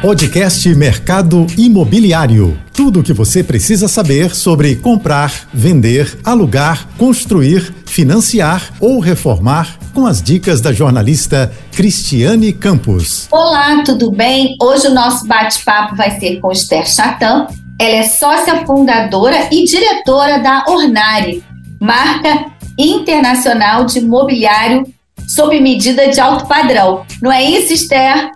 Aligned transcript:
Podcast 0.00 0.72
Mercado 0.76 1.44
Imobiliário. 1.56 2.56
Tudo 2.72 3.00
o 3.00 3.02
que 3.02 3.12
você 3.12 3.42
precisa 3.42 3.88
saber 3.88 4.32
sobre 4.32 4.76
comprar, 4.76 5.48
vender, 5.52 6.16
alugar, 6.22 6.86
construir, 6.96 7.74
financiar 7.84 8.72
ou 8.78 9.00
reformar 9.00 9.76
com 9.92 10.06
as 10.06 10.22
dicas 10.22 10.60
da 10.60 10.72
jornalista 10.72 11.52
Cristiane 11.72 12.52
Campos. 12.52 13.26
Olá, 13.32 13.82
tudo 13.82 14.12
bem? 14.12 14.56
Hoje 14.62 14.86
o 14.86 14.94
nosso 14.94 15.26
bate-papo 15.26 15.96
vai 15.96 16.12
ser 16.20 16.38
com 16.38 16.52
Esther 16.52 16.86
Chatan. 16.86 17.48
Ela 17.80 17.96
é 17.96 18.02
sócia 18.04 18.64
fundadora 18.64 19.48
e 19.50 19.64
diretora 19.64 20.38
da 20.38 20.64
Ornari, 20.68 21.42
marca 21.80 22.52
internacional 22.78 23.84
de 23.84 24.00
mobiliário 24.00 24.86
sob 25.26 25.58
medida 25.60 26.08
de 26.08 26.20
alto 26.20 26.46
padrão. 26.46 27.04
Não 27.20 27.32
é 27.32 27.42
isso, 27.42 27.72
Esther? 27.72 28.30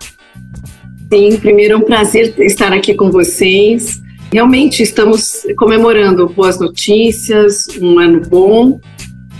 Sim, 1.13 1.37
primeiro 1.37 1.75
é 1.75 1.77
um 1.77 1.81
prazer 1.81 2.33
estar 2.39 2.73
aqui 2.73 2.95
com 2.95 3.11
vocês. 3.11 4.01
Realmente 4.31 4.81
estamos 4.81 5.45
comemorando 5.55 6.27
boas 6.27 6.59
notícias, 6.59 7.67
um 7.79 7.99
ano 7.99 8.19
bom 8.27 8.79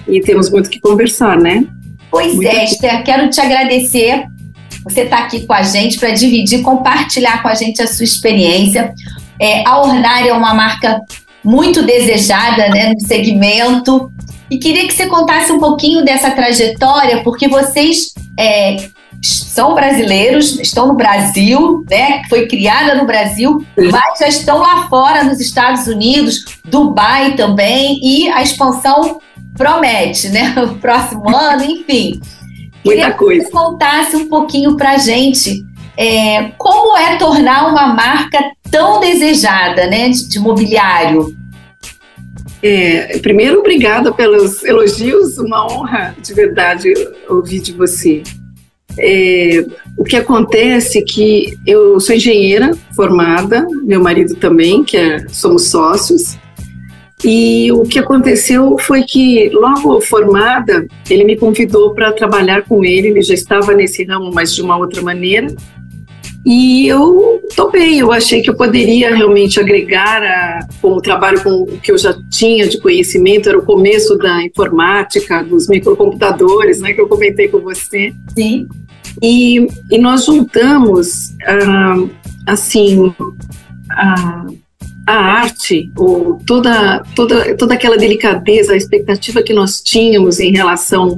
e 0.07 0.21
temos 0.21 0.51
muito 0.51 0.69
que 0.69 0.79
conversar, 0.79 1.35
né? 1.35 1.65
Pois 2.11 2.35
muito 2.35 2.47
é, 2.47 2.63
Esther, 2.63 3.03
quero 3.03 3.27
te 3.27 3.41
agradecer. 3.41 4.23
Você 4.83 5.01
está 5.01 5.17
aqui 5.17 5.47
com 5.47 5.53
a 5.53 5.63
gente 5.63 5.97
para 5.97 6.11
dividir, 6.11 6.61
compartilhar 6.61 7.41
com 7.41 7.47
a 7.47 7.55
gente 7.55 7.81
a 7.81 7.87
sua 7.87 8.03
experiência. 8.03 8.93
É, 9.41 9.67
a 9.67 9.81
Ornari 9.81 10.29
é 10.29 10.33
uma 10.33 10.53
marca 10.53 11.01
muito 11.43 11.81
desejada 11.81 12.69
né, 12.69 12.93
no 12.93 12.99
segmento. 12.99 14.11
E 14.47 14.59
queria 14.59 14.85
que 14.85 14.93
você 14.93 15.07
contasse 15.07 15.51
um 15.51 15.59
pouquinho 15.59 16.05
dessa 16.05 16.29
trajetória, 16.29 17.23
porque 17.23 17.47
vocês 17.47 18.13
é, 18.37 18.77
são 19.23 19.73
brasileiros, 19.73 20.59
estão 20.59 20.87
no 20.87 20.95
Brasil, 20.95 21.85
né? 21.89 22.23
Foi 22.27 22.47
criada 22.47 22.95
no 22.95 23.05
Brasil, 23.05 23.65
mas 23.77 24.19
já 24.19 24.27
estão 24.27 24.59
lá 24.59 24.87
fora, 24.89 25.23
nos 25.23 25.39
Estados 25.39 25.87
Unidos, 25.87 26.43
Dubai 26.65 27.35
também, 27.35 27.99
e 28.03 28.29
a 28.29 28.41
expansão 28.41 29.19
promete, 29.57 30.29
né? 30.29 30.53
O 30.63 30.75
próximo 30.75 31.35
ano, 31.35 31.63
enfim. 31.63 32.19
Muita 32.83 33.01
Queria 33.01 33.11
coisa. 33.13 33.45
que 33.45 33.49
você 33.49 33.51
contasse 33.51 34.15
um 34.17 34.27
pouquinho 34.27 34.75
pra 34.75 34.97
gente 34.97 35.63
é, 35.95 36.51
como 36.57 36.97
é 36.97 37.15
tornar 37.15 37.69
uma 37.69 37.93
marca 37.93 38.39
tão 38.69 38.99
desejada, 38.99 39.87
né, 39.87 40.09
de, 40.09 40.27
de 40.27 40.39
mobiliário. 40.39 41.33
É, 42.61 43.19
primeiro, 43.19 43.59
obrigada 43.59 44.11
pelos 44.11 44.63
elogios, 44.63 45.37
uma 45.37 45.65
honra 45.65 46.15
de 46.21 46.33
verdade 46.33 46.93
ouvir 47.29 47.59
de 47.59 47.73
você. 47.73 48.23
É, 48.97 49.65
o 49.97 50.03
que 50.03 50.15
acontece 50.15 50.99
é 50.99 51.01
que 51.01 51.57
eu 51.65 51.99
sou 51.99 52.15
engenheira 52.15 52.71
formada, 52.95 53.65
meu 53.83 54.01
marido 54.01 54.35
também, 54.35 54.83
que 54.83 54.97
é, 54.97 55.27
somos 55.29 55.67
sócios, 55.67 56.37
e 57.23 57.71
o 57.71 57.83
que 57.83 57.97
aconteceu 57.99 58.77
foi 58.79 59.03
que, 59.03 59.49
logo 59.49 60.01
formada, 60.01 60.85
ele 61.09 61.23
me 61.23 61.37
convidou 61.37 61.93
para 61.93 62.11
trabalhar 62.11 62.63
com 62.63 62.83
ele, 62.83 63.07
ele 63.07 63.21
já 63.21 63.33
estava 63.33 63.73
nesse 63.73 64.03
ramo, 64.03 64.29
mas 64.33 64.53
de 64.53 64.61
uma 64.61 64.77
outra 64.77 65.01
maneira, 65.01 65.47
e 66.45 66.85
eu 66.87 67.41
topei, 67.55 68.01
eu 68.01 68.11
achei 68.11 68.41
que 68.41 68.49
eu 68.49 68.55
poderia 68.55 69.15
realmente 69.15 69.57
agregar, 69.57 70.21
a, 70.21 70.67
como 70.81 71.01
trabalho 71.01 71.41
com 71.41 71.63
o 71.63 71.79
que 71.79 71.89
eu 71.89 71.97
já 71.97 72.13
tinha 72.29 72.67
de 72.67 72.81
conhecimento, 72.81 73.47
era 73.47 73.57
o 73.57 73.65
começo 73.65 74.17
da 74.17 74.43
informática, 74.43 75.41
dos 75.41 75.69
microcomputadores, 75.69 76.81
né, 76.81 76.91
que 76.91 76.99
eu 76.99 77.07
comentei 77.07 77.47
com 77.47 77.59
você. 77.59 78.13
Sim. 78.37 78.67
E, 79.21 79.67
e 79.91 79.97
nós 79.97 80.25
juntamos, 80.25 81.33
ah, 81.45 81.95
assim, 82.47 83.13
a, 83.91 84.45
a 85.07 85.13
arte, 85.13 85.91
ou 85.95 86.39
toda, 86.45 87.03
toda, 87.15 87.55
toda 87.57 87.73
aquela 87.73 87.97
delicadeza, 87.97 88.73
a 88.73 88.77
expectativa 88.77 89.43
que 89.43 89.53
nós 89.53 89.81
tínhamos 89.81 90.39
em 90.39 90.51
relação 90.51 91.17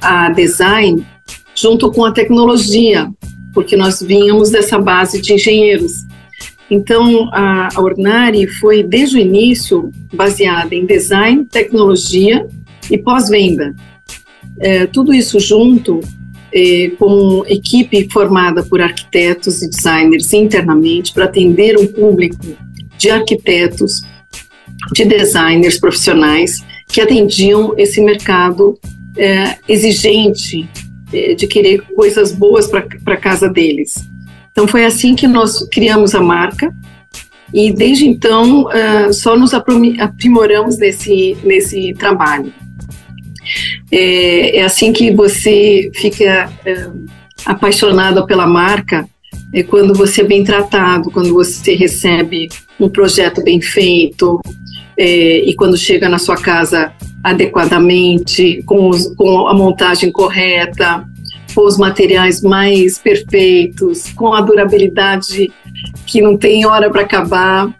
a 0.00 0.30
design, 0.30 1.06
junto 1.54 1.90
com 1.92 2.04
a 2.04 2.12
tecnologia, 2.12 3.08
porque 3.52 3.76
nós 3.76 4.00
vínhamos 4.00 4.50
dessa 4.50 4.78
base 4.78 5.20
de 5.20 5.34
engenheiros. 5.34 5.92
Então, 6.70 7.28
a, 7.32 7.68
a 7.74 7.80
Ornari 7.80 8.46
foi, 8.46 8.82
desde 8.82 9.16
o 9.16 9.20
início, 9.20 9.90
baseada 10.14 10.74
em 10.74 10.86
design, 10.86 11.44
tecnologia 11.44 12.46
e 12.90 12.96
pós-venda. 12.96 13.74
É, 14.60 14.86
tudo 14.86 15.12
isso 15.12 15.40
junto, 15.40 16.00
é, 16.52 16.90
com 16.98 17.44
equipe 17.46 18.08
formada 18.10 18.62
por 18.62 18.80
arquitetos 18.80 19.62
e 19.62 19.68
designers 19.68 20.32
internamente, 20.32 21.12
para 21.12 21.24
atender 21.24 21.78
um 21.78 21.86
público 21.86 22.36
de 22.98 23.10
arquitetos, 23.10 24.02
de 24.92 25.04
designers 25.04 25.78
profissionais 25.78 26.58
que 26.88 27.00
atendiam 27.00 27.74
esse 27.76 28.00
mercado 28.00 28.78
é, 29.16 29.56
exigente 29.68 30.68
de 31.36 31.46
querer 31.48 31.82
coisas 31.96 32.30
boas 32.30 32.68
para 32.68 32.86
a 33.06 33.16
casa 33.16 33.48
deles. 33.48 33.94
Então 34.52 34.66
foi 34.66 34.84
assim 34.84 35.14
que 35.14 35.26
nós 35.26 35.66
criamos 35.68 36.14
a 36.14 36.20
marca 36.20 36.72
e 37.52 37.72
desde 37.72 38.06
então 38.06 38.64
uh, 38.64 39.12
só 39.12 39.36
nos 39.36 39.52
aprimoramos 39.54 40.78
nesse, 40.78 41.36
nesse 41.42 41.94
trabalho. 41.94 42.52
É, 43.90 44.58
é 44.58 44.64
assim 44.64 44.92
que 44.92 45.10
você 45.10 45.90
fica 45.94 46.50
uh, 46.66 47.06
apaixonado 47.44 48.26
pela 48.26 48.46
marca 48.46 49.08
é 49.52 49.62
quando 49.62 49.94
você 49.94 50.20
é 50.20 50.24
bem 50.24 50.44
tratado, 50.44 51.10
quando 51.10 51.32
você 51.32 51.74
recebe 51.74 52.48
um 52.78 52.88
projeto 52.88 53.42
bem 53.42 53.60
feito 53.60 54.40
é, 54.96 55.38
e 55.38 55.54
quando 55.54 55.76
chega 55.76 56.08
na 56.08 56.18
sua 56.18 56.36
casa 56.36 56.92
adequadamente, 57.22 58.62
com, 58.64 58.88
os, 58.88 59.14
com 59.14 59.48
a 59.48 59.54
montagem 59.54 60.10
correta, 60.12 61.04
com 61.54 61.66
os 61.66 61.76
materiais 61.76 62.42
mais 62.42 62.98
perfeitos, 62.98 64.12
com 64.12 64.32
a 64.32 64.40
durabilidade 64.40 65.52
que 66.06 66.22
não 66.22 66.36
tem 66.36 66.64
hora 66.66 66.90
para 66.90 67.02
acabar. 67.02 67.74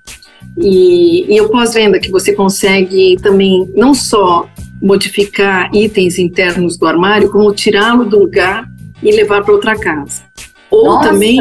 E, 0.58 1.32
e 1.32 1.40
o 1.40 1.48
pós-venda 1.48 2.00
que 2.00 2.10
você 2.10 2.32
consegue 2.32 3.16
também 3.22 3.70
não 3.74 3.94
só 3.94 4.48
modificar 4.80 5.70
itens 5.74 6.18
internos 6.18 6.78
do 6.78 6.86
armário, 6.86 7.30
como 7.30 7.52
tirá-lo 7.52 8.04
do 8.04 8.18
lugar 8.18 8.66
e 9.02 9.12
levar 9.12 9.42
para 9.42 9.54
outra 9.54 9.78
casa. 9.78 10.22
Ou 10.70 10.86
Nossa, 10.86 11.10
também. 11.10 11.38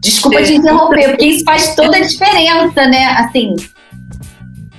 Desculpa 0.00 0.40
é, 0.40 0.42
te 0.44 0.54
interromper, 0.54 1.10
porque 1.10 1.26
isso 1.26 1.44
faz 1.44 1.74
toda 1.74 1.96
a 1.96 2.00
diferença, 2.00 2.86
né? 2.86 3.04
Assim, 3.18 3.56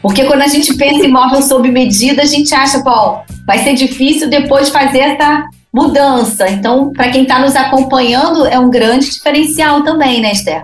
porque 0.01 0.23
quando 0.25 0.41
a 0.41 0.47
gente 0.47 0.73
pensa 0.75 1.05
em 1.05 1.11
móvel 1.11 1.41
sob 1.41 1.69
medida, 1.69 2.21
a 2.21 2.25
gente 2.25 2.53
acha, 2.53 2.79
bom, 2.79 3.23
vai 3.45 3.59
ser 3.59 3.73
difícil 3.73 4.29
depois 4.29 4.69
fazer 4.69 4.99
essa 4.99 5.45
mudança. 5.73 6.49
Então, 6.49 6.91
para 6.91 7.09
quem 7.09 7.23
está 7.23 7.39
nos 7.39 7.55
acompanhando, 7.55 8.45
é 8.45 8.57
um 8.57 8.69
grande 8.69 9.09
diferencial 9.09 9.83
também, 9.83 10.21
né, 10.21 10.31
Esther? 10.31 10.63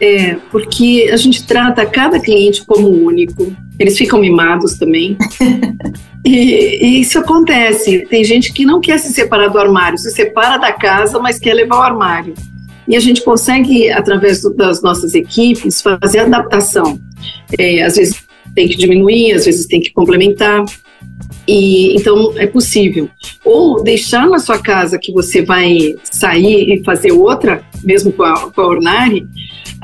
É, 0.00 0.36
porque 0.50 1.08
a 1.12 1.16
gente 1.16 1.44
trata 1.44 1.86
cada 1.86 2.20
cliente 2.20 2.64
como 2.64 2.88
único, 2.88 3.52
eles 3.78 3.96
ficam 3.96 4.20
mimados 4.20 4.76
também. 4.76 5.16
e, 6.24 6.84
e, 6.84 7.00
isso 7.00 7.18
acontece. 7.18 8.06
Tem 8.08 8.24
gente 8.24 8.52
que 8.52 8.64
não 8.64 8.80
quer 8.80 8.98
se 8.98 9.12
separar 9.12 9.48
do 9.48 9.58
armário, 9.58 9.98
se 9.98 10.10
separa 10.10 10.58
da 10.58 10.72
casa, 10.72 11.18
mas 11.18 11.38
quer 11.38 11.54
levar 11.54 11.78
o 11.78 11.82
armário. 11.82 12.34
E 12.86 12.96
a 12.96 13.00
gente 13.00 13.22
consegue, 13.22 13.90
através 13.90 14.40
do, 14.40 14.54
das 14.54 14.82
nossas 14.82 15.14
equipes, 15.14 15.80
fazer 15.80 16.20
adaptação. 16.20 16.98
É, 17.58 17.82
às 17.82 17.96
vezes 17.96 18.26
tem 18.54 18.66
que 18.66 18.76
diminuir, 18.76 19.32
às 19.32 19.44
vezes 19.44 19.66
tem 19.66 19.80
que 19.80 19.92
complementar. 19.92 20.64
E 21.46 21.94
então 21.94 22.32
é 22.36 22.46
possível. 22.46 23.08
Ou 23.44 23.82
deixar 23.82 24.26
na 24.26 24.38
sua 24.38 24.58
casa 24.58 24.98
que 24.98 25.12
você 25.12 25.42
vai 25.42 25.94
sair 26.02 26.72
e 26.72 26.84
fazer 26.84 27.12
outra, 27.12 27.62
mesmo 27.82 28.12
com 28.12 28.22
a, 28.22 28.50
com 28.50 28.60
a 28.60 28.66
Ornari, 28.66 29.26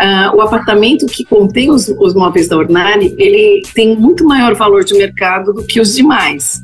uh, 0.01 0.37
o 0.37 0.41
apartamento 0.41 1.07
que 1.07 1.25
contém 1.25 1.71
os, 1.71 1.89
os 1.89 2.15
móveis 2.15 2.49
da 2.49 2.57
Ornari, 2.57 3.15
ele 3.19 3.63
tem 3.75 3.97
muito 3.97 4.25
maior 4.25 4.55
valor 4.55 4.85
de 4.85 4.95
mercado 4.95 5.53
do 5.53 5.63
que 5.65 5.81
os 5.81 5.95
demais. 5.95 6.63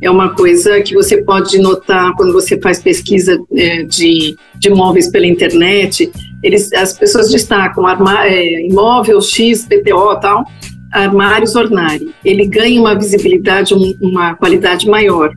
É 0.00 0.10
uma 0.10 0.30
coisa 0.30 0.80
que 0.80 0.94
você 0.94 1.22
pode 1.22 1.58
notar 1.58 2.12
quando 2.16 2.32
você 2.32 2.60
faz 2.60 2.82
pesquisa 2.82 3.38
é, 3.54 3.84
de, 3.84 4.36
de 4.56 4.68
móveis 4.68 5.08
pela 5.08 5.26
internet. 5.26 6.10
Eles, 6.42 6.72
as 6.72 6.98
pessoas 6.98 7.30
destacam 7.30 7.86
armá, 7.86 8.26
é, 8.26 8.66
imóvel 8.66 9.20
X, 9.20 9.64
PTO 9.64 10.18
tal, 10.20 10.44
Armários 10.92 11.54
Ornari. 11.54 12.12
Ele 12.24 12.46
ganha 12.46 12.80
uma 12.80 12.96
visibilidade, 12.96 13.74
um, 13.74 13.94
uma 14.00 14.34
qualidade 14.34 14.88
maior, 14.88 15.32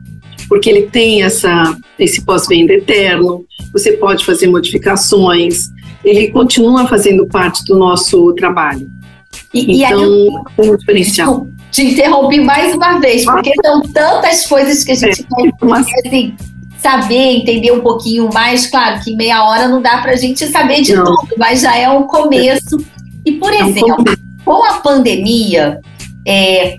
porque 0.48 0.68
ele 0.68 0.82
tem 0.82 1.22
essa, 1.22 1.76
esse 1.96 2.24
pós-venda 2.24 2.72
eterno, 2.72 3.44
você 3.72 3.92
pode 3.92 4.24
fazer 4.24 4.48
modificações, 4.48 5.68
ele 6.06 6.28
continua 6.28 6.86
fazendo 6.86 7.26
parte 7.26 7.64
do 7.64 7.76
nosso 7.76 8.32
trabalho. 8.34 8.88
E, 9.52 9.82
então, 9.82 10.00
e 10.00 10.04
aí, 10.04 10.28
um 10.58 10.76
diferencial. 10.76 11.48
Te 11.72 11.82
interrompi 11.82 12.40
mais 12.40 12.74
uma 12.74 12.98
vez, 13.00 13.24
porque 13.24 13.52
são 13.64 13.82
tantas 13.82 14.46
coisas 14.46 14.84
que 14.84 14.92
a 14.92 14.94
gente 14.94 15.22
é, 15.22 15.84
quer 15.84 16.06
assim, 16.06 16.34
saber, 16.78 17.38
entender 17.38 17.72
um 17.72 17.80
pouquinho 17.80 18.30
mais. 18.32 18.68
Claro 18.68 19.00
que 19.02 19.16
meia 19.16 19.44
hora 19.44 19.66
não 19.66 19.82
dá 19.82 19.98
para 19.98 20.12
a 20.12 20.16
gente 20.16 20.46
saber 20.46 20.82
de 20.82 20.94
não. 20.94 21.04
tudo, 21.04 21.34
mas 21.36 21.60
já 21.60 21.76
é 21.76 21.88
um 21.88 22.04
começo. 22.04 22.78
E, 23.24 23.32
por 23.32 23.52
é 23.52 23.58
exemplo, 23.58 24.04
com 24.44 24.64
a 24.64 24.74
pandemia, 24.74 25.80
é, 26.26 26.76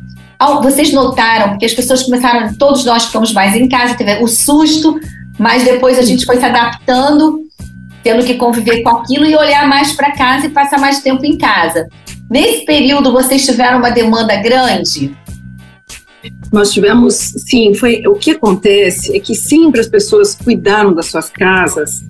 vocês 0.64 0.94
notaram, 0.94 1.50
porque 1.50 1.66
as 1.66 1.74
pessoas 1.74 2.04
começaram, 2.04 2.56
todos 2.56 2.86
nós 2.86 3.06
ficamos 3.06 3.34
mais 3.34 3.56
em 3.56 3.68
casa, 3.68 3.96
teve 3.96 4.24
o 4.24 4.28
susto, 4.28 4.98
mas 5.38 5.66
depois 5.66 6.00
a 6.00 6.04
gente 6.04 6.26
foi 6.26 6.38
se 6.38 6.46
adaptando, 6.46 7.47
tendo 8.08 8.26
que 8.26 8.36
conviver 8.36 8.82
com 8.84 8.90
aquilo 8.90 9.26
e 9.26 9.36
olhar 9.36 9.68
mais 9.68 9.92
para 9.92 10.14
casa 10.14 10.46
e 10.46 10.50
passar 10.50 10.80
mais 10.80 11.02
tempo 11.02 11.26
em 11.26 11.38
casa. 11.38 11.90
Nesse 12.30 12.64
período, 12.64 13.12
vocês 13.12 13.46
tiveram 13.46 13.80
uma 13.80 13.90
demanda 13.90 14.34
grande? 14.38 15.14
Nós 16.50 16.72
tivemos, 16.72 17.16
sim, 17.16 17.74
foi 17.74 18.04
o 18.08 18.16
que 18.16 18.32
acontece 18.32 19.14
é 19.14 19.20
que 19.20 19.36
sempre 19.36 19.82
as 19.82 19.90
pessoas 19.90 20.36
cuidaram 20.36 20.94
das 20.94 21.08
suas 21.08 21.30
casas, 21.30 22.06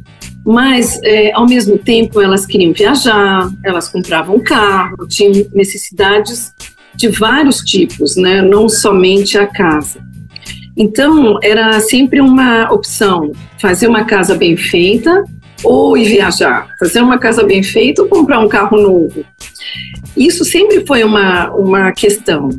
mas 0.46 1.02
é, 1.04 1.32
ao 1.34 1.48
mesmo 1.48 1.80
tempo 1.80 2.22
elas 2.22 2.46
queriam 2.46 2.74
viajar, 2.74 3.50
elas 3.66 3.90
compravam 3.90 4.40
carro, 4.40 5.08
tinham 5.08 5.48
necessidades 5.52 6.54
de 6.96 7.08
vários 7.08 7.58
tipos, 7.62 8.16
né? 8.16 8.40
Não 8.44 8.70
somente 8.70 9.36
a 9.36 9.48
casa. 9.48 10.00
Então 10.78 11.40
era 11.42 11.80
sempre 11.80 12.22
uma 12.22 12.72
opção: 12.72 13.32
fazer 13.60 13.88
uma 13.88 14.06
casa 14.06 14.36
bem 14.36 14.56
feita 14.56 15.24
ou 15.64 15.98
ir 15.98 16.06
viajar, 16.06 16.70
fazer 16.80 17.02
uma 17.02 17.18
casa 17.18 17.44
bem 17.44 17.64
feita 17.64 18.02
ou 18.02 18.08
comprar 18.08 18.40
um 18.40 18.48
carro 18.48 18.80
novo. 18.80 19.26
Isso 20.16 20.44
sempre 20.46 20.86
foi 20.86 21.04
uma, 21.04 21.50
uma 21.52 21.92
questão. 21.92 22.50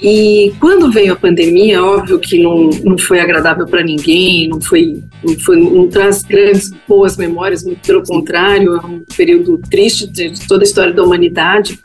E 0.00 0.52
quando 0.60 0.90
veio 0.90 1.14
a 1.14 1.16
pandemia, 1.16 1.82
óbvio 1.82 2.18
que 2.18 2.42
não, 2.42 2.68
não 2.84 2.98
foi 2.98 3.18
agradável 3.18 3.66
para 3.66 3.82
ninguém, 3.82 4.48
não 4.48 4.60
foi, 4.60 5.02
não 5.24 5.38
foi, 5.38 5.56
não 5.56 5.88
traz 5.88 6.22
grandes 6.22 6.70
boas 6.86 7.16
memórias, 7.16 7.64
muito 7.64 7.80
pelo 7.80 8.02
contrário, 8.02 8.74
é 8.76 8.86
um 8.86 9.02
período 9.16 9.58
triste 9.70 10.06
de, 10.06 10.46
toda 10.46 10.64
a 10.64 10.66
história 10.66 10.92
da 10.92 11.02
humanidade. 11.02 11.80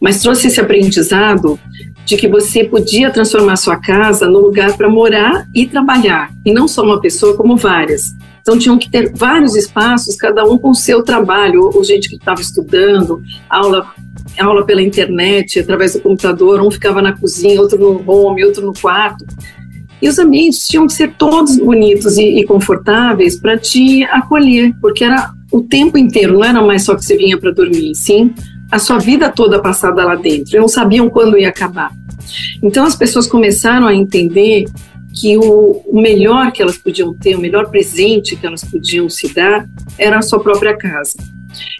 Mas 0.00 0.22
trouxe 0.22 0.46
esse 0.46 0.60
aprendizado 0.60 1.58
de 2.06 2.16
que 2.16 2.28
você 2.28 2.64
podia 2.64 3.10
transformar 3.10 3.56
sua 3.56 3.76
casa 3.76 4.26
no 4.26 4.38
lugar 4.38 4.76
para 4.76 4.88
morar 4.88 5.46
e 5.54 5.66
trabalhar, 5.66 6.32
e 6.44 6.52
não 6.52 6.66
só 6.66 6.82
uma 6.82 7.00
pessoa, 7.00 7.36
como 7.36 7.56
várias. 7.56 8.14
Então 8.46 8.56
tinham 8.56 8.78
que 8.78 8.88
ter 8.88 9.12
vários 9.12 9.56
espaços, 9.56 10.14
cada 10.14 10.44
um 10.44 10.56
com 10.56 10.70
o 10.70 10.74
seu 10.74 11.02
trabalho, 11.02 11.68
ou, 11.74 11.82
gente 11.82 12.08
que 12.08 12.14
estava 12.14 12.40
estudando, 12.40 13.20
aula 13.50 13.92
aula 14.38 14.64
pela 14.64 14.80
internet, 14.80 15.58
através 15.58 15.94
do 15.94 16.00
computador, 16.00 16.60
um 16.60 16.70
ficava 16.70 17.02
na 17.02 17.12
cozinha, 17.16 17.60
outro 17.60 17.76
no 17.76 18.08
home, 18.08 18.44
outro 18.44 18.64
no 18.64 18.72
quarto. 18.72 19.26
E 20.00 20.08
os 20.08 20.16
ambientes 20.20 20.68
tinham 20.68 20.86
que 20.86 20.92
ser 20.92 21.14
todos 21.18 21.56
bonitos 21.56 22.18
e, 22.18 22.38
e 22.38 22.44
confortáveis 22.44 23.36
para 23.36 23.58
te 23.58 24.04
acolher, 24.04 24.72
porque 24.80 25.02
era 25.02 25.32
o 25.50 25.62
tempo 25.62 25.98
inteiro, 25.98 26.34
não 26.34 26.44
era 26.44 26.62
mais 26.62 26.84
só 26.84 26.94
que 26.94 27.04
você 27.04 27.16
vinha 27.16 27.36
para 27.36 27.50
dormir, 27.50 27.96
sim, 27.96 28.32
a 28.70 28.78
sua 28.78 28.98
vida 28.98 29.28
toda 29.28 29.60
passada 29.60 30.04
lá 30.04 30.14
dentro, 30.14 30.56
e 30.56 30.60
não 30.60 30.68
sabiam 30.68 31.10
quando 31.10 31.36
ia 31.36 31.48
acabar. 31.48 31.90
Então 32.62 32.84
as 32.84 32.94
pessoas 32.94 33.26
começaram 33.26 33.88
a 33.88 33.94
entender 33.94 34.66
que 35.16 35.36
o, 35.38 35.82
melhor 35.92 36.52
que 36.52 36.62
elas 36.62 36.76
podiam 36.76 37.14
ter, 37.14 37.34
o 37.36 37.40
melhor 37.40 37.70
presente 37.70 38.36
que 38.36 38.46
elas 38.46 38.62
podiam 38.62 39.08
se 39.08 39.32
dar, 39.32 39.66
era 39.98 40.18
a 40.18 40.22
sua 40.22 40.40
própria 40.40 40.76
casa. 40.76 41.16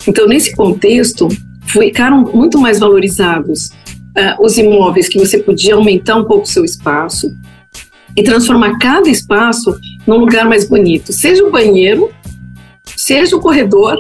Então, 0.09 0.27
nesse 0.27 0.57
contexto, 0.57 1.29
ficaram 1.67 2.23
muito 2.33 2.59
mais 2.59 2.79
valorizados 2.79 3.67
uh, 3.67 4.43
os 4.43 4.57
imóveis 4.57 5.09
que 5.09 5.19
você 5.19 5.39
podia 5.39 5.75
aumentar 5.75 6.17
um 6.17 6.25
pouco 6.25 6.45
o 6.45 6.49
seu 6.49 6.65
espaço 6.65 7.31
e 8.17 8.23
transformar 8.23 8.79
cada 8.79 9.09
espaço 9.11 9.77
num 10.07 10.17
lugar 10.17 10.49
mais 10.49 10.67
bonito, 10.67 11.13
seja 11.13 11.45
o 11.45 11.51
banheiro, 11.51 12.11
seja 12.97 13.37
o 13.37 13.41
corredor, 13.41 13.99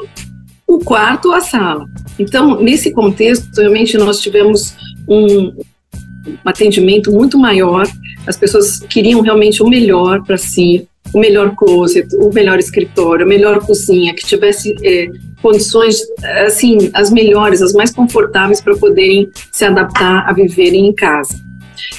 o 0.66 0.78
quarto 0.78 1.28
ou 1.28 1.34
a 1.34 1.40
sala. 1.40 1.86
Então, 2.18 2.60
nesse 2.62 2.90
contexto, 2.92 3.54
realmente 3.60 3.98
nós 3.98 4.20
tivemos 4.20 4.74
um, 5.06 5.48
um 5.48 6.36
atendimento 6.44 7.12
muito 7.12 7.38
maior, 7.38 7.86
as 8.26 8.36
pessoas 8.36 8.80
queriam 8.80 9.20
realmente 9.20 9.62
o 9.62 9.68
melhor 9.68 10.22
para 10.24 10.36
si, 10.36 10.86
o 11.14 11.18
melhor 11.18 11.54
closet, 11.54 12.08
o 12.16 12.32
melhor 12.32 12.58
escritório, 12.58 13.24
a 13.24 13.28
melhor 13.28 13.60
cozinha, 13.60 14.14
que 14.14 14.26
tivesse 14.26 14.74
é, 14.82 15.08
condições, 15.40 16.00
assim, 16.44 16.90
as 16.92 17.10
melhores, 17.10 17.62
as 17.62 17.72
mais 17.72 17.92
confortáveis 17.92 18.60
para 18.60 18.76
poderem 18.76 19.30
se 19.52 19.64
adaptar 19.64 20.28
a 20.28 20.32
viverem 20.32 20.88
em 20.88 20.92
casa. 20.92 21.34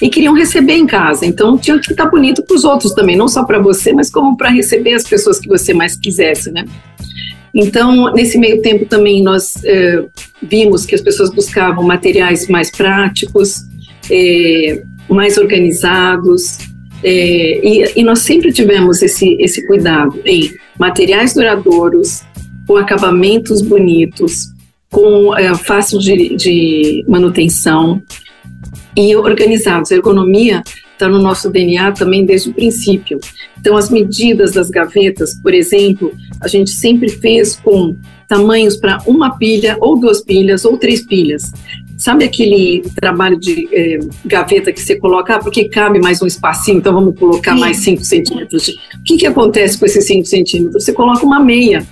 E 0.01 0.09
queriam 0.09 0.33
receber 0.33 0.73
em 0.73 0.87
casa, 0.87 1.25
então 1.25 1.57
tinha 1.57 1.79
que 1.79 1.91
estar 1.91 2.07
bonito 2.07 2.43
para 2.43 2.55
os 2.55 2.63
outros 2.63 2.93
também, 2.93 3.15
não 3.15 3.27
só 3.27 3.43
para 3.45 3.59
você, 3.59 3.93
mas 3.93 4.09
como 4.09 4.35
para 4.35 4.49
receber 4.49 4.93
as 4.93 5.03
pessoas 5.03 5.39
que 5.39 5.47
você 5.47 5.73
mais 5.73 5.95
quisesse, 5.95 6.51
né? 6.51 6.65
Então, 7.53 8.11
nesse 8.13 8.37
meio 8.37 8.61
tempo 8.61 8.85
também 8.85 9.23
nós 9.23 9.63
é, 9.63 10.03
vimos 10.41 10.85
que 10.85 10.93
as 10.93 11.01
pessoas 11.01 11.31
buscavam 11.31 11.83
materiais 11.83 12.47
mais 12.47 12.69
práticos, 12.69 13.61
é, 14.11 14.83
mais 15.15 15.37
organizados, 15.37 16.57
é, 17.03 17.59
e, 17.65 17.99
e, 17.99 18.03
nós 18.03 18.19
sempre 18.19 18.51
tivemos 18.51 19.01
esse, 19.01 19.37
esse 19.39 19.65
cuidado 19.67 20.19
em 20.25 20.51
materiais 20.79 21.33
duradouros, 21.33 22.23
com 22.67 22.75
acabamentos 22.75 23.61
bonitos, 23.61 24.47
com 24.91 25.35
é, 25.37 25.55
fácil 25.55 25.99
de, 25.99 26.35
de 26.35 27.05
manutenção 27.07 28.01
e 28.95 29.15
organizados. 29.15 29.91
A 29.91 29.95
ergonomia 29.95 30.63
está 30.93 31.07
no 31.07 31.19
nosso 31.19 31.51
DNA 31.51 31.91
também 31.91 32.25
desde 32.25 32.49
o 32.49 32.53
princípio. 32.53 33.19
Então, 33.59 33.77
as 33.77 33.89
medidas 33.89 34.53
das 34.53 34.69
gavetas, 34.69 35.35
por 35.35 35.53
exemplo, 35.53 36.11
a 36.41 36.47
gente 36.47 36.71
sempre 36.71 37.09
fez 37.09 37.55
com 37.55 37.95
tamanhos 38.27 38.75
para 38.75 38.97
uma 39.05 39.37
pilha, 39.37 39.77
ou 39.79 39.99
duas 39.99 40.21
pilhas, 40.21 40.65
ou 40.65 40.77
três 40.77 41.05
pilhas. 41.05 41.53
Sabe 41.97 42.23
aquele 42.25 42.83
trabalho 42.95 43.39
de 43.39 43.67
é, 43.73 43.99
gaveta 44.23 44.71
que 44.71 44.79
você 44.79 44.95
coloca, 44.95 45.35
ah, 45.35 45.39
porque 45.39 45.67
cabe 45.67 45.99
mais 45.99 46.21
um 46.21 46.27
espacinho, 46.27 46.77
então 46.77 46.93
vamos 46.93 47.17
colocar 47.17 47.55
Sim. 47.55 47.59
mais 47.59 47.77
5 47.77 48.03
centímetros? 48.03 48.67
O 48.67 49.03
que, 49.03 49.17
que 49.17 49.25
acontece 49.25 49.79
com 49.79 49.85
esses 49.85 50.05
5 50.05 50.25
centímetros? 50.25 50.83
Você 50.83 50.93
coloca 50.93 51.25
uma 51.25 51.39
meia. 51.39 51.85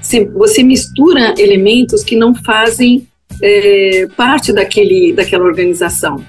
Você, 0.00 0.24
você 0.24 0.64
mistura 0.64 1.32
elementos 1.38 2.02
que 2.02 2.16
não 2.16 2.34
fazem 2.34 3.06
é, 3.40 4.08
parte 4.16 4.52
daquele, 4.52 5.12
daquela 5.12 5.44
organização. 5.44 6.24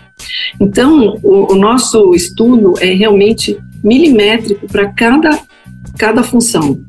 Então, 0.60 1.20
o, 1.24 1.54
o 1.54 1.56
nosso 1.56 2.14
estudo 2.14 2.76
é 2.80 2.94
realmente 2.94 3.58
milimétrico 3.84 4.68
para 4.68 4.94
cada, 4.94 5.40
cada 5.98 6.22
função. 6.22 6.80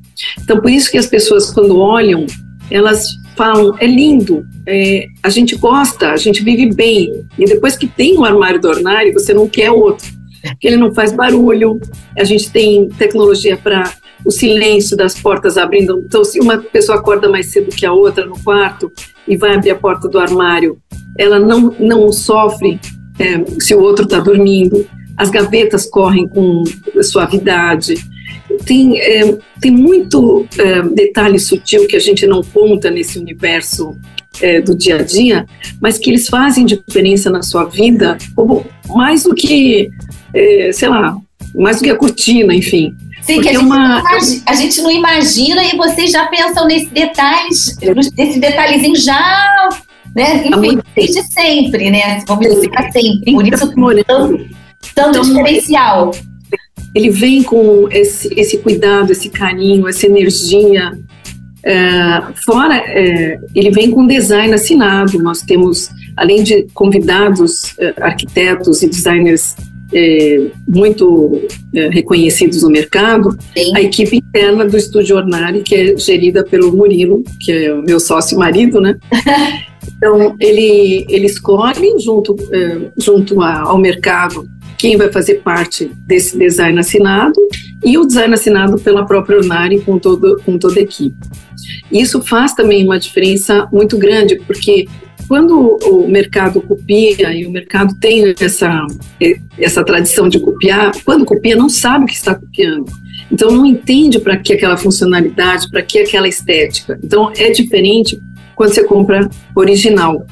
Então, 0.42 0.60
por 0.60 0.70
isso 0.70 0.90
que 0.90 0.98
as 0.98 1.06
pessoas, 1.06 1.50
quando 1.50 1.78
olham, 1.78 2.26
elas 2.70 3.16
falam, 3.36 3.76
é 3.78 3.86
lindo, 3.86 4.44
é, 4.66 5.06
a 5.22 5.28
gente 5.28 5.56
gosta, 5.56 6.10
a 6.10 6.16
gente 6.16 6.42
vive 6.42 6.72
bem. 6.74 7.24
E 7.38 7.44
depois 7.44 7.76
que 7.76 7.86
tem 7.86 8.18
um 8.18 8.24
armário 8.24 8.60
do 8.60 8.68
ornário, 8.68 9.12
você 9.12 9.34
não 9.34 9.48
quer 9.48 9.70
outro, 9.70 10.06
porque 10.42 10.66
ele 10.66 10.76
não 10.76 10.94
faz 10.94 11.12
barulho. 11.12 11.80
A 12.16 12.24
gente 12.24 12.50
tem 12.50 12.88
tecnologia 12.90 13.56
para 13.56 13.92
o 14.24 14.30
silêncio 14.30 14.96
das 14.96 15.18
portas 15.18 15.58
abrindo. 15.58 16.02
Então, 16.06 16.24
se 16.24 16.40
uma 16.40 16.58
pessoa 16.58 16.98
acorda 16.98 17.28
mais 17.28 17.50
cedo 17.50 17.74
que 17.74 17.84
a 17.84 17.92
outra 17.92 18.24
no 18.24 18.38
quarto 18.42 18.90
e 19.28 19.36
vai 19.36 19.54
abrir 19.54 19.70
a 19.70 19.76
porta 19.76 20.08
do 20.08 20.18
armário, 20.18 20.78
ela 21.18 21.38
não, 21.38 21.74
não 21.78 22.12
sofre 22.12 22.80
é, 23.18 23.44
se 23.60 23.74
o 23.74 23.80
outro 23.80 24.04
está 24.04 24.20
dormindo. 24.20 24.86
As 25.16 25.30
gavetas 25.30 25.86
correm 25.86 26.26
com 26.26 26.64
suavidade 27.02 27.94
tem, 28.64 28.98
é, 29.00 29.38
tem 29.60 29.70
muito 29.70 30.46
é, 30.58 30.82
detalhe 30.82 31.38
sutil 31.38 31.86
que 31.86 31.96
a 31.96 32.00
gente 32.00 32.26
não 32.26 32.42
conta 32.42 32.90
nesse 32.90 33.18
universo 33.18 33.96
é, 34.40 34.60
do 34.60 34.74
dia 34.74 34.96
a 34.96 35.02
dia, 35.02 35.46
mas 35.80 35.98
que 35.98 36.10
eles 36.10 36.28
fazem 36.28 36.66
diferença 36.66 37.30
na 37.30 37.42
sua 37.42 37.64
vida, 37.64 38.18
como 38.34 38.64
mais 38.88 39.24
do 39.24 39.34
que, 39.34 39.90
é, 40.34 40.70
sei 40.72 40.88
lá, 40.88 41.16
mais 41.54 41.78
do 41.78 41.84
que 41.84 41.90
a 41.90 41.96
cortina, 41.96 42.54
enfim. 42.54 42.92
Sim, 43.22 43.40
que 43.40 43.48
a, 43.48 43.52
é 43.52 43.54
gente 43.54 43.64
uma... 43.64 44.00
imagina, 44.00 44.42
a 44.46 44.54
gente 44.54 44.82
não 44.82 44.90
imagina 44.90 45.64
e 45.64 45.76
vocês 45.76 46.10
já 46.10 46.26
pensam 46.26 46.66
nesses 46.66 46.90
detalhes, 46.90 47.76
nesse 48.16 48.38
detalhezinho 48.38 48.96
já, 48.96 49.68
né? 50.14 50.46
Enfim, 50.46 50.78
desde 50.94 51.22
sempre, 51.32 51.90
né? 51.90 52.22
Vamos 52.26 52.46
dizer, 52.46 52.70
para 52.70 52.90
sempre. 52.92 53.32
Por 53.32 53.46
isso, 53.46 53.72
tanto, 54.06 54.48
tanto 54.94 55.18
então, 55.18 55.22
diferencial 55.22 56.10
ele 56.94 57.10
vem 57.10 57.42
com 57.42 57.88
esse, 57.90 58.32
esse 58.36 58.58
cuidado, 58.58 59.10
esse 59.10 59.28
carinho, 59.28 59.88
essa 59.88 60.06
energia. 60.06 60.92
É, 61.64 62.22
fora, 62.44 62.76
é, 62.76 63.38
ele 63.54 63.70
vem 63.70 63.90
com 63.90 64.06
design 64.06 64.54
assinado. 64.54 65.18
Nós 65.18 65.42
temos, 65.42 65.90
além 66.16 66.42
de 66.42 66.66
convidados, 66.72 67.76
é, 67.78 67.94
arquitetos 68.00 68.82
e 68.82 68.88
designers 68.88 69.56
é, 69.92 70.50
muito 70.66 71.40
é, 71.74 71.88
reconhecidos 71.88 72.62
no 72.62 72.70
mercado, 72.70 73.36
Sim. 73.56 73.76
a 73.76 73.80
equipe 73.80 74.16
interna 74.16 74.64
do 74.64 74.76
Estúdio 74.76 75.16
Ornari, 75.16 75.62
que 75.62 75.74
é 75.74 75.96
gerida 75.96 76.44
pelo 76.44 76.76
Murilo, 76.76 77.22
que 77.40 77.52
é 77.52 77.72
o 77.72 77.82
meu 77.82 77.98
sócio 77.98 78.38
marido, 78.38 78.80
né? 78.80 78.96
Então, 79.96 80.34
ele, 80.40 81.06
ele 81.08 81.26
escolhe, 81.26 81.98
junto, 82.00 82.36
é, 82.52 82.90
junto 82.96 83.40
ao 83.40 83.78
mercado, 83.78 84.46
quem 84.78 84.96
vai 84.96 85.10
fazer 85.10 85.36
parte 85.36 85.90
desse 86.06 86.38
design 86.38 86.78
assinado 86.78 87.40
e 87.84 87.98
o 87.98 88.06
design 88.06 88.34
assinado 88.34 88.78
pela 88.78 89.04
própria 89.04 89.38
Ornari 89.38 89.80
com, 89.80 89.98
todo, 89.98 90.40
com 90.44 90.58
toda 90.58 90.78
a 90.78 90.82
equipe. 90.82 91.16
Isso 91.90 92.20
faz 92.22 92.54
também 92.54 92.84
uma 92.84 92.98
diferença 92.98 93.68
muito 93.72 93.96
grande, 93.96 94.36
porque 94.46 94.86
quando 95.28 95.78
o 95.84 96.08
mercado 96.08 96.60
copia 96.60 97.32
e 97.32 97.46
o 97.46 97.50
mercado 97.50 97.94
tem 97.98 98.34
essa, 98.38 98.86
essa 99.58 99.84
tradição 99.84 100.28
de 100.28 100.38
copiar, 100.38 100.92
quando 101.04 101.24
copia 101.24 101.56
não 101.56 101.68
sabe 101.68 102.04
o 102.04 102.08
que 102.08 102.14
está 102.14 102.34
copiando. 102.34 102.90
Então 103.30 103.50
não 103.50 103.64
entende 103.64 104.18
para 104.18 104.36
que 104.36 104.52
aquela 104.52 104.76
funcionalidade, 104.76 105.70
para 105.70 105.82
que 105.82 105.98
aquela 105.98 106.28
estética. 106.28 106.98
Então 107.02 107.32
é 107.36 107.50
diferente 107.50 108.20
quando 108.54 108.74
você 108.74 108.84
compra 108.84 109.28
original. 109.54 110.26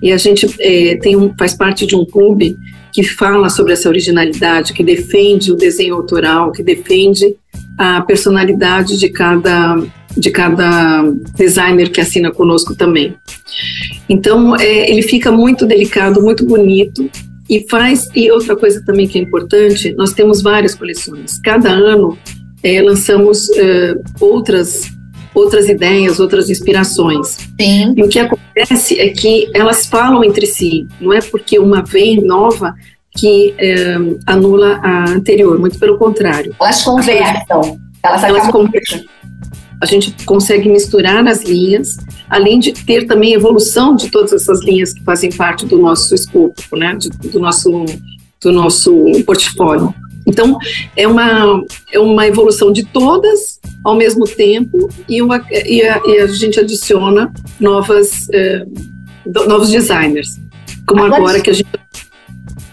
E 0.00 0.12
a 0.12 0.16
gente 0.16 0.46
é, 0.60 0.96
tem 0.96 1.16
um, 1.16 1.34
faz 1.36 1.54
parte 1.54 1.86
de 1.86 1.94
um 1.94 2.04
clube 2.04 2.58
que 2.92 3.02
fala 3.02 3.48
sobre 3.48 3.72
essa 3.72 3.88
originalidade, 3.88 4.72
que 4.72 4.82
defende 4.82 5.52
o 5.52 5.56
desenho 5.56 5.94
autoral, 5.94 6.52
que 6.52 6.62
defende 6.62 7.36
a 7.76 8.00
personalidade 8.02 8.98
de 8.98 9.08
cada 9.08 9.76
de 10.16 10.30
cada 10.30 11.02
designer 11.36 11.90
que 11.90 12.00
assina 12.00 12.32
conosco 12.32 12.74
também. 12.74 13.14
Então 14.08 14.56
é, 14.56 14.90
ele 14.90 15.02
fica 15.02 15.30
muito 15.30 15.64
delicado, 15.64 16.20
muito 16.20 16.44
bonito 16.44 17.08
e 17.48 17.64
faz 17.68 18.08
e 18.16 18.30
outra 18.30 18.56
coisa 18.56 18.82
também 18.84 19.06
que 19.06 19.18
é 19.18 19.22
importante, 19.22 19.94
nós 19.94 20.12
temos 20.12 20.42
várias 20.42 20.74
coleções. 20.74 21.38
Cada 21.38 21.70
ano 21.70 22.18
é, 22.62 22.82
lançamos 22.82 23.48
é, 23.50 23.94
outras 24.20 24.90
outras 25.38 25.68
ideias, 25.68 26.20
outras 26.20 26.50
inspirações. 26.50 27.38
Sim. 27.60 27.94
E 27.96 28.02
o 28.02 28.08
que 28.08 28.18
acontece 28.18 29.00
é 29.00 29.08
que 29.10 29.50
elas 29.54 29.86
falam 29.86 30.24
entre 30.24 30.46
si, 30.46 30.86
não 31.00 31.12
é 31.12 31.20
porque 31.20 31.58
uma 31.58 31.82
vem 31.82 32.20
nova 32.20 32.74
que 33.16 33.54
é, 33.58 33.96
anula 34.26 34.80
a 34.82 35.10
anterior, 35.10 35.58
muito 35.58 35.78
pelo 35.78 35.98
contrário. 35.98 36.54
Elas 36.60 36.84
conversam. 36.84 37.78
Elas, 38.02 38.24
elas 38.24 38.48
conversam. 38.50 39.04
A 39.80 39.86
gente 39.86 40.12
consegue 40.24 40.68
misturar 40.68 41.26
as 41.26 41.42
linhas, 41.42 41.96
além 42.28 42.58
de 42.58 42.72
ter 42.72 43.06
também 43.06 43.32
evolução 43.32 43.94
de 43.94 44.10
todas 44.10 44.32
essas 44.32 44.62
linhas 44.62 44.92
que 44.92 45.02
fazem 45.04 45.30
parte 45.30 45.66
do 45.66 45.78
nosso 45.78 46.14
escopo, 46.14 46.76
né, 46.76 46.96
do 47.24 47.38
nosso 47.38 47.84
do 48.40 48.52
nosso 48.52 48.94
portfólio. 49.26 49.92
Então, 50.26 50.58
é 50.94 51.08
uma, 51.08 51.62
é 51.92 51.98
uma 51.98 52.26
evolução 52.26 52.72
de 52.72 52.84
todas 52.84 53.57
ao 53.84 53.96
mesmo 53.96 54.26
tempo 54.26 54.88
e, 55.08 55.22
uma, 55.22 55.44
e, 55.50 55.82
a, 55.82 56.00
e 56.06 56.18
a 56.20 56.26
gente 56.26 56.58
adiciona 56.60 57.32
novas, 57.60 58.28
eh, 58.32 58.64
novos 59.24 59.70
designers. 59.70 60.38
Como 60.86 61.02
agora, 61.02 61.16
agora 61.16 61.40
que 61.40 61.50
a 61.50 61.52
gente 61.52 61.68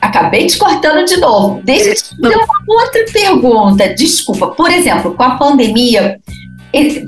Acabei 0.05 0.45
te 0.45 0.57
cortando 0.57 1.03
de 1.03 1.17
novo. 1.17 1.61
Deixa 1.63 1.89
eu 1.89 1.95
te 1.95 2.09
fazer 2.21 2.35
uma 2.35 2.83
outra 2.83 3.05
pergunta. 3.11 3.93
Desculpa. 3.95 4.47
Por 4.49 4.69
exemplo, 4.69 5.15
com 5.15 5.23
a 5.23 5.31
pandemia, 5.31 6.19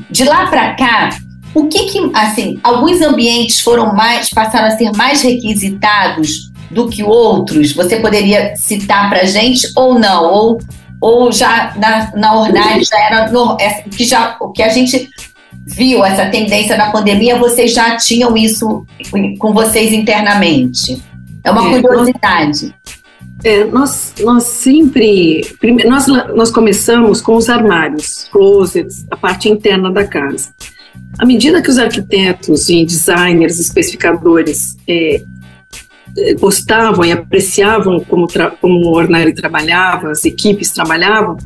de 0.10 0.24
lá 0.24 0.48
para 0.48 0.74
cá, 0.74 1.10
o 1.54 1.68
que 1.68 1.86
que, 1.86 2.12
assim, 2.14 2.60
alguns 2.64 3.00
ambientes 3.02 3.60
foram 3.62 3.94
mais, 3.94 4.30
passaram 4.32 4.68
a 4.68 4.72
ser 4.72 4.92
mais 4.96 5.22
requisitados 5.22 6.52
do 6.72 6.90
que 6.90 7.04
outros? 7.04 7.72
Você 7.74 7.98
poderia 7.98 8.56
citar 8.56 9.10
para 9.10 9.26
gente 9.26 9.68
ou 9.76 10.00
não? 10.00 10.34
Ou, 10.34 10.60
ou 11.00 11.32
já 11.32 11.74
na, 11.78 12.12
na 12.16 12.40
Ornari 12.40 12.84
já 12.84 13.00
era 13.00 13.32
no, 13.32 13.58
é, 13.60 13.84
que 13.84 14.04
já 14.04 14.38
o 14.40 14.52
que 14.52 14.64
a 14.64 14.70
gente 14.70 15.10
viu 15.66 16.04
essa 16.04 16.28
tendência 16.28 16.78
na 16.78 16.92
pandemia, 16.92 17.38
vocês 17.38 17.74
já 17.74 17.98
tinham 17.98 18.36
isso 18.38 18.86
com 19.38 19.54
vocês 19.54 19.92
internamente? 19.92 21.02
É 21.44 21.52
uma 21.52 21.78
é, 21.78 21.82
curiosidade. 21.82 22.74
É, 23.44 23.66
nós, 23.66 24.14
nós 24.22 24.44
sempre. 24.44 25.42
Primeiro, 25.60 25.90
nós, 25.90 26.08
nós 26.08 26.52
começamos 26.52 27.22
com 27.22 27.36
os 27.36 27.50
armários, 27.50 28.28
closets, 28.32 29.06
a 29.12 29.18
parte 29.18 29.50
interna 29.50 29.92
da 29.92 30.06
casa. 30.06 30.50
À 31.20 31.26
medida 31.26 31.62
que 31.62 31.70
os 31.70 31.78
arquitetos 31.78 32.70
e 32.70 32.86
designers, 32.86 33.60
especificadores 33.60 34.76
é, 34.88 35.22
gostavam 36.40 37.06
e 37.06 37.12
apreciavam 37.12 38.00
como, 38.00 38.28
como 38.60 38.88
o 38.88 38.96
Ornari 38.96 39.34
trabalhava, 39.34 40.12
as 40.12 40.26
equipes 40.26 40.72
trabalhavam, 40.72 41.38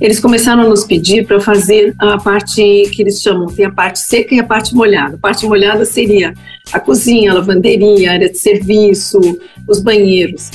eles 0.00 0.18
começaram 0.18 0.62
a 0.62 0.68
nos 0.68 0.84
pedir 0.84 1.26
para 1.26 1.40
fazer 1.40 1.94
a 1.98 2.16
parte 2.16 2.62
que 2.90 3.02
eles 3.02 3.20
chamam, 3.20 3.48
tem 3.48 3.66
a 3.66 3.70
parte 3.70 3.98
seca 3.98 4.34
e 4.34 4.40
a 4.40 4.44
parte 4.44 4.74
molhada. 4.74 5.16
A 5.16 5.18
parte 5.18 5.46
molhada 5.46 5.84
seria 5.84 6.32
a 6.72 6.80
cozinha, 6.80 7.30
a 7.30 7.34
lavanderia, 7.34 8.10
a 8.10 8.14
área 8.14 8.30
de 8.30 8.38
serviço, 8.38 9.20
os 9.68 9.80
banheiros. 9.80 10.50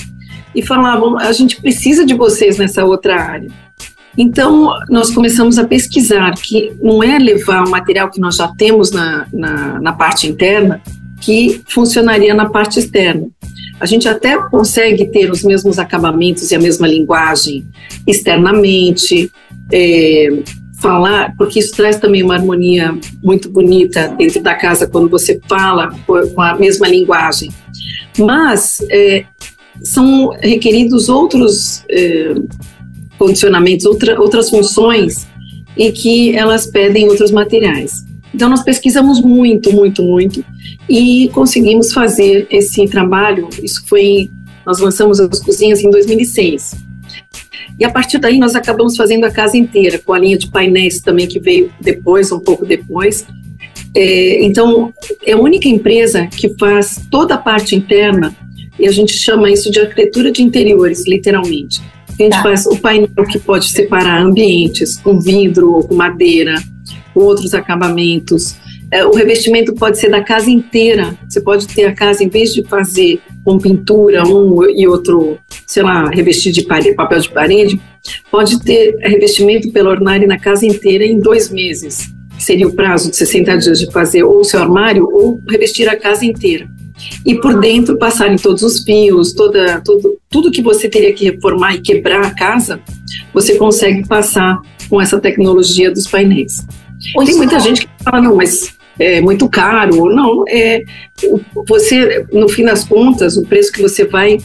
E 0.55 0.63
falavam, 0.63 1.17
a 1.20 1.32
gente 1.32 1.62
precisa 1.62 2.05
de 2.05 2.15
vocês 2.15 2.58
nessa 2.58 2.84
outra 2.84 3.22
área. 3.22 3.50
Então, 4.17 4.70
nós 4.89 5.12
começamos 5.12 5.60
a 5.60 5.67
pesquisar 5.67 6.32
que 6.36 6.74
não 6.82 7.03
é 7.03 7.20
levar 7.20 7.67
o 7.67 7.70
material 7.70 8.10
que 8.10 8.20
nós 8.20 8.38
já 8.38 8.48
temos 8.48 8.89
na, 8.91 9.27
na, 9.32 9.79
na 9.79 9.94
parte 9.94 10.25
interna 10.25 10.82
que 11.22 11.62
funcionaria 11.67 12.34
na 12.34 12.50
parte 12.50 12.79
externa. 12.79 13.27
A 13.79 13.86
gente 13.86 14.08
até 14.08 14.38
consegue 14.50 15.08
ter 15.08 15.29
os 15.29 15.44
mesmos 15.44 15.77
acabamentos 15.77 16.51
e 16.51 16.55
a 16.55 16.60
mesma 16.60 16.88
linguagem 16.88 17.65
externamente, 18.08 19.32
é, 19.72 20.29
falar, 20.79 21.36
porque 21.38 21.60
isso 21.60 21.75
traz 21.75 21.98
também 21.98 22.22
uma 22.22 22.36
harmonia 22.36 22.98
muito 23.24 23.50
bonita 23.50 24.10
dentro 24.17 24.41
da 24.41 24.53
casa 24.53 24.88
quando 24.88 25.10
você 25.10 25.39
fala 25.48 25.89
com 26.05 26.41
a 26.41 26.55
mesma 26.55 26.88
linguagem. 26.88 27.50
Mas 28.17 28.77
é, 28.89 29.25
são 29.82 30.29
requeridos 30.41 31.10
outros 31.10 31.84
é, 31.89 32.36
condicionamentos, 33.17 33.86
outra, 33.86 34.20
outras 34.20 34.50
funções 34.50 35.27
em 35.77 35.91
que 35.91 36.36
elas 36.36 36.67
pedem 36.67 37.10
outros 37.10 37.32
materiais. 37.32 38.05
Então 38.34 38.50
nós 38.50 38.63
pesquisamos 38.63 39.22
muito, 39.22 39.74
muito, 39.74 40.03
muito 40.03 40.46
e 40.89 41.30
conseguimos 41.34 41.94
fazer 41.94 42.48
esse 42.50 42.86
trabalho. 42.88 43.50
Isso 43.62 43.84
foi, 43.88 44.30
nós 44.65 44.80
lançamos 44.80 45.20
as 45.20 45.39
cozinhas 45.39 45.82
em 45.82 45.89
2006. 45.89 46.75
E 47.80 47.84
a 47.84 47.89
partir 47.89 48.18
daí 48.20 48.39
nós 48.39 48.56
acabamos 48.56 48.96
fazendo 48.96 49.25
a 49.25 49.32
casa 49.32 49.58
inteira, 49.58 50.00
com 50.00 50.13
a 50.13 50.20
linha 50.20 50.38
de 50.38 50.50
painéis 50.50 51.01
também 51.01 51.27
que 51.27 51.39
veio 51.39 51.72
depois, 51.82 52.32
um 52.32 52.39
pouco 52.39 52.65
depois. 52.65 53.25
É, 53.94 54.44
então, 54.44 54.94
é 55.25 55.34
a 55.34 55.38
única 55.38 55.68
empresa 55.68 56.27
que 56.27 56.50
faz 56.58 57.06
toda 57.10 57.36
a 57.36 57.38
parte 57.38 57.75
interna, 57.75 58.36
e 58.77 58.88
a 58.88 58.92
gente 58.92 59.13
chama 59.13 59.50
isso 59.50 59.72
de 59.72 59.80
arquitetura 59.80 60.32
de 60.32 60.42
interiores, 60.42 61.08
literalmente. 61.08 61.82
A 62.08 62.24
gente 62.24 62.34
tá. 62.34 62.44
faz 62.44 62.65
o 62.65 62.77
painel 62.77 63.25
que 63.30 63.39
pode 63.39 63.70
separar 63.70 64.22
ambientes 64.22 64.98
com 64.98 65.20
vidro 65.20 65.72
ou 65.72 65.84
com 65.84 65.96
madeira, 65.96 66.56
outros 67.13 67.54
acabamentos. 67.54 68.56
É, 68.96 69.06
o 69.06 69.12
revestimento 69.12 69.75
pode 69.75 70.00
ser 70.00 70.10
da 70.10 70.24
casa 70.24 70.50
inteira. 70.50 71.18
Você 71.28 71.42
pode 71.42 71.68
ter 71.68 71.84
a 71.84 71.94
casa, 71.94 72.24
em 72.24 72.30
vez 72.30 72.54
de 72.54 72.64
fazer 72.64 73.20
com 73.44 73.58
pintura 73.58 74.25
um 74.25 74.64
e 74.70 74.88
outro, 74.88 75.38
sei 75.68 75.84
lá, 75.84 76.10
revestir 76.10 76.54
de 76.54 76.64
parede, 76.64 76.96
papel 76.96 77.20
de 77.20 77.30
parede, 77.30 77.82
pode 78.32 78.58
ter 78.64 78.96
revestimento 79.02 79.70
pelo 79.74 79.90
Ornari 79.90 80.25
na 80.25 80.40
casa 80.40 80.66
inteira 80.66 81.04
em 81.04 81.20
dois 81.20 81.50
meses. 81.50 82.10
Seria 82.40 82.70
o 82.70 82.74
prazo 82.74 83.10
de 83.10 83.18
60 83.18 83.58
dias 83.58 83.80
de 83.80 83.92
fazer 83.92 84.24
ou 84.24 84.40
o 84.40 84.44
seu 84.46 84.62
armário 84.62 85.06
ou 85.12 85.42
revestir 85.46 85.90
a 85.90 85.98
casa 85.98 86.25
inteira. 86.25 86.66
E 87.25 87.36
por 87.36 87.60
dentro 87.60 87.98
passarem 87.98 88.38
todos 88.38 88.64
os 88.64 88.82
fios, 88.82 89.34
toda, 89.34 89.82
tudo, 89.82 90.18
tudo 90.30 90.52
que 90.52 90.62
você 90.62 90.88
teria 90.88 91.12
que 91.12 91.25
reformar 91.25 91.75
e 91.75 91.82
quebrar 91.82 92.25
a 92.25 92.34
casa, 92.34 92.80
você 93.34 93.56
consegue 93.56 94.08
passar 94.08 94.58
com 94.90 95.02
essa 95.02 95.20
tecnologia 95.20 95.92
dos 95.92 96.08
painéis. 96.08 96.66
Tem 97.25 97.36
muita 97.36 97.60
gente 97.60 97.82
que 97.82 98.04
fala, 98.04 98.22
não, 98.22 98.38
mas 98.38 98.75
é 99.00 99.22
muito 99.22 99.50
caro. 99.50 100.06
Não, 100.14 100.44
é 100.48 100.84
você, 101.68 102.25
no 102.32 102.48
fim 102.48 102.64
das 102.64 102.84
contas, 102.84 103.38
o 103.38 103.44
preço 103.44 103.72
que 103.72 103.82
você 103.82 104.06
vai, 104.06 104.38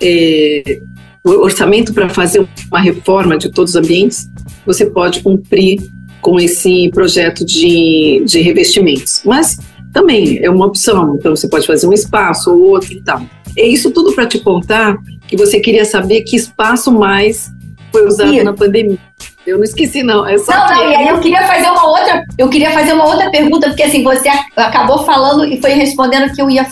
é, 0.00 0.80
o 1.24 1.30
orçamento 1.30 1.92
para 1.92 2.08
fazer 2.08 2.46
uma 2.70 2.80
reforma 2.80 3.36
de 3.36 3.50
todos 3.50 3.74
os 3.74 3.76
ambientes, 3.76 4.28
você 4.66 4.86
pode 4.86 5.20
cumprir 5.20 5.80
com 6.20 6.38
esse 6.38 6.90
projeto 6.90 7.44
de, 7.44 8.22
de 8.24 8.40
revestimentos. 8.40 9.22
Mas 9.24 9.58
também 9.92 10.38
é 10.42 10.48
uma 10.48 10.66
opção, 10.66 11.16
então 11.18 11.34
você 11.34 11.48
pode 11.48 11.66
fazer 11.66 11.86
um 11.86 11.92
espaço 11.92 12.50
ou 12.50 12.70
outro 12.70 12.92
e 12.92 13.02
tal. 13.02 13.22
É 13.56 13.66
isso 13.66 13.90
tudo 13.90 14.14
para 14.14 14.26
te 14.26 14.38
contar 14.38 14.96
que 15.28 15.36
você 15.36 15.60
queria 15.60 15.84
saber 15.84 16.22
que 16.22 16.36
espaço 16.36 16.90
mais 16.90 17.50
foi 17.92 18.06
usado 18.06 18.32
Isso. 18.32 18.44
na 18.44 18.54
pandemia. 18.54 18.98
Eu 19.46 19.56
não 19.56 19.64
esqueci, 19.64 20.02
não. 20.02 20.26
É 20.26 20.38
só 20.38 20.52
não, 20.52 20.66
que... 20.66 20.74
não, 20.74 20.90
e 20.90 20.94
aí 20.94 21.08
eu 21.08 21.20
queria 21.20 21.42
fazer 21.46 21.68
uma 21.68 21.86
outra, 21.86 22.24
eu 22.38 22.48
queria 22.48 22.70
fazer 22.70 22.92
uma 22.92 23.06
outra 23.06 23.30
pergunta, 23.30 23.68
porque 23.68 23.82
assim, 23.82 24.02
você 24.02 24.28
acabou 24.56 25.04
falando 25.04 25.44
e 25.44 25.60
foi 25.60 25.72
respondendo 25.72 26.32
que 26.32 26.40
eu 26.40 26.48
ia 26.48 26.66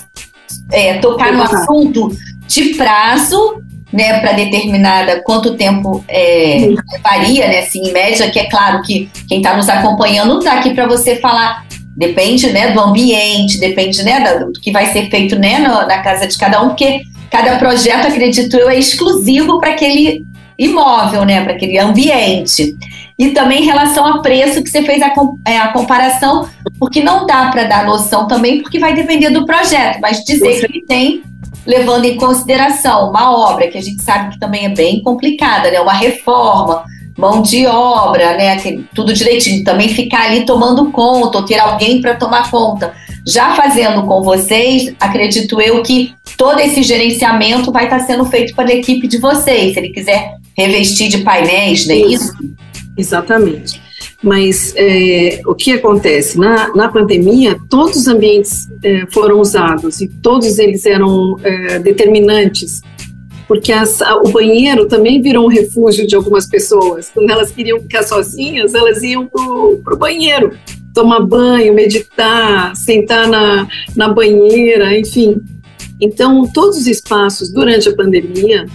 é, 0.73 0.99
tocar 0.99 1.33
no 1.33 1.43
assunto 1.43 2.11
de 2.47 2.75
prazo, 2.75 3.63
né, 3.93 4.21
para 4.21 4.33
determinada 4.33 5.23
quanto 5.23 5.57
tempo 5.57 6.05
é, 6.09 6.69
varia, 7.03 7.49
né, 7.49 7.61
assim, 7.61 7.89
em 7.89 7.93
média, 7.93 8.31
que 8.31 8.39
é 8.39 8.49
claro 8.49 8.83
que 8.83 9.11
quem 9.29 9.39
está 9.39 9.57
nos 9.57 9.69
acompanhando 9.69 10.39
está 10.39 10.55
aqui 10.55 10.73
para 10.73 10.87
você 10.87 11.17
falar, 11.17 11.67
depende, 11.97 12.53
né, 12.53 12.71
do 12.71 12.81
ambiente, 12.81 13.59
depende, 13.59 14.03
né, 14.05 14.39
do, 14.39 14.53
que 14.53 14.71
vai 14.71 14.87
ser 14.93 15.11
feito, 15.11 15.37
né, 15.37 15.59
na 15.59 15.99
casa 16.03 16.27
de 16.27 16.39
cada 16.39 16.63
um, 16.63 16.69
porque 16.69 17.03
cada 17.31 17.57
projeto, 17.57 18.07
acredito 18.07 18.57
eu, 18.57 18.69
é 18.69 18.79
exclusivo 18.79 19.59
para 19.59 19.71
aquele 19.71 20.25
imóvel, 20.61 21.25
né, 21.25 21.43
para 21.43 21.55
aquele 21.55 21.79
ambiente. 21.79 22.77
e 23.19 23.31
também 23.31 23.63
em 23.63 23.67
relação 23.67 24.07
a 24.07 24.19
preço, 24.21 24.63
que 24.63 24.71
você 24.71 24.83
fez 24.83 25.03
a, 25.03 25.13
é, 25.47 25.59
a 25.59 25.69
comparação, 25.69 26.49
porque 26.79 27.03
não 27.03 27.27
dá 27.27 27.51
para 27.51 27.65
dar 27.65 27.85
noção 27.85 28.27
também, 28.27 28.63
porque 28.63 28.79
vai 28.79 28.95
depender 28.95 29.31
do 29.31 29.45
projeto, 29.45 29.99
mas 30.01 30.25
dizer 30.25 30.67
que 30.67 30.83
tem, 30.87 31.23
levando 31.67 32.07
em 32.07 32.17
consideração 32.17 33.11
uma 33.11 33.31
obra 33.31 33.69
que 33.69 33.77
a 33.77 33.83
gente 33.83 34.03
sabe 34.03 34.33
que 34.33 34.41
também 34.41 34.67
é 34.67 34.69
bem 34.71 35.03
complicada, 35.03 35.71
né? 35.71 35.81
Uma 35.81 35.93
reforma, 35.93 36.83
mão 37.17 37.43
de 37.43 37.67
obra, 37.67 38.37
né? 38.37 38.57
Tudo 38.95 39.13
direitinho, 39.13 39.65
também 39.65 39.89
ficar 39.89 40.27
ali 40.27 40.47
tomando 40.47 40.91
conta, 40.91 41.39
ou 41.39 41.45
ter 41.45 41.59
alguém 41.59 42.01
para 42.01 42.15
tomar 42.15 42.51
conta. 42.51 42.95
Já 43.27 43.55
fazendo 43.55 44.05
com 44.05 44.23
vocês, 44.23 44.95
acredito 44.99 45.61
eu 45.61 45.83
que 45.83 46.15
todo 46.39 46.59
esse 46.59 46.83
gerenciamento 46.83 47.71
vai 47.71 47.85
estar 47.85 48.01
sendo 48.01 48.25
feito 48.25 48.57
pela 48.57 48.73
equipe 48.73 49.07
de 49.07 49.19
vocês. 49.19 49.75
Se 49.75 49.79
ele 49.79 49.91
quiser 49.91 50.40
revestir 50.57 51.09
de 51.09 51.19
painéis, 51.19 51.87
não 51.87 51.95
é 51.95 51.99
isso? 51.99 52.33
Exatamente. 52.97 53.81
Mas 54.23 54.75
é, 54.77 55.41
o 55.47 55.55
que 55.55 55.73
acontece? 55.73 56.39
Na, 56.39 56.75
na 56.75 56.89
pandemia, 56.89 57.59
todos 57.71 57.97
os 57.97 58.07
ambientes 58.07 58.69
é, 58.83 59.07
foram 59.11 59.41
usados 59.41 60.01
e 60.01 60.09
todos 60.09 60.59
eles 60.59 60.85
eram 60.85 61.37
é, 61.43 61.79
determinantes, 61.79 62.83
porque 63.49 63.73
as, 63.73 64.01
o 64.23 64.29
banheiro 64.29 64.87
também 64.87 65.23
virou 65.23 65.47
um 65.47 65.49
refúgio 65.49 66.07
de 66.07 66.15
algumas 66.15 66.47
pessoas. 66.47 67.11
Quando 67.13 67.31
elas 67.31 67.51
queriam 67.51 67.81
ficar 67.81 68.03
sozinhas, 68.03 68.75
elas 68.75 69.03
iam 69.03 69.27
para 69.27 69.95
o 69.95 69.99
banheiro 69.99 70.53
tomar 70.95 71.21
banho, 71.21 71.73
meditar, 71.73 72.75
sentar 72.77 73.27
na, 73.27 73.67
na 73.97 74.09
banheira, 74.09 74.99
enfim. 74.99 75.41
Então, 76.01 76.47
todos 76.53 76.79
os 76.79 76.87
espaços 76.87 77.53
durante 77.53 77.89
a 77.89 77.95
pandemia 77.95 78.67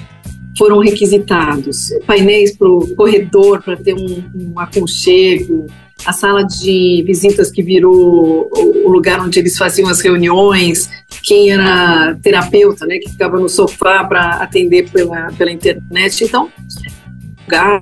foram 0.58 0.80
requisitados. 0.80 1.90
Painéis 2.06 2.56
para 2.56 2.70
o 2.70 2.96
corredor, 2.96 3.62
para 3.62 3.76
ter 3.76 3.94
um, 3.94 4.24
um 4.36 4.60
aconchego, 4.60 5.68
a 6.06 6.14
sala 6.14 6.44
de 6.44 7.04
visitas 7.06 7.50
que 7.50 7.64
virou 7.64 8.50
o 8.52 8.90
lugar 8.90 9.20
onde 9.20 9.40
eles 9.40 9.58
faziam 9.58 9.90
as 9.90 10.02
reuniões, 10.02 10.90
quem 11.24 11.52
era 11.52 12.16
terapeuta, 12.22 12.86
né, 12.86 12.98
que 13.00 13.10
ficava 13.10 13.40
no 13.40 13.50
sofá 13.50 14.04
para 14.04 14.36
atender 14.36 14.90
pela, 14.92 15.32
pela 15.38 15.52
internet. 15.52 16.24
Então, 16.24 16.50
lugar. 17.44 17.82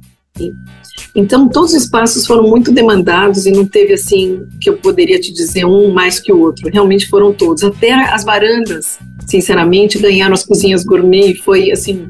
Então, 1.16 1.48
todos 1.48 1.74
os 1.74 1.84
espaços 1.84 2.26
foram 2.26 2.44
muito 2.50 2.72
demandados 2.72 3.46
e 3.46 3.52
não 3.52 3.66
teve 3.66 3.94
assim 3.94 4.46
que 4.60 4.70
eu 4.70 4.78
poderia 4.78 5.20
te 5.20 5.32
dizer 5.32 5.66
um 5.66 5.92
mais 5.92 6.20
que 6.20 6.32
o 6.32 6.40
outro. 6.40 6.70
Realmente 6.72 7.08
foram 7.08 7.34
todos. 7.34 7.64
Até 7.64 7.92
as 7.92 8.24
varandas, 8.24 8.98
sinceramente, 9.28 10.00
ganharam 10.00 10.34
as 10.34 10.44
cozinhas 10.44 10.84
gourmet 10.84 11.32
e 11.32 11.36
foi 11.36 11.72
assim 11.72 12.10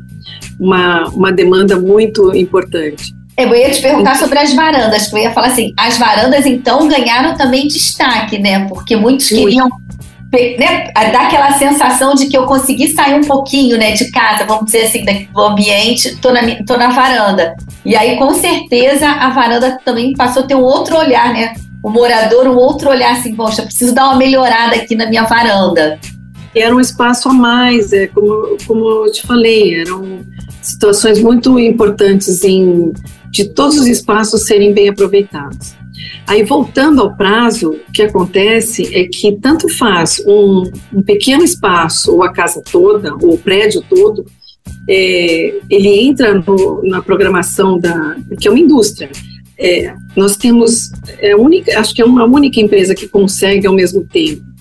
uma, 0.64 1.10
uma 1.10 1.32
demanda 1.32 1.78
muito 1.78 2.34
importante. 2.36 3.14
Eu 3.38 3.54
ia 3.54 3.70
te 3.72 3.82
perguntar 3.82 4.16
sobre 4.16 4.40
as 4.40 4.54
varandas, 4.54 5.08
que 5.08 5.16
eu 5.16 5.20
ia 5.20 5.32
falar 5.32 5.48
assim, 5.48 5.74
as 5.78 5.98
varandas 5.98 6.46
então 6.46 6.88
ganharam 6.88 7.36
também 7.36 7.68
destaque, 7.68 8.38
né? 8.38 8.68
Porque 8.68 8.96
muitos 8.96 9.28
queriam 9.28 9.68
né, 10.32 10.92
dar 10.94 11.28
aquela 11.28 11.52
sensação 11.54 12.16
de 12.16 12.28
que 12.28 12.38
eu 12.38 12.46
consegui 12.46 12.88
sair 12.90 13.16
um 13.16 13.24
pouquinho 13.24 13.78
né, 13.78 13.92
de 13.92 14.10
casa, 14.12 14.46
vamos 14.46 14.66
dizer 14.66 14.84
assim, 14.84 15.04
do 15.34 15.42
ambiente, 15.42 16.16
tô 16.18 16.32
na, 16.32 16.42
tô 16.66 16.78
na 16.78 16.90
varanda. 16.90 17.56
E 17.84 17.96
aí, 17.96 18.18
com 18.18 18.34
certeza, 18.36 19.08
a 19.08 19.30
varanda 19.32 19.78
também 19.84 20.14
passou 20.14 20.44
a 20.44 20.48
ter 20.48 20.56
um 20.56 20.64
outro 20.64 20.98
olhar, 20.98 21.34
né? 21.34 21.54
O 21.84 21.90
morador, 21.90 22.48
um 22.48 22.56
outro 22.56 22.90
olhar 22.90 23.14
assim, 23.14 23.36
poxa, 23.36 23.64
preciso 23.64 23.94
dar 23.94 24.06
uma 24.06 24.16
melhorada 24.16 24.76
aqui 24.76 24.96
na 24.96 25.08
minha 25.08 25.24
varanda. 25.24 26.00
Era 26.56 26.74
um 26.74 26.80
espaço 26.80 27.30
a 27.30 27.34
mais, 27.34 27.92
é, 27.92 28.08
como, 28.08 28.58
como 28.66 29.06
eu 29.06 29.12
te 29.12 29.26
falei, 29.26 29.82
eram 29.82 30.24
situações 30.64 31.20
muito 31.20 31.60
importantes 31.60 32.44
em 32.44 32.94
de 33.30 33.46
todos 33.50 33.78
os 33.78 33.88
espaços 33.88 34.46
serem 34.46 34.74
bem 34.74 34.90
aproveitados. 34.90 35.74
Aí, 36.28 36.44
voltando 36.44 37.02
ao 37.02 37.18
prazo, 37.18 37.72
o 37.72 37.92
que 37.92 38.04
acontece 38.04 38.96
é 38.96 39.06
que 39.06 39.32
tanto 39.42 39.68
faz 39.70 40.24
um, 40.26 40.72
um 40.94 41.02
pequeno 41.02 41.44
espaço, 41.44 42.14
ou 42.14 42.24
a 42.24 42.32
casa 42.32 42.62
toda, 42.72 43.16
ou 43.16 43.34
o 43.34 43.38
prédio 43.38 43.84
todo, 43.90 44.24
é, 44.88 45.56
ele 45.68 45.88
entra 46.08 46.36
no, 46.36 46.82
na 46.84 47.02
programação 47.02 47.80
da. 47.80 48.16
que 48.40 48.48
é 48.48 48.52
uma 48.52 48.60
indústria. 48.60 49.10
É, 49.58 49.96
nós 50.16 50.38
temos, 50.38 50.92
é 51.20 51.36
única, 51.36 51.80
acho 51.80 51.94
que 51.94 52.02
é 52.02 52.06
uma 52.06 52.26
única 52.26 52.60
empresa 52.60 52.94
que 52.94 53.08
consegue 53.08 53.66
ao 53.66 53.74
mesmo 53.74 54.04
tempo 54.04 54.53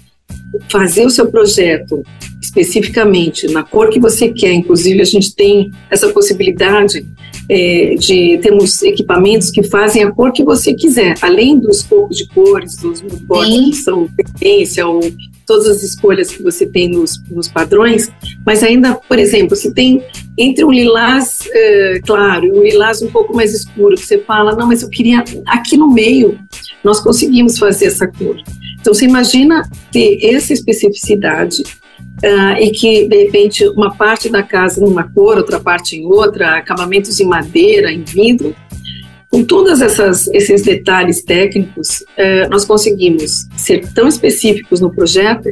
fazer 0.68 1.06
o 1.06 1.10
seu 1.10 1.30
projeto 1.30 2.02
especificamente 2.40 3.46
na 3.48 3.62
cor 3.62 3.88
que 3.88 3.98
você 3.98 4.28
quer. 4.28 4.52
Inclusive, 4.52 5.00
a 5.00 5.04
gente 5.04 5.34
tem 5.34 5.70
essa 5.90 6.08
possibilidade 6.10 7.06
é, 7.48 7.94
de 7.98 8.38
termos 8.38 8.82
equipamentos 8.82 9.50
que 9.50 9.62
fazem 9.62 10.02
a 10.02 10.10
cor 10.10 10.32
que 10.32 10.44
você 10.44 10.74
quiser, 10.74 11.14
além 11.22 11.58
dos 11.58 11.82
poucos 11.82 12.16
de 12.16 12.28
cores, 12.28 12.76
dos 12.76 13.00
moodboards 13.00 13.70
que 13.70 13.76
são 13.76 14.08
tendência 14.08 14.86
ou 14.86 15.00
todas 15.46 15.66
as 15.66 15.82
escolhas 15.82 16.30
que 16.30 16.42
você 16.42 16.66
tem 16.66 16.88
nos, 16.88 17.22
nos 17.30 17.48
padrões, 17.48 18.10
mas 18.46 18.62
ainda, 18.62 18.94
por 18.94 19.18
exemplo, 19.18 19.56
se 19.56 19.74
tem 19.74 20.02
entre 20.38 20.64
um 20.64 20.70
lilás 20.70 21.40
é, 21.50 22.00
claro 22.06 22.46
e 22.46 22.52
um 22.52 22.62
lilás 22.62 23.02
um 23.02 23.10
pouco 23.10 23.34
mais 23.34 23.52
escuro, 23.52 23.96
que 23.96 24.06
você 24.06 24.18
fala, 24.18 24.54
não, 24.54 24.68
mas 24.68 24.82
eu 24.82 24.88
queria 24.88 25.24
aqui 25.46 25.76
no 25.76 25.92
meio, 25.92 26.38
nós 26.82 27.00
conseguimos 27.00 27.58
fazer 27.58 27.86
essa 27.86 28.06
cor. 28.06 28.36
Então, 28.82 28.92
você 28.92 29.04
imagina 29.04 29.62
ter 29.92 30.18
essa 30.34 30.52
especificidade 30.52 31.62
uh, 31.62 32.60
e 32.60 32.72
que, 32.72 33.06
de 33.06 33.24
repente, 33.24 33.64
uma 33.68 33.94
parte 33.94 34.28
da 34.28 34.42
casa 34.42 34.80
numa 34.80 35.04
cor, 35.04 35.36
outra 35.36 35.60
parte 35.60 35.96
em 35.96 36.04
outra, 36.04 36.56
acabamentos 36.56 37.20
em 37.20 37.24
madeira, 37.24 37.92
em 37.92 38.02
vidro. 38.02 38.54
Com 39.30 39.44
todos 39.44 39.80
esses 39.80 40.62
detalhes 40.62 41.22
técnicos, 41.22 42.00
uh, 42.00 42.50
nós 42.50 42.64
conseguimos 42.64 43.46
ser 43.56 43.88
tão 43.94 44.08
específicos 44.08 44.80
no 44.80 44.92
projeto 44.92 45.48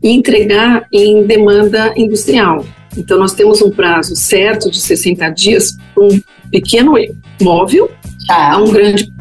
e 0.00 0.10
entregar 0.10 0.86
em 0.92 1.26
demanda 1.26 1.92
industrial. 1.96 2.64
Então, 2.96 3.18
nós 3.18 3.34
temos 3.34 3.60
um 3.60 3.72
prazo 3.72 4.14
certo 4.14 4.70
de 4.70 4.80
60 4.80 5.28
dias 5.30 5.76
para 5.92 6.04
um 6.04 6.20
pequeno 6.48 6.94
móvel 7.42 7.90
ah. 8.30 8.54
a 8.54 8.58
um 8.58 8.70
grande. 8.70 9.12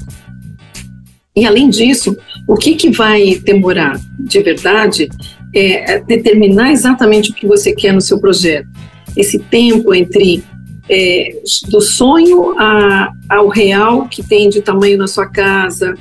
E, 1.35 1.43
além 1.43 1.69
disso, 1.69 2.15
o 2.47 2.55
que, 2.55 2.75
que 2.75 2.89
vai 2.89 3.35
demorar 3.43 3.99
de 4.17 4.41
verdade 4.41 5.09
é, 5.53 5.95
é 5.95 5.99
determinar 5.99 6.71
exatamente 6.71 7.31
o 7.31 7.33
que 7.33 7.45
você 7.45 7.73
quer 7.73 7.93
no 7.93 8.01
seu 8.01 8.19
projeto. 8.19 8.67
Esse 9.15 9.37
tempo 9.39 9.93
entre 9.93 10.43
é, 10.89 11.41
do 11.67 11.81
sonho 11.81 12.57
a, 12.57 13.11
ao 13.29 13.49
real 13.49 14.07
que 14.07 14.23
tem 14.23 14.49
de 14.49 14.61
tamanho 14.61 14.97
na 14.97 15.07
sua 15.07 15.27
casa, 15.27 15.93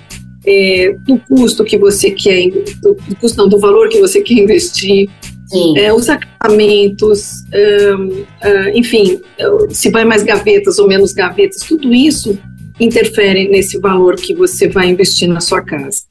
é, 0.47 0.97
do 1.01 1.19
custo 1.19 1.65
que 1.65 1.77
você 1.77 2.13
quer, 2.13 2.49
do, 2.81 2.95
do, 2.95 3.17
custo 3.17 3.39
não, 3.39 3.49
do 3.49 3.59
valor 3.59 3.89
que 3.89 4.01
você 4.01 4.21
quer 4.21 4.35
investir, 4.35 5.11
é, 5.77 5.93
os 5.93 6.09
acabamentos, 6.09 7.45
enfim, 8.75 9.21
se 9.71 9.91
vai 9.91 10.05
mais 10.05 10.25
gavetas 10.25 10.79
ou 10.81 10.89
menos 10.89 11.13
gavetas, 11.13 11.63
tudo 11.63 11.95
isso 11.95 12.37
interfere 12.81 13.49
nesse 13.49 13.79
valor 13.79 14.17
que 14.17 14.35
você 14.35 14.69
vai 14.69 14.89
investir 14.89 15.29
na 15.29 15.41
sua 15.41 15.63
casa. 15.63 16.03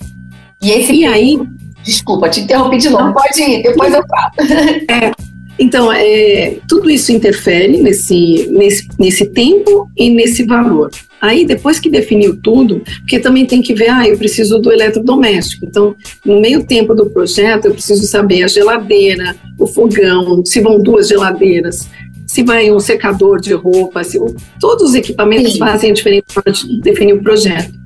E, 0.65 0.71
esse 0.71 0.93
e 0.93 1.06
aí 1.06 1.39
Desculpa, 1.86 2.28
te 2.28 2.41
interrompi 2.41 2.78
de 2.78 2.89
novo. 2.89 3.13
Pode 3.13 3.39
ir, 3.39 3.62
depois 3.62 3.93
eu 3.93 4.04
falo. 4.08 4.32
É, 4.89 5.12
então, 5.58 5.91
é, 5.91 6.58
tudo 6.67 6.89
isso 6.89 7.12
interfere 7.12 7.78
nesse, 7.78 8.47
nesse, 8.51 8.88
nesse 8.99 9.25
tempo 9.28 9.89
e 9.95 10.10
nesse 10.10 10.43
valor. 10.43 10.89
Aí, 11.21 11.45
depois 11.45 11.80
que 11.80 11.89
definiu 11.89 12.36
tudo, 12.41 12.82
porque 12.99 13.19
também 13.19 13.45
tem 13.45 13.62
que 13.62 13.73
ver, 13.73 13.89
ah, 13.89 14.08
eu 14.08 14.17
preciso 14.17 14.60
do 14.60 14.71
eletrodoméstico. 14.71 15.65
Então, 15.65 15.95
no 16.25 16.41
meio 16.41 16.65
tempo 16.65 16.93
do 16.93 17.06
projeto, 17.06 17.65
eu 17.65 17.73
preciso 17.73 18.06
saber 18.06 18.43
a 18.43 18.47
geladeira, 18.47 19.36
o 19.58 19.67
fogão, 19.67 20.43
se 20.43 20.60
vão 20.60 20.82
duas 20.82 21.08
geladeiras, 21.08 21.88
se 22.28 22.43
vai 22.43 22.71
um 22.71 22.80
secador 22.80 23.39
de 23.39 23.54
roupa, 23.54 24.04
se, 24.04 24.19
todos 24.60 24.89
os 24.89 24.95
equipamentos 24.95 25.54
Sim. 25.54 25.60
fazem 25.60 25.91
a 25.91 25.93
diferença 25.93 26.25
para 26.34 26.51
definir 26.82 27.13
o 27.13 27.23
projeto. 27.23 27.85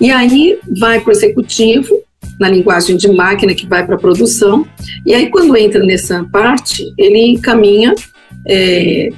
E 0.00 0.10
aí, 0.10 0.58
vai 0.78 1.00
para 1.00 1.10
o 1.10 1.12
executivo, 1.12 2.00
na 2.38 2.48
linguagem 2.48 2.96
de 2.96 3.08
máquina 3.08 3.54
que 3.54 3.66
vai 3.66 3.84
para 3.84 3.96
a 3.96 3.98
produção. 3.98 4.66
E 5.04 5.14
aí, 5.14 5.28
quando 5.28 5.56
entra 5.56 5.84
nessa 5.84 6.24
parte, 6.24 6.92
ele 6.96 7.38
caminha 7.38 7.94
é, 8.46 9.10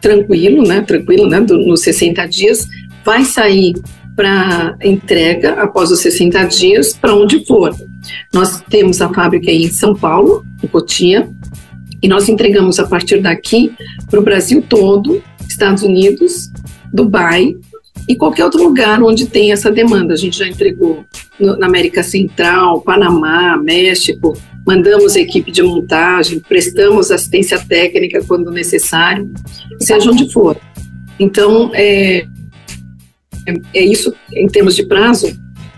tranquilo, 0.00 0.66
né? 0.66 0.80
Tranquilo, 0.80 1.28
né? 1.28 1.40
Do, 1.40 1.58
nos 1.58 1.82
60 1.82 2.26
dias, 2.26 2.68
vai 3.04 3.24
sair 3.24 3.74
para 4.16 4.76
entrega 4.82 5.54
após 5.62 5.90
os 5.90 6.00
60 6.00 6.44
dias 6.44 6.92
para 6.92 7.14
onde 7.14 7.44
for. 7.46 7.74
Nós 8.32 8.60
temos 8.68 9.00
a 9.00 9.12
fábrica 9.12 9.50
em 9.50 9.68
São 9.70 9.94
Paulo, 9.94 10.44
em 10.62 10.66
Cotia, 10.66 11.28
e 12.02 12.08
nós 12.08 12.28
entregamos 12.28 12.78
a 12.78 12.86
partir 12.86 13.20
daqui 13.20 13.72
para 14.10 14.20
o 14.20 14.22
Brasil 14.22 14.62
todo, 14.66 15.22
Estados 15.48 15.82
Unidos, 15.82 16.50
Dubai 16.92 17.54
e 18.08 18.16
qualquer 18.16 18.44
outro 18.44 18.62
lugar 18.62 19.02
onde 19.02 19.26
tem 19.26 19.52
essa 19.52 19.70
demanda. 19.70 20.14
A 20.14 20.16
gente 20.16 20.38
já 20.38 20.48
entregou 20.48 21.04
no, 21.38 21.56
na 21.56 21.66
América 21.66 22.02
Central, 22.02 22.80
Panamá, 22.82 23.56
México, 23.56 24.36
mandamos 24.66 25.16
equipe 25.16 25.50
de 25.50 25.62
montagem, 25.62 26.40
prestamos 26.40 27.10
assistência 27.10 27.58
técnica 27.58 28.22
quando 28.26 28.50
necessário, 28.50 29.30
seja 29.78 30.10
onde 30.10 30.30
for. 30.32 30.56
Então, 31.18 31.70
é, 31.74 32.24
é 33.74 33.84
isso 33.84 34.12
em 34.32 34.46
termos 34.46 34.74
de 34.74 34.84
prazo 34.84 35.36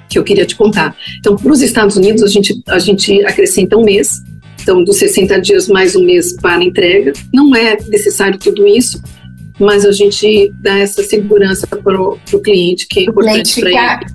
que 0.08 0.18
eu 0.18 0.24
queria 0.24 0.44
te 0.44 0.54
contar. 0.54 0.94
Então, 1.18 1.36
para 1.36 1.52
os 1.52 1.62
Estados 1.62 1.96
Unidos, 1.96 2.22
a 2.22 2.28
gente, 2.28 2.62
a 2.68 2.78
gente 2.78 3.24
acrescenta 3.24 3.76
um 3.76 3.84
mês, 3.84 4.22
então, 4.62 4.84
dos 4.84 4.96
60 4.98 5.40
dias 5.40 5.68
mais 5.68 5.96
um 5.96 6.04
mês 6.04 6.36
para 6.40 6.62
entrega. 6.62 7.12
Não 7.32 7.54
é 7.56 7.76
necessário 7.88 8.38
tudo 8.38 8.66
isso, 8.66 9.02
mas 9.58 9.84
a 9.84 9.92
gente 9.92 10.52
dá 10.60 10.78
essa 10.78 11.02
segurança 11.02 11.66
para 11.66 12.00
o 12.00 12.18
cliente, 12.42 12.86
que 12.86 13.00
é 13.00 13.02
importante 13.04 13.60
para 13.60 13.70
ele. 13.70 14.06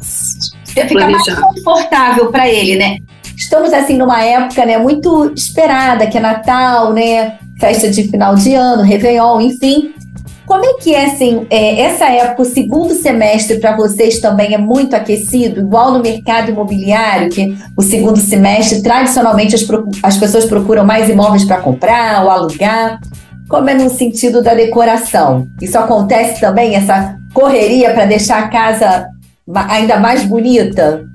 Fica 0.65 1.09
mais 1.09 1.23
confortável 1.35 2.31
para 2.31 2.47
ele, 2.47 2.75
né? 2.75 2.97
Estamos 3.35 3.71
assim 3.71 3.97
numa 3.97 4.23
época, 4.23 4.65
né, 4.65 4.77
muito 4.77 5.31
esperada, 5.35 6.07
que 6.07 6.17
é 6.17 6.21
Natal, 6.21 6.91
né, 6.91 7.37
festa 7.59 7.89
de 7.89 8.07
final 8.07 8.35
de 8.35 8.53
ano, 8.53 8.81
Réveillon, 8.81 9.41
enfim. 9.41 9.93
Como 10.47 10.63
é 10.63 10.75
que 10.75 10.95
é, 10.95 11.05
assim, 11.05 11.45
é, 11.49 11.81
essa 11.81 12.05
época, 12.05 12.43
o 12.43 12.45
segundo 12.45 12.93
semestre 12.95 13.59
para 13.59 13.75
vocês 13.75 14.19
também 14.19 14.53
é 14.53 14.57
muito 14.57 14.95
aquecido, 14.95 15.59
igual 15.59 15.91
no 15.91 16.01
mercado 16.01 16.51
imobiliário, 16.51 17.29
que 17.29 17.55
o 17.75 17.83
segundo 17.83 18.17
semestre, 18.17 18.81
tradicionalmente, 18.81 19.53
as, 19.53 19.67
as 20.01 20.17
pessoas 20.17 20.45
procuram 20.45 20.85
mais 20.85 21.09
imóveis 21.09 21.43
para 21.43 21.57
comprar 21.57 22.23
ou 22.23 22.31
alugar 22.31 22.99
como 23.47 23.69
é 23.69 23.73
no 23.73 23.89
sentido 23.89 24.41
da 24.41 24.53
decoração. 24.53 25.47
Isso 25.61 25.77
acontece 25.77 26.41
também, 26.41 26.75
essa 26.75 27.17
correria 27.33 27.93
para 27.93 28.05
deixar 28.05 28.43
a 28.43 28.47
casa 28.49 29.07
ainda 29.69 29.99
mais 29.99 30.23
bonita? 30.23 31.05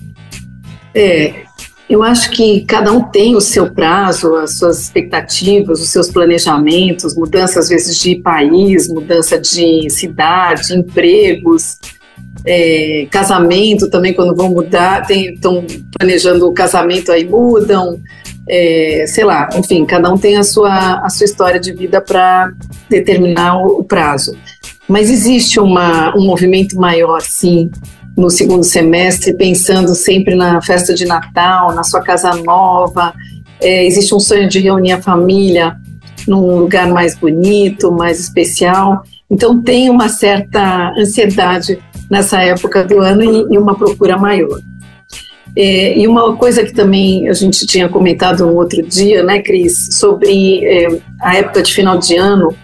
É, 0.95 1.35
eu 1.89 2.03
acho 2.03 2.31
que 2.31 2.65
cada 2.65 2.93
um 2.93 3.03
tem 3.03 3.37
o 3.37 3.41
seu 3.41 3.71
prazo, 3.73 4.35
as 4.37 4.57
suas 4.57 4.81
expectativas, 4.81 5.81
os 5.81 5.91
seus 5.91 6.11
planejamentos, 6.11 7.15
mudança 7.15 7.61
às 7.61 7.69
vezes 7.69 7.99
de 7.99 8.17
país, 8.17 8.89
mudança 8.89 9.39
de 9.39 9.91
cidade, 9.91 10.75
empregos, 10.75 11.79
é, 12.45 13.07
casamento 13.11 13.89
também, 13.89 14.13
quando 14.13 14.35
vão 14.35 14.51
mudar, 14.51 15.07
estão 15.11 15.65
planejando 15.99 16.49
o 16.49 16.53
casamento 16.53 17.13
aí 17.13 17.25
mudam 17.25 18.01
é, 18.49 19.05
sei 19.07 19.25
lá, 19.25 19.49
enfim, 19.57 19.85
cada 19.85 20.13
um 20.13 20.19
tem 20.19 20.37
a 20.37 20.43
sua, 20.43 21.01
a 21.05 21.09
sua 21.09 21.25
história 21.25 21.61
de 21.61 21.73
vida 21.73 22.01
para 22.01 22.53
determinar 22.89 23.59
o, 23.59 23.81
o, 23.81 23.85
prazo. 23.85 24.37
Mas 24.89 25.11
existe 25.11 25.61
uma, 25.61 26.15
um 26.17 26.25
movimento 26.25 26.77
maior, 26.77 27.21
sim, 27.23 27.71
no 28.17 28.29
segundo 28.29 28.65
semestre, 28.65 29.35
pensando 29.35 29.95
sempre 29.95 30.35
na 30.35 30.61
festa 30.61 30.93
de 30.93 31.07
Natal, 31.07 31.75
na 31.75 31.85
sua 31.85 32.03
casa 32.03 32.35
nova. 32.35 33.15
É, 33.61 33.87
existe 33.87 34.15
um 34.15 34.21
sonho 34.21 34.49
de 34.49 34.59
reunir 34.59 34.93
a 34.93 35.01
família 35.01 35.77
num 36.27 36.59
lugar 36.59 36.89
mais 36.89 37.17
bonito, 37.17 37.93
mais 37.93 38.21
especial. 38.21 39.03
Então, 39.31 39.63
tem 39.63 39.89
uma 39.89 40.09
certa 40.09 40.93
ansiedade 40.99 41.79
nessa 42.13 42.43
época 42.43 42.85
do 42.85 43.01
ano 43.01 43.25
e, 43.25 43.55
e 43.55 43.59
uma 43.59 43.75
procura 43.75 44.19
maior. 44.19 44.61
É, 45.57 45.99
e 45.99 46.07
uma 46.07 46.37
coisa 46.37 46.63
que 46.63 46.75
também 46.75 47.27
a 47.27 47.33
gente 47.33 47.67
tinha 47.67 47.89
comentado 47.89 48.47
um 48.47 48.55
outro 48.55 48.83
dia, 48.83 49.23
né, 49.23 49.41
Cris, 49.41 49.89
sobre 49.93 50.63
é, 50.63 51.01
a 51.23 51.37
época 51.37 51.63
de 51.63 51.73
final 51.73 51.97
de 51.97 52.17
ano, 52.17 52.55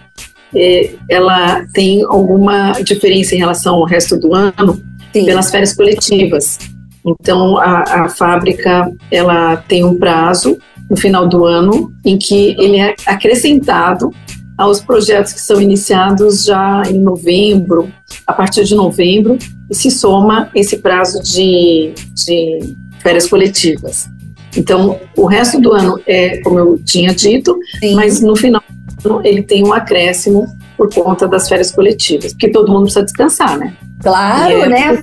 é, 0.55 0.91
ela 1.09 1.65
tem 1.73 2.03
alguma 2.03 2.73
diferença 2.83 3.33
em 3.33 3.39
relação 3.39 3.73
ao 3.73 3.85
resto 3.85 4.19
do 4.19 4.35
ano 4.35 4.79
Sim. 5.11 5.25
pelas 5.25 5.49
férias 5.49 5.73
coletivas. 5.73 6.59
Então, 7.03 7.57
a, 7.57 8.03
a 8.05 8.09
fábrica 8.09 8.91
ela 9.11 9.57
tem 9.57 9.83
um 9.83 9.97
prazo 9.97 10.59
no 10.87 10.95
final 10.95 11.27
do 11.27 11.43
ano 11.45 11.91
em 12.05 12.19
que 12.19 12.55
ele 12.59 12.79
é 12.79 12.95
acrescentado 13.07 14.13
aos 14.59 14.81
projetos 14.81 15.31
que 15.31 15.39
são 15.39 15.61
iniciados 15.61 16.43
já 16.43 16.83
em 16.85 16.99
novembro, 16.99 17.89
a 18.27 18.33
partir 18.33 18.65
de 18.65 18.75
novembro, 18.75 19.37
e 19.69 19.73
se 19.73 19.89
soma 19.89 20.51
esse 20.53 20.79
prazo 20.79 21.23
de, 21.23 21.93
de 22.13 22.75
férias 23.01 23.29
coletivas. 23.29 24.09
Então, 24.57 24.99
o 25.15 25.25
resto 25.25 25.61
do 25.61 25.71
ano 25.71 25.97
é, 26.05 26.41
como 26.41 26.59
eu 26.59 26.77
tinha 26.83 27.15
dito, 27.15 27.57
Sim. 27.79 27.95
mas 27.95 28.19
no 28.19 28.35
final 28.35 28.61
ele 29.23 29.41
tem 29.43 29.65
um 29.65 29.71
acréscimo 29.71 30.45
por 30.75 30.93
conta 30.93 31.25
das 31.25 31.47
férias 31.47 31.71
coletivas, 31.71 32.33
porque 32.33 32.49
todo 32.49 32.69
mundo 32.69 32.83
precisa 32.83 33.05
descansar, 33.05 33.57
né? 33.57 33.73
Claro, 34.01 34.63
é, 34.63 34.67
né? 34.67 35.01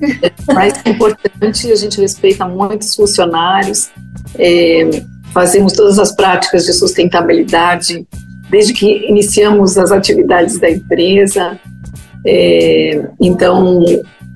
É 0.48 0.52
mais 0.52 0.74
importante, 0.84 1.72
a 1.72 1.76
gente 1.76 1.98
respeita 1.98 2.46
muitos 2.46 2.94
funcionários, 2.94 3.88
é, 4.38 5.02
fazemos 5.32 5.72
todas 5.72 5.98
as 5.98 6.12
práticas 6.12 6.66
de 6.66 6.74
sustentabilidade 6.74 8.06
desde 8.50 8.72
que 8.72 9.06
iniciamos 9.08 9.76
as 9.76 9.90
atividades 9.90 10.58
da 10.58 10.70
empresa. 10.70 11.58
É, 12.24 13.08
então, 13.20 13.84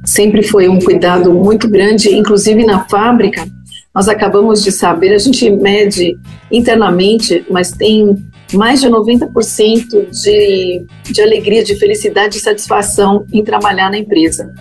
sempre 0.05 0.43
foi 0.43 0.69
um 0.69 0.79
cuidado 0.79 1.33
muito 1.33 1.69
grande, 1.69 2.15
inclusive 2.15 2.65
na 2.65 2.87
fábrica. 2.89 3.47
Nós 3.95 4.09
acabamos 4.09 4.63
de 4.63 4.71
saber, 4.71 5.13
a 5.13 5.19
gente 5.19 5.51
mede 5.51 6.17
internamente, 6.51 7.45
mas 7.51 7.73
tem 7.73 8.17
mais 8.53 8.81
de 8.81 8.89
90% 8.89 10.11
de, 10.11 10.87
de 11.11 11.23
alegria, 11.23 11.65
de 11.65 11.77
felicidade 11.77 12.37
e 12.37 12.41
satisfação 12.41 13.25
em 13.33 13.43
trabalhar 13.43 13.91
na 13.91 13.99
empresa. 13.99 14.53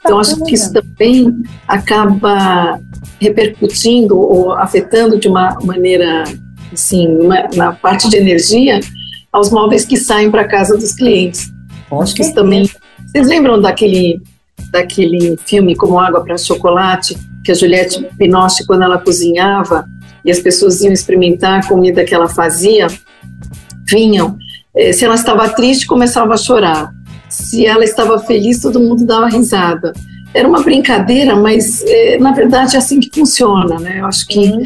Então, 0.00 0.20
acho 0.20 0.42
que 0.44 0.54
isso 0.54 0.72
também 0.72 1.42
acaba 1.66 2.78
repercutindo 3.20 4.18
ou 4.18 4.52
afetando 4.52 5.18
de 5.18 5.28
uma 5.28 5.58
maneira, 5.62 6.24
assim, 6.76 7.08
uma, 7.08 7.48
na 7.54 7.72
parte 7.72 8.08
de 8.08 8.16
energia, 8.16 8.80
aos 9.32 9.50
móveis 9.50 9.84
que 9.84 9.96
saem 9.96 10.30
para 10.30 10.44
casa 10.44 10.76
dos 10.76 10.92
clientes. 10.92 11.50
Acho 12.00 12.14
que 12.14 12.22
isso 12.22 12.34
também. 12.34 12.70
Vocês 13.06 13.26
lembram 13.26 13.60
daquele 13.60 14.20
daquele 14.70 15.36
filme 15.44 15.76
Como 15.76 15.98
Água 15.98 16.24
para 16.24 16.36
Chocolate, 16.36 17.16
que 17.44 17.52
a 17.52 17.54
Juliette 17.54 18.06
Binoche, 18.14 18.66
quando 18.66 18.82
ela 18.82 18.98
cozinhava 18.98 19.86
e 20.24 20.30
as 20.30 20.40
pessoas 20.40 20.80
iam 20.80 20.92
experimentar 20.92 21.60
a 21.60 21.66
comida 21.66 22.04
que 22.04 22.14
ela 22.14 22.28
fazia, 22.28 22.88
vinham. 23.88 24.36
Eh, 24.74 24.92
se 24.92 25.04
ela 25.04 25.14
estava 25.14 25.48
triste, 25.50 25.86
começava 25.86 26.34
a 26.34 26.36
chorar. 26.36 26.90
Se 27.28 27.64
ela 27.64 27.84
estava 27.84 28.18
feliz, 28.18 28.60
todo 28.60 28.80
mundo 28.80 29.04
dava 29.04 29.28
risada. 29.28 29.92
Era 30.34 30.48
uma 30.48 30.62
brincadeira, 30.62 31.36
mas 31.36 31.82
é, 31.86 32.18
na 32.18 32.32
verdade 32.32 32.74
é 32.74 32.78
assim 32.78 32.98
que 32.98 33.10
funciona, 33.12 33.78
né? 33.78 34.00
Eu 34.00 34.06
acho 34.06 34.26
que 34.26 34.38
uhum. 34.38 34.62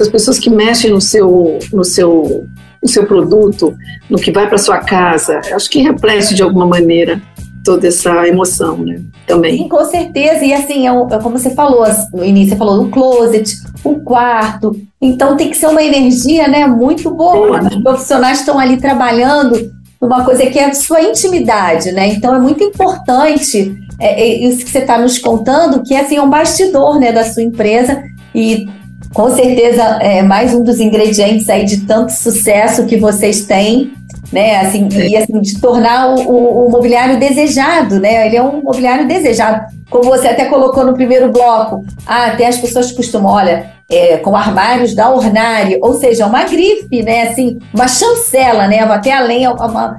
As 0.00 0.08
pessoas 0.08 0.38
que 0.38 0.50
mexem 0.50 0.90
no 0.90 1.00
seu, 1.00 1.58
no 1.72 1.84
seu, 1.84 2.46
no 2.82 2.88
seu 2.88 3.06
produto, 3.06 3.74
no 4.08 4.18
que 4.18 4.30
vai 4.30 4.48
para 4.48 4.58
sua 4.58 4.78
casa, 4.78 5.40
acho 5.52 5.68
que 5.68 5.82
reflete 5.82 6.34
de 6.34 6.42
alguma 6.42 6.66
maneira 6.66 7.20
toda 7.64 7.86
essa 7.86 8.26
emoção, 8.26 8.78
né? 8.78 9.00
Também. 9.26 9.58
Sim, 9.58 9.68
com 9.68 9.84
certeza. 9.84 10.44
E 10.44 10.54
assim, 10.54 10.88
é, 10.88 10.90
é 10.90 11.18
como 11.18 11.38
você 11.38 11.50
falou 11.50 11.84
no 12.14 12.24
início, 12.24 12.50
você 12.50 12.56
falou 12.56 12.84
do 12.84 12.90
closet, 12.90 13.56
o 13.84 13.96
quarto. 14.00 14.74
Então 15.00 15.36
tem 15.36 15.50
que 15.50 15.56
ser 15.56 15.66
uma 15.66 15.82
energia, 15.82 16.48
né, 16.48 16.66
muito 16.66 17.10
boa. 17.10 17.60
Os 17.60 17.82
profissionais 17.82 18.40
estão 18.40 18.58
ali 18.58 18.78
trabalhando 18.78 19.70
numa 20.00 20.24
coisa 20.24 20.46
que 20.46 20.58
é 20.58 20.66
a 20.66 20.74
sua 20.74 21.02
intimidade, 21.02 21.92
né? 21.92 22.08
Então 22.08 22.34
é 22.34 22.38
muito 22.38 22.62
importante 22.62 23.76
é, 24.00 24.22
é 24.22 24.46
isso 24.46 24.64
que 24.64 24.70
você 24.70 24.78
está 24.78 24.96
nos 24.98 25.18
contando, 25.18 25.82
que 25.82 25.94
assim, 25.94 26.16
é 26.16 26.22
um 26.22 26.30
bastidor, 26.30 26.98
né, 26.98 27.12
da 27.12 27.24
sua 27.24 27.42
empresa 27.42 28.02
e 28.34 28.68
com 29.18 29.34
certeza 29.34 29.82
é 30.00 30.22
mais 30.22 30.54
um 30.54 30.62
dos 30.62 30.78
ingredientes 30.78 31.48
aí 31.48 31.64
de 31.64 31.78
tanto 31.78 32.12
sucesso 32.12 32.86
que 32.86 32.96
vocês 32.96 33.44
têm 33.44 33.92
né? 34.30 34.60
Assim, 34.60 34.86
e 34.92 35.16
assim, 35.16 35.40
de 35.40 35.58
tornar 35.58 36.10
o, 36.10 36.20
o, 36.20 36.66
o, 36.66 36.70
mobiliário 36.70 37.18
desejado, 37.18 37.98
né? 37.98 38.26
Ele 38.26 38.36
é 38.36 38.42
um 38.42 38.62
mobiliário 38.62 39.08
desejado. 39.08 39.64
Como 39.90 40.04
você 40.04 40.28
até 40.28 40.44
colocou 40.44 40.84
no 40.84 40.92
primeiro 40.92 41.32
bloco, 41.32 41.82
ah, 42.06 42.26
até 42.26 42.46
as 42.46 42.58
pessoas 42.58 42.92
costumam, 42.92 43.32
olha, 43.32 43.72
é, 43.90 44.18
com 44.18 44.36
armários 44.36 44.94
da 44.94 45.10
Ornari, 45.10 45.78
ou 45.80 45.94
seja, 45.94 46.26
uma 46.26 46.44
grife, 46.44 47.02
né? 47.02 47.28
Assim, 47.28 47.58
uma 47.72 47.88
chancela, 47.88 48.68
né? 48.68 48.80
Até 48.80 49.12
além, 49.12 49.44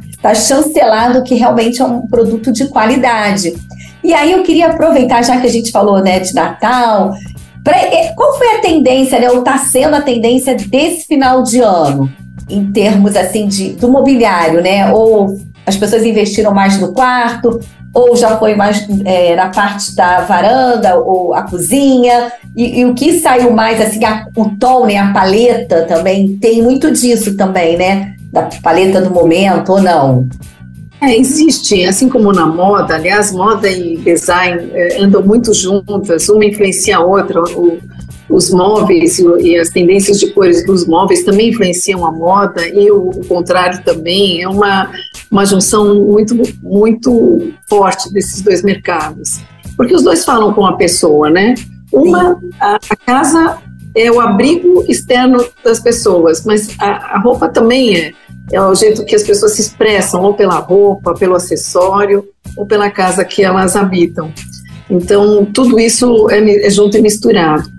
está 0.09 0.35
chancelado 0.35 1.23
que 1.23 1.33
realmente 1.33 1.81
é 1.81 1.85
um 1.85 2.07
produto 2.07 2.51
de 2.51 2.67
qualidade. 2.67 3.53
E 4.03 4.13
aí 4.13 4.31
eu 4.31 4.43
queria 4.43 4.67
aproveitar, 4.67 5.23
já 5.23 5.41
que 5.41 5.47
a 5.47 5.51
gente 5.51 5.71
falou 5.71 6.01
né, 6.03 6.19
de 6.19 6.33
Natal, 6.35 7.13
é, 7.13 7.48
qual 8.15 8.37
foi 8.37 8.55
a 8.55 8.59
tendência, 8.59 9.19
né? 9.19 9.29
Ou 9.29 9.39
está 9.39 9.57
sendo 9.57 9.95
a 9.95 10.01
tendência 10.01 10.55
desse 10.55 11.05
final 11.05 11.43
de 11.43 11.59
ano? 11.59 12.09
em 12.49 12.71
termos 12.71 13.15
assim 13.15 13.47
de 13.47 13.73
do 13.73 13.89
mobiliário, 13.89 14.61
né? 14.61 14.91
Ou 14.91 15.37
as 15.65 15.77
pessoas 15.77 16.03
investiram 16.03 16.53
mais 16.53 16.79
no 16.79 16.93
quarto, 16.93 17.59
ou 17.93 18.15
já 18.15 18.37
foi 18.37 18.55
mais 18.55 18.87
é, 19.05 19.35
na 19.35 19.49
parte 19.49 19.95
da 19.95 20.21
varanda 20.21 20.97
ou 20.97 21.33
a 21.33 21.43
cozinha. 21.43 22.31
E, 22.55 22.79
e 22.79 22.85
o 22.85 22.93
que 22.93 23.19
saiu 23.19 23.51
mais 23.51 23.79
assim, 23.79 24.03
a, 24.03 24.25
o 24.35 24.49
tom, 24.57 24.87
né, 24.87 24.97
a 24.97 25.13
paleta 25.13 25.85
também 25.85 26.37
tem 26.37 26.61
muito 26.61 26.91
disso 26.91 27.37
também, 27.37 27.77
né? 27.77 28.15
Da 28.31 28.49
paleta 28.63 29.01
do 29.01 29.11
momento 29.11 29.73
ou 29.73 29.81
não? 29.81 30.27
É, 31.01 31.17
existe, 31.17 31.85
assim 31.85 32.09
como 32.09 32.33
na 32.33 32.45
moda, 32.45 32.95
aliás, 32.95 33.31
moda 33.31 33.69
e 33.69 33.97
design 33.97 34.69
é, 34.73 35.01
andam 35.01 35.23
muito 35.23 35.53
juntas, 35.53 36.27
uma 36.27 36.43
influencia 36.43 36.97
a 36.97 36.99
outra. 36.99 37.41
O, 37.55 37.79
os 38.29 38.51
móveis 38.51 39.17
e, 39.17 39.57
as 39.57 39.69
tendências 39.69 40.19
de 40.19 40.31
cores 40.31 40.63
dos 40.65 40.85
móveis 40.85 41.23
também 41.23 41.49
influenciam 41.49 42.05
a 42.05 42.11
moda 42.11 42.67
e 42.67 42.91
o, 42.91 43.09
o 43.09 43.25
contrário 43.25 43.83
também. 43.83 44.43
É 44.43 44.47
uma, 44.47 44.91
uma 45.31 45.45
junção 45.45 45.95
muito, 45.95 46.35
muito 46.61 47.51
forte 47.67 48.11
desses 48.13 48.41
dois 48.41 48.61
mercados. 48.61 49.39
porque 49.75 49.95
os 49.95 50.03
dois 50.03 50.23
falam 50.23 50.53
com 50.53 50.65
a 50.65 50.73
pessoa, 50.73 51.29
né? 51.29 51.55
Uma, 51.91 52.39
a, 52.59 52.75
a 52.75 52.95
casa 52.95 53.57
é 53.95 54.11
o 54.11 54.19
abrigo 54.19 54.85
externo 54.87 55.43
das 55.63 55.79
pessoas, 55.79 56.45
mas 56.45 56.69
a, 56.79 57.15
a 57.15 57.19
roupa 57.19 57.49
também 57.49 57.97
é, 57.97 58.13
é 58.51 58.61
o 58.61 58.73
jeito 58.75 59.05
que 59.05 59.15
as 59.15 59.23
pessoas 59.23 59.53
se 59.53 59.61
expressam, 59.61 60.21
ou 60.21 60.33
pela 60.33 60.59
roupa, 60.59 61.13
pelo 61.13 61.35
acessório, 61.35 62.27
ou 62.57 62.65
pela 62.65 62.89
casa 62.89 63.23
que 63.23 63.43
elas 63.43 63.75
habitam. 63.75 64.31
Então, 64.89 65.45
tudo 65.45 65.79
isso 65.79 66.29
é, 66.29 66.65
é 66.65 66.69
junto 66.69 66.97
e 66.97 67.01
misturado. 67.01 67.69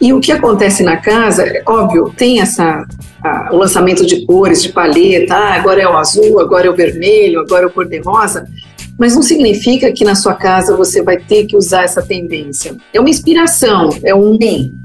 E 0.00 0.12
o 0.12 0.20
que 0.20 0.32
acontece 0.32 0.82
na 0.82 0.96
casa, 0.96 1.44
óbvio, 1.66 2.12
tem 2.16 2.40
essa 2.40 2.84
a, 3.22 3.50
o 3.52 3.58
lançamento 3.58 4.04
de 4.06 4.24
cores, 4.24 4.62
de 4.62 4.70
paleta, 4.70 5.34
ah, 5.34 5.54
agora 5.54 5.82
é 5.82 5.88
o 5.88 5.96
azul, 5.96 6.40
agora 6.40 6.66
é 6.66 6.70
o 6.70 6.74
vermelho, 6.74 7.40
agora 7.40 7.64
é 7.64 7.66
o 7.66 7.70
cor-de-rosa, 7.70 8.46
mas 8.98 9.14
não 9.14 9.22
significa 9.22 9.92
que 9.92 10.04
na 10.04 10.14
sua 10.14 10.34
casa 10.34 10.76
você 10.76 11.02
vai 11.02 11.18
ter 11.18 11.46
que 11.46 11.56
usar 11.56 11.84
essa 11.84 12.02
tendência. 12.02 12.76
É 12.92 13.00
uma 13.00 13.10
inspiração, 13.10 13.90
é 14.02 14.14
um, 14.14 14.38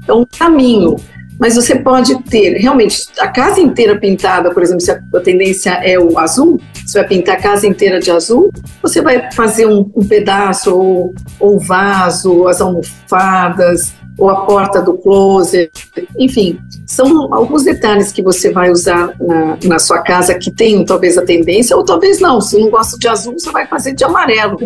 é 0.06 0.12
um 0.12 0.24
caminho. 0.38 0.96
Mas 1.38 1.54
você 1.54 1.76
pode 1.76 2.18
ter 2.24 2.54
realmente 2.58 3.08
a 3.18 3.28
casa 3.28 3.60
inteira 3.60 3.98
pintada, 3.98 4.50
por 4.52 4.62
exemplo, 4.62 4.80
se 4.80 4.90
a, 4.90 5.00
tendência 5.22 5.70
é 5.70 5.98
o 5.98 6.18
azul, 6.18 6.60
você 6.84 6.98
vai 7.00 7.08
pintar 7.08 7.36
a 7.36 7.40
casa 7.40 7.66
inteira 7.66 8.00
de 8.00 8.10
azul, 8.10 8.50
você 8.82 9.02
vai 9.02 9.30
fazer 9.32 9.66
um, 9.66 9.90
um 9.94 10.06
pedaço, 10.06 10.74
ou, 10.74 11.14
ou 11.38 11.56
um 11.56 11.58
vaso, 11.58 12.46
as 12.48 12.60
almofadas, 12.60 13.94
ou 14.18 14.30
a 14.30 14.46
porta 14.46 14.80
do 14.80 14.94
closet, 14.94 15.70
enfim, 16.18 16.58
são 16.86 17.32
alguns 17.34 17.64
detalhes 17.64 18.12
que 18.12 18.22
você 18.22 18.50
vai 18.50 18.70
usar 18.70 19.12
na, 19.20 19.58
na 19.64 19.78
sua 19.78 19.98
casa 19.98 20.34
que 20.34 20.50
tem 20.50 20.84
talvez 20.84 21.18
a 21.18 21.22
tendência, 21.22 21.76
ou 21.76 21.84
talvez 21.84 22.18
não. 22.18 22.40
Se 22.40 22.58
não 22.58 22.70
gosta 22.70 22.98
de 22.98 23.08
azul, 23.08 23.34
você 23.34 23.50
vai 23.50 23.66
fazer 23.66 23.92
de 23.92 24.04
amarelo. 24.04 24.58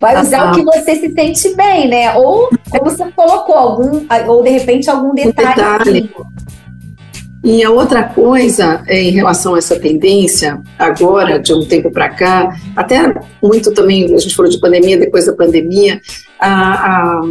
Vai 0.00 0.14
tá 0.14 0.22
usar 0.22 0.50
o 0.50 0.54
que 0.54 0.62
você 0.62 0.96
se 0.96 1.12
sente 1.12 1.56
bem, 1.56 1.88
né? 1.88 2.14
Ou 2.14 2.50
como 2.70 2.90
você 2.90 3.04
colocou, 3.12 3.54
algum, 3.54 4.06
ou 4.28 4.42
de 4.42 4.50
repente 4.50 4.88
algum 4.88 5.14
detalhe. 5.14 5.50
Um 5.50 5.54
detalhe. 5.54 6.10
E 7.44 7.62
a 7.62 7.70
outra 7.70 8.02
coisa 8.02 8.82
é, 8.86 9.02
em 9.02 9.10
relação 9.10 9.54
a 9.54 9.58
essa 9.58 9.78
tendência, 9.78 10.60
agora, 10.78 11.38
de 11.38 11.52
um 11.54 11.64
tempo 11.64 11.90
para 11.90 12.08
cá, 12.08 12.56
até 12.76 13.14
muito 13.42 13.72
também, 13.72 14.12
a 14.12 14.18
gente 14.18 14.34
falou 14.34 14.50
de 14.50 14.60
pandemia, 14.60 14.98
depois 14.98 15.26
da 15.26 15.32
pandemia, 15.32 16.00
a, 16.38 17.20
a 17.20 17.22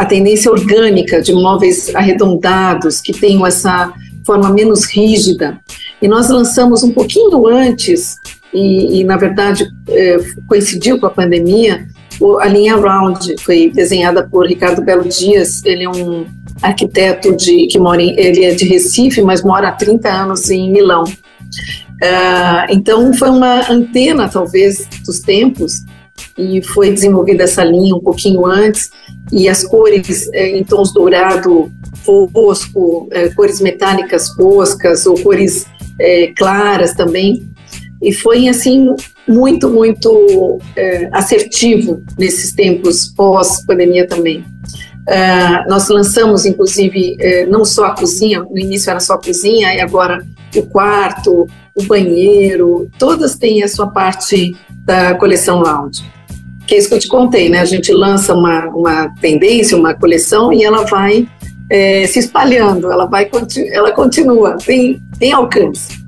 a 0.00 0.06
tendência 0.06 0.50
orgânica 0.50 1.20
de 1.20 1.30
móveis 1.34 1.94
arredondados, 1.94 3.02
que 3.02 3.12
tenham 3.12 3.46
essa 3.46 3.92
forma 4.24 4.48
menos 4.48 4.86
rígida. 4.86 5.60
E 6.00 6.08
nós 6.08 6.30
lançamos 6.30 6.82
um 6.82 6.90
pouquinho 6.90 7.46
antes, 7.46 8.16
e, 8.52 9.00
e 9.00 9.04
na 9.04 9.16
verdade 9.16 9.66
é, 9.88 10.18
coincidiu 10.46 10.98
com 10.98 11.06
a 11.06 11.10
pandemia, 11.10 11.86
a 12.40 12.46
linha 12.46 12.76
Round, 12.76 13.34
foi 13.40 13.70
desenhada 13.74 14.28
por 14.28 14.46
Ricardo 14.46 14.82
Belo 14.82 15.08
Dias, 15.08 15.64
ele 15.64 15.84
é 15.84 15.88
um 15.88 16.26
arquiteto 16.60 17.34
de, 17.34 17.66
que 17.66 17.78
mora 17.78 18.02
em, 18.02 18.18
ele 18.18 18.44
é 18.44 18.54
de 18.54 18.66
Recife, 18.66 19.22
mas 19.22 19.42
mora 19.42 19.68
há 19.68 19.72
30 19.72 20.08
anos 20.08 20.50
em 20.50 20.70
Milão. 20.70 21.04
Uh, 21.04 22.66
então 22.70 23.12
foi 23.14 23.30
uma 23.30 23.70
antena, 23.70 24.28
talvez, 24.28 24.86
dos 25.04 25.20
tempos, 25.20 25.84
e 26.36 26.62
foi 26.62 26.92
desenvolvida 26.92 27.44
essa 27.44 27.64
linha 27.64 27.94
um 27.94 28.00
pouquinho 28.00 28.44
antes, 28.44 28.90
e 29.32 29.48
as 29.48 29.64
cores 29.64 30.28
é, 30.32 30.58
em 30.58 30.64
tons 30.64 30.92
dourado 30.92 31.70
fosco, 32.04 33.08
é, 33.12 33.28
cores 33.30 33.60
metálicas 33.60 34.28
foscas 34.30 35.06
ou 35.06 35.14
cores 35.20 35.66
é, 35.98 36.32
claras 36.36 36.94
também. 36.94 37.48
E 38.02 38.12
foi 38.12 38.48
assim 38.48 38.94
muito, 39.28 39.68
muito 39.68 40.58
é, 40.74 41.08
assertivo 41.12 42.02
nesses 42.18 42.52
tempos 42.52 43.08
pós-pandemia 43.08 44.06
também. 44.06 44.44
Uh, 45.00 45.68
nós 45.68 45.88
lançamos, 45.88 46.46
inclusive, 46.46 47.16
é, 47.18 47.46
não 47.46 47.64
só 47.64 47.86
a 47.86 47.94
cozinha, 47.94 48.42
no 48.42 48.58
início 48.58 48.90
era 48.90 49.00
só 49.00 49.14
a 49.14 49.18
cozinha, 49.18 49.74
e 49.74 49.80
agora 49.80 50.24
o 50.54 50.62
quarto, 50.66 51.48
o 51.74 51.82
banheiro, 51.84 52.88
todas 52.98 53.34
têm 53.34 53.62
a 53.62 53.68
sua 53.68 53.88
parte 53.88 54.54
da 54.84 55.14
coleção 55.14 55.60
Lounge 55.60 56.04
que 56.70 56.76
é 56.76 56.78
isso 56.78 56.88
que 56.88 56.94
eu 56.94 57.00
te 57.00 57.08
contei, 57.08 57.48
né? 57.48 57.58
A 57.58 57.64
gente 57.64 57.92
lança 57.92 58.32
uma, 58.32 58.66
uma 58.66 59.12
tendência, 59.20 59.76
uma 59.76 59.92
coleção 59.92 60.52
e 60.52 60.62
ela 60.62 60.84
vai 60.84 61.26
é, 61.68 62.06
se 62.06 62.20
espalhando, 62.20 62.92
ela 62.92 63.06
vai 63.06 63.28
ela 63.72 63.90
continua, 63.90 64.56
tem, 64.56 65.02
tem 65.18 65.32
alcance. 65.32 66.00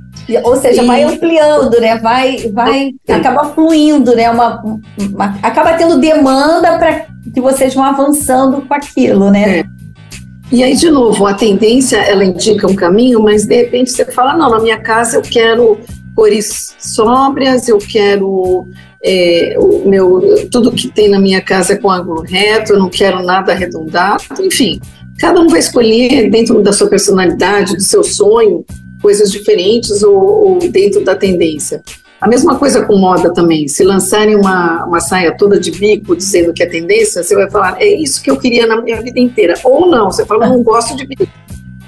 Ou 0.44 0.56
seja, 0.56 0.84
vai 0.84 1.02
ampliando, 1.02 1.80
né? 1.80 1.98
Vai, 1.98 2.50
vai, 2.52 2.92
acaba 3.08 3.46
fluindo, 3.46 4.14
né? 4.14 4.30
Uma, 4.30 4.62
uma 4.98 5.38
acaba 5.42 5.74
tendo 5.74 5.98
demanda 5.98 6.78
para 6.78 7.06
que 7.32 7.40
vocês 7.40 7.74
vão 7.74 7.84
avançando 7.84 8.62
com 8.62 8.74
aquilo, 8.74 9.30
né? 9.30 9.60
É. 9.60 9.64
E 10.50 10.62
aí, 10.62 10.76
de 10.76 10.90
novo, 10.90 11.26
a 11.26 11.34
tendência 11.34 11.96
ela 11.96 12.24
indica 12.24 12.66
um 12.66 12.74
caminho, 12.74 13.22
mas 13.22 13.46
de 13.46 13.56
repente 13.56 13.90
você 13.90 14.04
fala: 14.04 14.36
não, 14.36 14.50
na 14.50 14.60
minha 14.60 14.78
casa 14.78 15.16
eu 15.16 15.22
quero 15.22 15.78
cores 16.14 16.74
sóbrias, 16.78 17.68
eu 17.68 17.78
quero 17.78 18.68
é, 19.02 19.56
o 19.58 19.88
meu, 19.88 20.48
tudo 20.50 20.70
que 20.70 20.88
tem 20.88 21.08
na 21.08 21.18
minha 21.18 21.40
casa 21.40 21.72
é 21.72 21.76
com 21.76 21.90
ângulo 21.90 22.22
reto, 22.22 22.74
eu 22.74 22.78
não 22.78 22.88
quero 22.88 23.22
nada 23.22 23.52
arredondado, 23.52 24.22
enfim. 24.40 24.80
Cada 25.18 25.40
um 25.40 25.48
vai 25.48 25.60
escolher 25.60 26.30
dentro 26.30 26.62
da 26.62 26.72
sua 26.72 26.88
personalidade, 26.88 27.76
do 27.76 27.82
seu 27.82 28.04
sonho, 28.04 28.64
coisas 29.02 29.30
diferentes 29.30 30.02
ou, 30.02 30.14
ou 30.14 30.58
dentro 30.70 31.04
da 31.04 31.14
tendência. 31.14 31.82
A 32.20 32.28
mesma 32.28 32.56
coisa 32.56 32.86
com 32.86 32.96
moda 32.96 33.34
também. 33.34 33.66
Se 33.66 33.82
lançarem 33.82 34.36
uma, 34.36 34.84
uma 34.84 35.00
saia 35.00 35.36
toda 35.36 35.58
de 35.58 35.72
bico 35.72 36.14
dizendo 36.14 36.52
que 36.52 36.62
é 36.62 36.66
tendência, 36.66 37.20
você 37.20 37.34
vai 37.34 37.50
falar, 37.50 37.82
é 37.82 37.86
isso 37.86 38.22
que 38.22 38.30
eu 38.30 38.38
queria 38.38 38.64
na 38.64 38.80
minha 38.80 39.02
vida 39.02 39.18
inteira. 39.18 39.54
Ou 39.64 39.90
não, 39.90 40.08
você 40.08 40.24
fala, 40.24 40.48
não 40.48 40.62
gosto 40.62 40.96
de 40.96 41.04
bico. 41.04 41.26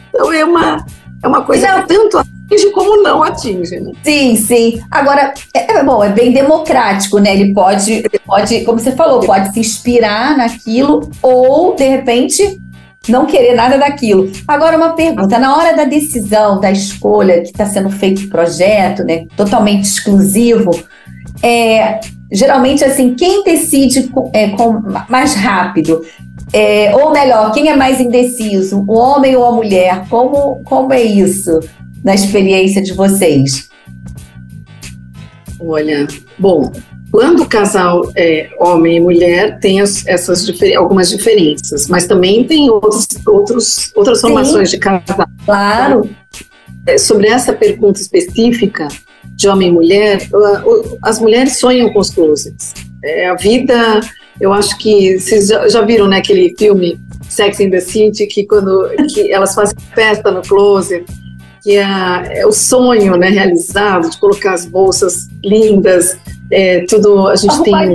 Então 0.08 0.32
é 0.32 0.44
uma, 0.44 0.84
é 1.22 1.28
uma 1.28 1.42
coisa 1.42 1.68
não. 1.68 1.82
que 1.82 1.88
tanto 1.88 2.18
atinge 2.18 2.70
como 2.72 3.00
não 3.00 3.22
atinge, 3.22 3.78
né? 3.78 3.92
Sim, 4.02 4.34
sim. 4.34 4.80
Agora, 4.90 5.32
é, 5.54 5.72
é, 5.72 5.84
bom, 5.84 6.02
é 6.02 6.08
bem 6.08 6.32
democrático, 6.32 7.20
né? 7.20 7.32
Ele 7.32 7.54
pode, 7.54 8.02
pode, 8.26 8.64
como 8.64 8.80
você 8.80 8.90
falou, 8.90 9.20
pode 9.20 9.52
se 9.52 9.60
inspirar 9.60 10.36
naquilo 10.36 11.08
ou, 11.22 11.76
de 11.76 11.84
repente, 11.84 12.60
não 13.08 13.26
querer 13.26 13.54
nada 13.54 13.78
daquilo. 13.78 14.30
Agora, 14.46 14.76
uma 14.76 14.94
pergunta: 14.94 15.38
na 15.38 15.56
hora 15.56 15.76
da 15.76 15.84
decisão, 15.84 16.60
da 16.60 16.70
escolha 16.70 17.40
que 17.40 17.48
está 17.48 17.66
sendo 17.66 17.90
feito 17.90 18.24
o 18.24 18.28
projeto, 18.28 19.04
né, 19.04 19.26
totalmente 19.36 19.84
exclusivo, 19.84 20.70
é, 21.42 22.00
geralmente, 22.32 22.84
assim, 22.84 23.14
quem 23.14 23.44
decide 23.44 24.04
com, 24.04 24.30
é, 24.32 24.48
com, 24.50 24.82
mais 25.08 25.34
rápido? 25.34 26.02
É, 26.52 26.94
ou 26.94 27.12
melhor, 27.12 27.52
quem 27.52 27.68
é 27.68 27.76
mais 27.76 28.00
indeciso, 28.00 28.84
o 28.86 28.96
homem 28.96 29.34
ou 29.34 29.44
a 29.44 29.52
mulher? 29.52 30.06
Como, 30.08 30.62
como 30.64 30.92
é 30.92 31.02
isso 31.02 31.60
na 32.02 32.14
experiência 32.14 32.80
de 32.80 32.92
vocês? 32.92 33.68
Olha, 35.58 36.06
bom, 36.38 36.70
quando 37.14 37.44
o 37.44 37.48
casal 37.48 38.10
é 38.16 38.50
homem 38.58 38.96
e 38.96 39.00
mulher, 39.00 39.60
tem 39.60 39.80
as, 39.80 40.04
essas 40.04 40.44
difer 40.44 40.76
algumas 40.76 41.10
diferenças, 41.10 41.86
mas 41.86 42.08
também 42.08 42.42
tem 42.42 42.68
outros, 42.68 43.06
outros, 43.24 43.92
outras 43.94 44.20
formações 44.20 44.68
de 44.68 44.78
casal. 44.78 45.24
Claro. 45.44 46.10
É, 46.84 46.98
sobre 46.98 47.28
essa 47.28 47.52
pergunta 47.52 48.00
específica 48.00 48.88
de 49.26 49.48
homem 49.48 49.68
e 49.68 49.70
mulher, 49.70 50.28
as 51.04 51.20
mulheres 51.20 51.60
sonham 51.60 51.92
com 51.92 52.00
os 52.00 52.10
closets. 52.10 52.74
É, 53.04 53.28
a 53.28 53.36
vida 53.36 54.00
eu 54.40 54.52
acho 54.52 54.76
que 54.78 55.16
vocês 55.16 55.46
já, 55.46 55.68
já 55.68 55.82
viram 55.82 56.08
né, 56.08 56.16
aquele 56.16 56.52
filme 56.58 56.98
Sex 57.28 57.60
in 57.60 57.70
the 57.70 57.78
City, 57.78 58.26
que 58.26 58.44
quando 58.44 58.90
que 59.14 59.30
elas 59.30 59.54
fazem 59.54 59.76
festa 59.94 60.32
no 60.32 60.42
closet, 60.42 61.04
que 61.62 61.76
é, 61.76 62.40
é 62.40 62.44
o 62.44 62.50
sonho 62.50 63.16
né, 63.16 63.28
realizado 63.28 64.10
de 64.10 64.18
colocar 64.18 64.54
as 64.54 64.66
bolsas 64.66 65.28
lindas, 65.44 66.18
é, 66.50 66.80
tudo. 66.86 67.28
A 67.28 67.36
gente 67.36 67.62
tem 67.62 67.74
a 67.74 67.86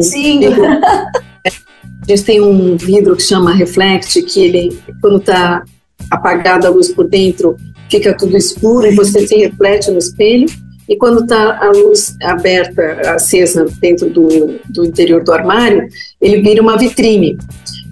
gente 2.07 2.23
tem 2.23 2.41
um 2.41 2.75
vidro 2.75 3.15
que 3.15 3.21
chama 3.21 3.53
Reflect, 3.53 4.21
que 4.23 4.43
ele, 4.43 4.79
quando 5.01 5.17
está 5.17 5.63
apagada 6.09 6.67
a 6.67 6.71
luz 6.71 6.89
por 6.91 7.07
dentro, 7.07 7.55
fica 7.89 8.17
tudo 8.17 8.35
escuro 8.35 8.87
e 8.87 8.95
você 8.95 9.27
se 9.27 9.35
reflete 9.35 9.91
no 9.91 9.99
espelho. 9.99 10.47
E 10.87 10.95
quando 10.95 11.21
está 11.21 11.63
a 11.63 11.69
luz 11.69 12.15
aberta, 12.23 13.13
acesa 13.13 13.67
dentro 13.79 14.09
do, 14.09 14.59
do 14.69 14.85
interior 14.85 15.23
do 15.23 15.31
armário, 15.31 15.87
ele 16.19 16.41
vira 16.41 16.63
uma 16.63 16.77
vitrine. 16.77 17.37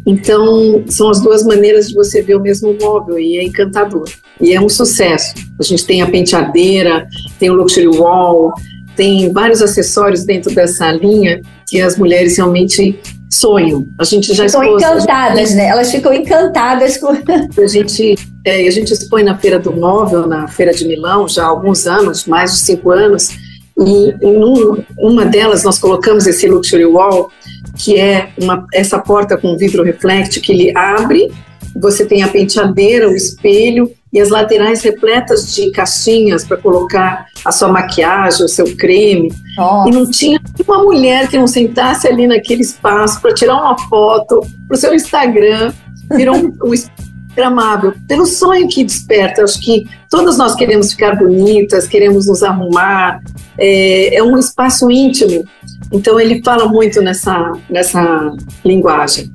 Então, 0.04 0.84
são 0.88 1.10
as 1.10 1.22
duas 1.22 1.44
maneiras 1.44 1.90
de 1.90 1.94
você 1.94 2.22
ver 2.24 2.36
o 2.36 2.42
mesmo 2.42 2.76
móvel 2.82 3.20
e 3.20 3.38
é 3.38 3.44
encantador. 3.44 4.10
E 4.42 4.54
é 4.54 4.60
um 4.60 4.70
sucesso. 4.70 5.36
A 5.60 5.64
gente 5.64 5.86
tem 5.86 6.02
a 6.02 6.10
penteadeira, 6.10 7.06
tem 7.38 7.52
o 7.52 7.54
luxury 7.54 7.88
wall, 7.88 8.52
tem 8.98 9.32
vários 9.32 9.62
acessórios 9.62 10.26
dentro 10.26 10.54
dessa 10.54 10.92
linha 10.92 11.42
que 11.70 11.80
as 11.80 11.98
mulheres 11.98 12.36
realmente 12.36 13.00
sonham. 13.32 13.88
A 14.00 14.04
gente 14.04 14.34
já 14.34 14.46
Estão 14.46 14.64
encantadas, 14.64 15.50
gente, 15.50 15.58
né? 15.58 15.68
Elas 15.68 15.92
ficam 15.92 16.12
encantadas 16.12 16.98
com. 16.98 17.10
A 17.10 17.68
gente, 17.68 18.16
é, 18.44 18.68
a 18.68 18.72
gente 18.72 18.92
expõe 18.92 19.24
na 19.24 19.38
Feira 19.38 19.60
do 19.60 19.72
Móvel, 19.72 20.28
na 20.28 20.48
Feira 20.48 20.74
de 20.74 20.86
Milão, 20.86 21.28
já 21.30 21.44
há 21.44 21.48
alguns 21.48 21.86
anos, 21.86 22.26
mais 22.26 22.54
de 22.54 22.60
cinco 22.62 22.90
anos, 22.90 23.30
e 23.78 24.16
em 24.22 24.44
um, 24.44 24.84
uma 24.98 25.26
delas 25.26 25.64
nós 25.64 25.78
colocamos 25.78 26.26
esse 26.26 26.48
luxury 26.48 26.86
wall 26.86 27.30
que 27.78 28.00
é 28.00 28.30
uma, 28.42 28.66
essa 28.74 28.98
porta 28.98 29.38
com 29.38 29.56
vidro 29.56 29.84
reflect 29.84 30.40
que 30.40 30.52
ele 30.52 30.76
abre, 30.76 31.32
você 31.76 32.04
tem 32.04 32.24
a 32.24 32.28
penteadeira, 32.28 33.08
o 33.08 33.16
espelho 33.16 33.92
e 34.12 34.22
as 34.22 34.30
laterais 34.30 34.82
repletas 34.82 35.54
de 35.54 35.70
caixinhas 35.72 36.46
para 36.46 36.58
colocar 36.58 37.26
a 37.44 37.52
sua 37.52 37.68
maquiagem, 37.68 38.46
o 38.46 38.50
seu 38.50 38.76
creme. 38.76 39.32
Nossa. 39.58 39.90
E 39.90 39.92
não 39.92 40.10
tinha 40.10 40.40
uma 40.66 40.84
mulher 40.84 41.28
que 41.28 41.38
não 41.38 41.48
sentasse 41.48 42.08
ali 42.08 42.26
naquele 42.26 42.62
espaço 42.62 43.22
para 43.22 43.34
tirar 43.34 43.56
uma 43.56 43.78
foto 43.78 44.42
para 44.68 44.76
o 44.76 44.78
seu 44.78 44.94
Instagram. 44.94 45.74
Virou 46.16 46.38
um, 46.38 46.54
um 46.64 46.74
Instagramável, 46.74 47.94
pelo 48.08 48.26
sonho 48.26 48.68
que 48.68 48.84
desperta. 48.84 49.44
Acho 49.44 49.60
que 49.60 49.88
todas 50.10 50.38
nós 50.38 50.56
queremos 50.56 50.92
ficar 50.94 51.16
bonitas, 51.16 51.88
queremos 51.88 52.28
nos 52.28 52.42
arrumar. 52.44 53.20
É, 53.58 54.16
é 54.16 54.24
um 54.24 54.38
espaço 54.38 54.90
íntimo. 54.90 55.44
Então 55.92 56.20
ele 56.20 56.42
fala 56.44 56.68
muito 56.68 57.02
nessa, 57.02 57.52
nessa 57.70 58.32
linguagem. 58.64 59.30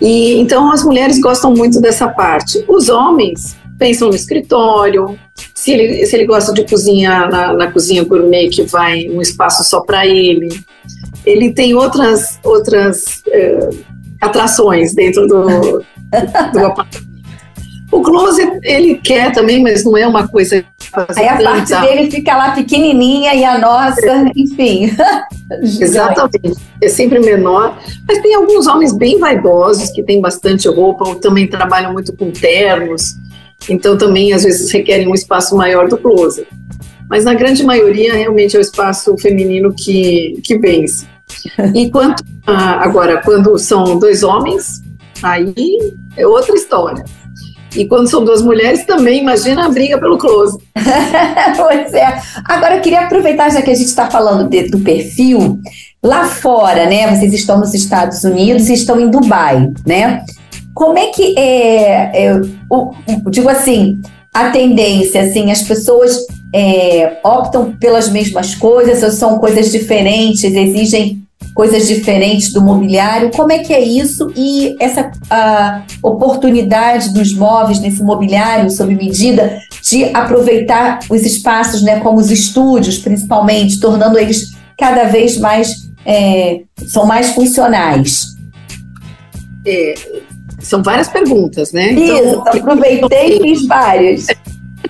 E 0.00 0.34
então 0.40 0.72
as 0.72 0.82
mulheres 0.82 1.20
gostam 1.20 1.54
muito 1.54 1.80
dessa 1.80 2.08
parte. 2.08 2.64
Os 2.66 2.88
homens 2.88 3.56
pensam 3.82 4.08
no 4.08 4.14
escritório. 4.14 5.18
Se 5.52 5.72
ele, 5.72 6.06
se 6.06 6.14
ele 6.14 6.24
gosta 6.24 6.52
de 6.52 6.64
cozinhar 6.64 7.28
na, 7.28 7.52
na 7.52 7.72
cozinha 7.72 8.04
gourmet, 8.04 8.48
que 8.48 8.62
vai 8.62 9.08
um 9.08 9.20
espaço 9.20 9.64
só 9.64 9.80
para 9.80 10.06
ele. 10.06 10.48
Ele 11.26 11.52
tem 11.52 11.74
outras, 11.74 12.38
outras 12.44 13.22
é, 13.26 13.70
atrações 14.20 14.94
dentro 14.94 15.26
do, 15.26 15.82
do 16.52 16.66
apartamento. 16.66 17.12
O 17.90 18.00
closet 18.00 18.58
ele 18.62 18.94
quer 18.94 19.32
também, 19.32 19.62
mas 19.62 19.84
não 19.84 19.96
é 19.96 20.06
uma 20.06 20.26
coisa. 20.26 20.64
Aí 21.14 21.28
a 21.28 21.36
parte 21.36 21.74
dele 21.80 22.10
fica 22.10 22.34
lá 22.34 22.52
pequenininha 22.52 23.34
e 23.34 23.44
a 23.44 23.58
nossa, 23.58 24.30
enfim. 24.34 24.90
Exatamente. 25.60 26.58
É 26.80 26.88
sempre 26.88 27.18
menor. 27.18 27.78
Mas 28.08 28.18
tem 28.20 28.34
alguns 28.34 28.66
homens 28.66 28.96
bem 28.96 29.18
vaidosos 29.18 29.90
que 29.90 30.02
têm 30.02 30.22
bastante 30.22 30.66
roupa, 30.68 31.06
ou 31.06 31.16
também 31.16 31.46
trabalham 31.46 31.92
muito 31.92 32.16
com 32.16 32.30
ternos. 32.30 33.16
Então 33.68 33.96
também 33.96 34.32
às 34.32 34.42
vezes 34.44 34.70
requerem 34.70 35.08
um 35.08 35.14
espaço 35.14 35.56
maior 35.56 35.88
do 35.88 35.96
closet. 35.96 36.46
Mas 37.08 37.24
na 37.24 37.34
grande 37.34 37.62
maioria 37.64 38.14
realmente 38.14 38.56
é 38.56 38.58
o 38.58 38.62
espaço 38.62 39.16
feminino 39.18 39.72
que, 39.72 40.40
que 40.42 40.58
vence. 40.58 41.06
E 41.74 41.90
quanto 41.90 42.22
a, 42.46 42.82
agora, 42.82 43.22
quando 43.22 43.56
são 43.58 43.98
dois 43.98 44.22
homens, 44.22 44.82
aí 45.22 45.78
é 46.16 46.26
outra 46.26 46.54
história. 46.54 47.04
E 47.74 47.86
quando 47.86 48.08
são 48.08 48.24
duas 48.24 48.42
mulheres, 48.42 48.84
também 48.84 49.20
imagina 49.20 49.64
a 49.64 49.68
briga 49.68 49.98
pelo 49.98 50.18
close. 50.18 50.58
pois 51.56 51.94
é. 51.94 52.20
Agora 52.44 52.76
eu 52.76 52.82
queria 52.82 53.00
aproveitar, 53.00 53.50
já 53.50 53.62
que 53.62 53.70
a 53.70 53.74
gente 53.74 53.86
está 53.86 54.10
falando 54.10 54.48
de, 54.48 54.68
do 54.68 54.78
perfil, 54.80 55.58
lá 56.02 56.24
fora, 56.26 56.86
né? 56.86 57.14
Vocês 57.14 57.32
estão 57.32 57.58
nos 57.58 57.72
Estados 57.72 58.24
Unidos 58.24 58.68
e 58.68 58.74
estão 58.74 59.00
em 59.00 59.10
Dubai, 59.10 59.70
né? 59.86 60.22
Como 60.74 60.98
é 60.98 61.08
que 61.08 61.38
é, 61.38 62.26
é 62.26 62.40
o, 62.70 62.92
digo 63.30 63.48
assim, 63.48 64.00
a 64.32 64.50
tendência, 64.50 65.22
assim, 65.22 65.50
as 65.50 65.62
pessoas 65.62 66.16
é, 66.54 67.18
optam 67.22 67.72
pelas 67.72 68.08
mesmas 68.08 68.54
coisas 68.54 69.02
ou 69.02 69.10
são 69.10 69.38
coisas 69.38 69.70
diferentes, 69.70 70.44
exigem 70.44 71.22
coisas 71.54 71.86
diferentes 71.86 72.52
do 72.52 72.62
mobiliário. 72.62 73.30
Como 73.30 73.52
é 73.52 73.58
que 73.58 73.72
é 73.72 73.80
isso 73.80 74.32
e 74.36 74.76
essa 74.80 75.10
oportunidade 76.02 77.12
dos 77.12 77.34
móveis 77.34 77.78
nesse 77.80 78.02
mobiliário 78.02 78.70
sob 78.70 78.94
medida 78.94 79.58
de 79.82 80.04
aproveitar 80.14 81.00
os 81.10 81.22
espaços, 81.22 81.82
né, 81.82 82.00
como 82.00 82.18
os 82.18 82.30
estúdios, 82.30 82.98
principalmente, 82.98 83.80
tornando 83.80 84.18
eles 84.18 84.52
cada 84.78 85.04
vez 85.04 85.36
mais 85.38 85.90
é, 86.06 86.62
são 86.86 87.06
mais 87.06 87.30
funcionais. 87.30 88.28
É, 89.66 89.94
são 90.62 90.82
várias 90.82 91.08
perguntas, 91.08 91.72
né? 91.72 91.92
Isso, 91.92 92.14
então, 92.14 92.42
aproveitei 92.46 93.36
e 93.36 93.40
fiz 93.40 93.66
várias. 93.66 94.26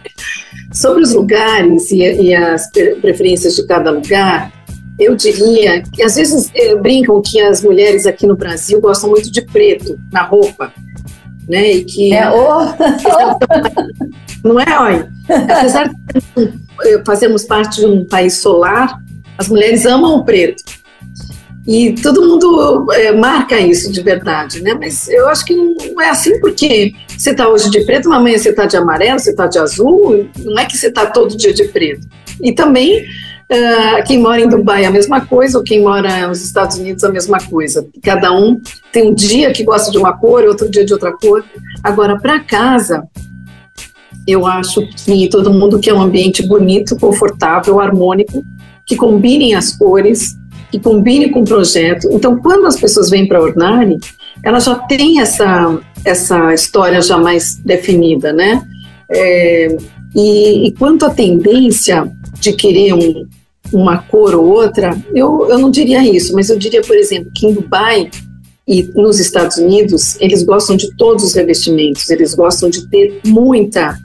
Sobre 0.73 1.03
os 1.03 1.13
lugares 1.13 1.91
e, 1.91 1.99
e 1.99 2.35
as 2.35 2.71
preferências 2.71 3.55
de 3.57 3.67
cada 3.67 3.91
lugar, 3.91 4.51
eu 4.99 5.15
diria 5.15 5.83
que 5.83 6.03
às 6.03 6.17
vezes 6.17 6.51
é, 6.55 6.75
brincam 6.77 7.21
que 7.21 7.41
as 7.41 7.63
mulheres 7.63 8.07
aqui 8.07 8.27
no 8.27 8.37
Brasil 8.37 8.81
gostam 8.81 9.11
muito 9.11 9.31
de 9.31 9.43
preto 9.43 9.99
na 10.11 10.23
roupa, 10.23 10.73
né? 11.49 11.73
E 11.73 11.85
que 11.85 12.15
é, 12.15 12.31
oh. 12.31 12.65
não 14.49 14.61
é, 14.61 14.79
olha. 14.79 15.11
Apesar 15.29 15.89
de 15.89 16.53
eh, 16.85 17.03
fazermos 17.05 17.45
parte 17.45 17.81
de 17.81 17.87
um 17.87 18.05
país 18.05 18.35
solar, 18.35 18.99
as 19.37 19.49
mulheres 19.49 19.85
amam 19.87 20.17
o 20.17 20.25
preto. 20.25 20.63
E 21.67 21.93
todo 21.95 22.27
mundo 22.27 22.87
é, 22.93 23.13
marca 23.13 23.59
isso 23.59 23.93
de 23.93 24.03
verdade, 24.03 24.61
né? 24.63 24.75
Mas 24.75 25.09
eu 25.09 25.29
acho 25.29 25.45
que 25.45 25.55
não 25.55 26.01
é 26.01 26.11
assim 26.11 26.41
porque 26.41 26.93
você 27.17 27.31
está 27.31 27.49
hoje 27.49 27.71
de 27.71 27.85
preto, 27.85 28.13
amanhã 28.13 28.37
você 28.37 28.51
está 28.51 28.67
de 28.67 28.77
amarelo, 28.77 29.21
você 29.21 29.31
está 29.31 29.47
de 29.47 29.59
azul, 29.59 30.29
não 30.39 30.59
é 30.59 30.67
que 30.67 30.77
você 30.77 30.89
está 30.89 31.07
todo 31.07 31.37
dia 31.37 31.55
de 31.55 31.65
preto. 31.69 32.07
E 32.43 32.53
também 32.53 33.05
Uh, 33.53 34.03
quem 34.07 34.19
mora 34.19 34.41
em 34.41 34.49
Dubai 34.49 34.85
é 34.85 34.87
a 34.87 34.91
mesma 34.91 35.27
coisa, 35.27 35.59
ou 35.59 35.65
quem 35.65 35.83
mora 35.83 36.27
nos 36.27 36.43
Estados 36.43 36.79
Unidos 36.79 37.05
é 37.05 37.07
a 37.07 37.13
mesma 37.13 37.39
coisa. 37.39 37.87
Cada 38.03 38.33
um 38.33 38.59
tem 38.91 39.11
um 39.11 39.15
dia 39.15 39.53
que 39.53 39.63
gosta 39.63 39.91
de 39.91 39.99
uma 39.99 40.17
cor, 40.17 40.45
outro 40.45 40.71
dia 40.71 40.87
de 40.87 40.93
outra 40.95 41.13
cor. 41.13 41.45
Agora, 41.85 42.19
para 42.19 42.41
casa, 42.41 43.07
eu 44.27 44.47
acho 44.47 44.87
que 45.05 45.29
todo 45.29 45.53
mundo 45.53 45.79
quer 45.79 45.93
um 45.93 46.01
ambiente 46.01 46.43
bonito, 46.47 46.97
confortável, 46.97 47.79
harmônico, 47.79 48.43
que 48.87 48.97
combinem 48.97 49.55
as 49.55 49.77
cores, 49.77 50.35
que 50.73 50.81
combine 50.81 51.31
com 51.31 51.43
o 51.43 51.45
projeto. 51.45 52.09
Então, 52.11 52.39
quando 52.39 52.67
as 52.67 52.81
pessoas 52.81 53.11
vêm 53.11 53.29
para 53.29 53.39
a 53.39 53.43
Ornari, 53.43 53.99
ela 54.43 54.59
já 54.59 54.75
tem 54.75 55.21
essa, 55.21 55.79
essa 56.03 56.55
história 56.55 57.03
já 57.03 57.19
mais 57.19 57.57
definida, 57.57 58.33
né? 58.33 58.67
É, 59.11 59.77
e, 60.17 60.69
e 60.69 60.73
quanto 60.73 61.05
à 61.05 61.11
tendência 61.11 62.11
de 62.41 62.55
querer 62.55 62.95
um, 62.95 63.27
uma 63.71 63.99
cor 63.99 64.35
ou 64.35 64.47
outra, 64.47 64.97
eu, 65.15 65.47
eu 65.51 65.59
não 65.59 65.71
diria 65.71 66.03
isso, 66.03 66.33
mas 66.33 66.49
eu 66.49 66.59
diria, 66.59 66.81
por 66.81 66.97
exemplo, 66.97 67.31
que 67.35 67.47
em 67.47 67.53
Dubai 67.53 68.11
e 68.67 68.91
nos 68.95 69.21
Estados 69.21 69.59
Unidos, 69.59 70.17
eles 70.21 70.43
gostam 70.43 70.75
de 70.75 70.97
todos 70.97 71.23
os 71.23 71.35
revestimentos, 71.35 72.09
eles 72.09 72.35
gostam 72.35 72.71
de 72.71 72.89
ter 72.89 73.21
muita 73.27 73.99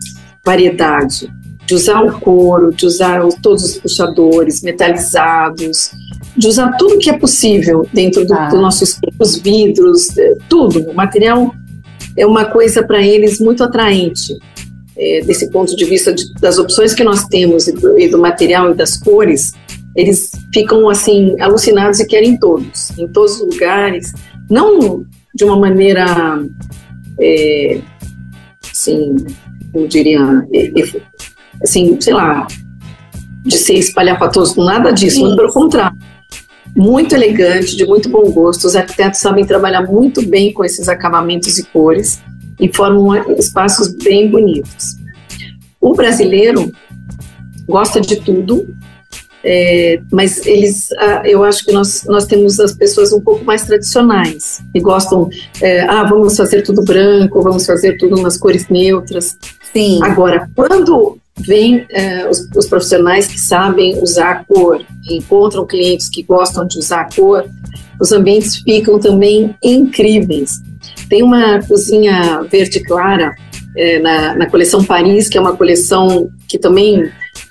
variedade, 0.45 1.31
de 1.65 1.75
usar 1.75 2.01
o 2.01 2.19
couro, 2.19 2.73
de 2.73 2.85
usar 2.85 3.21
todos 3.41 3.63
os 3.63 3.77
puxadores 3.77 4.61
metalizados, 4.61 5.91
de 6.37 6.47
usar 6.47 6.71
tudo 6.77 6.99
que 6.99 7.09
é 7.09 7.17
possível 7.17 7.87
dentro 7.91 8.25
do, 8.25 8.33
ah. 8.33 8.47
do 8.49 8.61
nosso 8.61 8.83
os 9.19 9.37
vidros, 9.37 10.15
é, 10.17 10.35
tudo. 10.47 10.81
O 10.89 10.93
material 10.93 11.53
é 12.15 12.25
uma 12.25 12.45
coisa 12.45 12.83
para 12.83 13.01
eles 13.01 13.39
muito 13.39 13.63
atraente 13.63 14.37
é, 14.97 15.21
desse 15.21 15.49
ponto 15.51 15.75
de 15.75 15.85
vista 15.85 16.13
de, 16.13 16.33
das 16.35 16.57
opções 16.57 16.93
que 16.93 17.03
nós 17.03 17.25
temos 17.25 17.67
e 17.67 17.71
do, 17.71 17.99
e 17.99 18.07
do, 18.07 18.17
material 18.17 18.71
e 18.71 18.73
das 18.73 18.97
cores, 18.97 19.53
eles 19.95 20.31
ficam 20.53 20.89
assim 20.89 21.39
alucinados 21.39 21.99
e 21.99 22.07
querem 22.07 22.37
todos, 22.37 22.97
em 22.97 23.07
todos 23.07 23.39
os 23.39 23.53
lugares, 23.53 24.13
não 24.49 25.05
de 25.33 25.43
uma 25.43 25.57
maneira, 25.57 26.43
é, 27.19 27.79
assim, 28.71 29.15
eu 29.73 29.87
diria, 29.87 30.19
assim, 31.61 31.99
sei 32.01 32.13
lá, 32.13 32.47
de 33.45 33.57
se 33.57 33.75
espalhar 33.75 34.17
para 34.17 34.29
todos, 34.29 34.55
nada 34.55 34.91
disso, 34.91 35.19
muito 35.19 35.35
pelo 35.35 35.53
contrário. 35.53 35.97
Muito 36.77 37.15
elegante, 37.15 37.75
de 37.75 37.87
muito 37.87 38.07
bom 38.07 38.29
gosto. 38.29 38.67
Os 38.67 38.75
arquitetos 38.75 39.19
sabem 39.19 39.43
trabalhar 39.43 39.81
muito 39.81 40.23
bem 40.27 40.53
com 40.53 40.63
esses 40.63 40.87
acabamentos 40.87 41.57
e 41.57 41.63
cores 41.63 42.21
e 42.59 42.71
formam 42.71 43.15
espaços 43.31 43.91
bem 43.95 44.29
bonitos. 44.29 44.95
O 45.81 45.95
brasileiro 45.95 46.71
gosta 47.67 47.99
de 47.99 48.17
tudo, 48.17 48.67
é, 49.43 49.99
mas 50.11 50.45
eles, 50.45 50.91
ah, 50.99 51.23
eu 51.25 51.43
acho 51.43 51.65
que 51.65 51.71
nós, 51.71 52.03
nós 52.05 52.25
temos 52.25 52.59
as 52.59 52.73
pessoas 52.73 53.11
um 53.11 53.21
pouco 53.21 53.43
mais 53.43 53.63
tradicionais, 53.63 54.61
que 54.71 54.79
gostam, 54.79 55.29
é, 55.59 55.81
ah, 55.81 56.03
vamos 56.03 56.37
fazer 56.37 56.61
tudo 56.61 56.83
branco, 56.83 57.41
vamos 57.41 57.65
fazer 57.65 57.97
tudo 57.97 58.19
umas 58.19 58.37
cores 58.37 58.69
neutras. 58.69 59.35
Sim. 59.73 59.99
Agora, 60.03 60.47
quando 60.55 61.17
vem 61.39 61.85
é, 61.89 62.27
os, 62.27 62.47
os, 62.55 62.67
profissionais 62.67 63.27
que 63.27 63.39
sabem 63.39 64.01
usar 64.01 64.31
a 64.31 64.43
cor, 64.43 64.83
encontram 65.09 65.65
clientes 65.65 66.09
que 66.09 66.23
gostam 66.23 66.65
de 66.65 66.77
usar 66.79 67.01
a 67.01 67.15
cor, 67.15 67.45
os 67.99 68.11
ambientes 68.11 68.57
ficam 68.57 68.99
também 68.99 69.55
incríveis. 69.63 70.61
Tem 71.09 71.23
uma 71.23 71.61
cozinha 71.67 72.43
verde 72.51 72.79
clara 72.81 73.35
é, 73.75 73.99
na, 73.99 74.35
na 74.35 74.49
coleção 74.49 74.83
Paris, 74.83 75.29
que 75.29 75.37
é 75.37 75.41
uma 75.41 75.55
coleção 75.55 76.29
que 76.47 76.57
também 76.57 77.09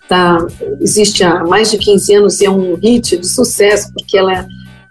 tá, 0.09 0.39
existe 0.81 1.25
há 1.25 1.45
mais 1.45 1.71
de 1.71 1.79
15 1.79 2.15
anos 2.15 2.41
e 2.41 2.47
é 2.47 2.51
um 2.51 2.75
hit 2.75 3.17
de 3.17 3.27
sucesso, 3.27 3.93
porque 3.93 4.17
ela, 4.17 4.47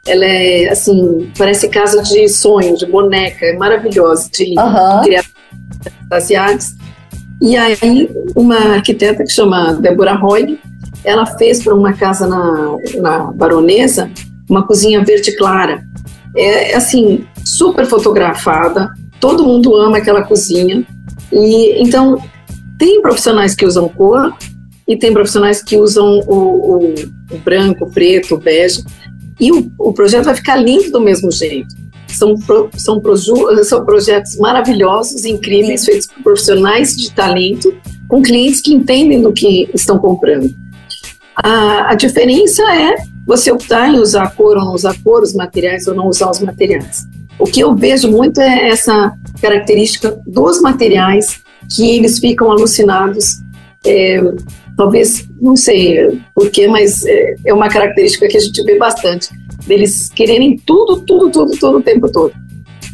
ela 0.06 0.26
é, 0.26 0.70
assim, 0.70 1.32
parece 1.38 1.68
casa 1.70 2.02
de 2.02 2.28
sonho, 2.30 2.78
de 2.78 2.86
boneca, 2.86 3.46
é 3.46 3.54
maravilhosa, 3.54 4.30
de, 4.32 4.56
uhum. 4.58 5.02
de 5.04 5.16
E 7.42 7.56
aí, 7.58 8.10
uma 8.36 8.58
arquiteta 8.76 9.24
que 9.24 9.32
chama 9.32 9.74
Deborah 9.74 10.16
Roy, 10.16 10.60
ela 11.04 11.26
fez 11.26 11.64
para 11.64 11.76
uma 11.76 11.94
casa 11.94 12.28
na, 12.28 12.78
na 13.02 13.32
Baronesa 13.32 14.10
uma 14.50 14.66
cozinha 14.66 15.04
verde 15.04 15.36
clara. 15.36 15.84
é 16.36 16.76
assim, 16.76 17.26
super 17.44 17.86
fotografada, 17.86 18.92
todo 19.20 19.44
mundo 19.44 19.76
ama 19.76 19.98
aquela 19.98 20.24
cozinha. 20.24 20.86
E 21.32 21.82
então 21.82 22.18
tem 22.78 23.02
profissionais 23.02 23.56
que 23.56 23.66
usam 23.66 23.90
cor 23.90 24.34
e 24.88 24.96
tem 24.96 25.14
profissionais 25.14 25.64
que 25.64 25.78
usam 25.78 26.20
o, 26.28 26.34
o, 26.34 26.94
o 27.32 27.38
branco, 27.44 27.86
o 27.86 27.92
preto, 27.92 28.36
o 28.36 28.38
bege. 28.38 28.84
E 29.40 29.52
o, 29.52 29.72
o, 29.78 29.92
projeto 29.94 30.26
vai 30.26 30.36
ficar 30.36 30.56
lindo 30.56 30.92
do 30.92 31.02
mesmo 31.02 31.32
jeito. 31.32 31.76
São, 32.08 32.36
pro, 32.36 32.70
são, 32.78 33.00
proju, 33.00 33.64
são 33.64 33.86
projetos 33.86 34.38
maravilhosos, 34.38 35.26
incríveis, 35.26 35.86
feitos 35.86 36.08
por 36.08 36.24
profissionais 36.24 36.96
de 36.96 37.12
talento, 37.12 37.74
com 38.08 38.22
clientes 38.22 38.62
que 38.62 38.74
entendem 38.74 39.22
do 39.22 39.34
que 39.34 39.70
estão 39.74 39.98
comprando. 39.98 40.54
A, 41.36 41.92
a 41.92 41.96
diferença 41.96 42.64
é 42.74 42.96
você 43.26 43.52
optar 43.52 43.90
em 43.90 44.00
usar 44.00 44.34
cor 44.36 44.58
ou 44.58 44.66
não 44.66 44.74
usar 44.74 44.96
cor, 45.04 45.24
os 45.24 45.34
materiais 45.34 45.88
ou 45.88 45.96
não 45.96 46.08
usar 46.08 46.30
os 46.30 46.40
materiais. 46.40 47.06
O 47.38 47.46
que 47.46 47.60
eu 47.60 47.76
vejo 47.76 48.10
muito 48.10 48.40
é 48.40 48.70
essa 48.70 49.14
característica 49.42 50.18
dos 50.26 50.62
materiais 50.62 51.42
que 51.70 51.98
eles 51.98 52.20
ficam 52.20 52.52
alucinados. 52.52 53.42
É, 53.86 54.22
talvez, 54.78 55.28
não 55.42 55.56
sei 55.56 56.22
porquê, 56.34 56.68
mas 56.68 57.06
é, 57.06 57.36
é 57.46 57.54
uma 57.54 57.68
característica 57.68 58.28
que 58.28 58.38
a 58.38 58.40
gente 58.40 58.64
vê 58.64 58.78
bastante, 58.78 59.30
deles 59.66 60.10
quererem 60.14 60.58
tudo, 60.58 61.02
tudo, 61.02 61.30
tudo, 61.30 61.58
todo 61.58 61.78
o 61.78 61.82
tempo 61.82 62.12
todo. 62.12 62.34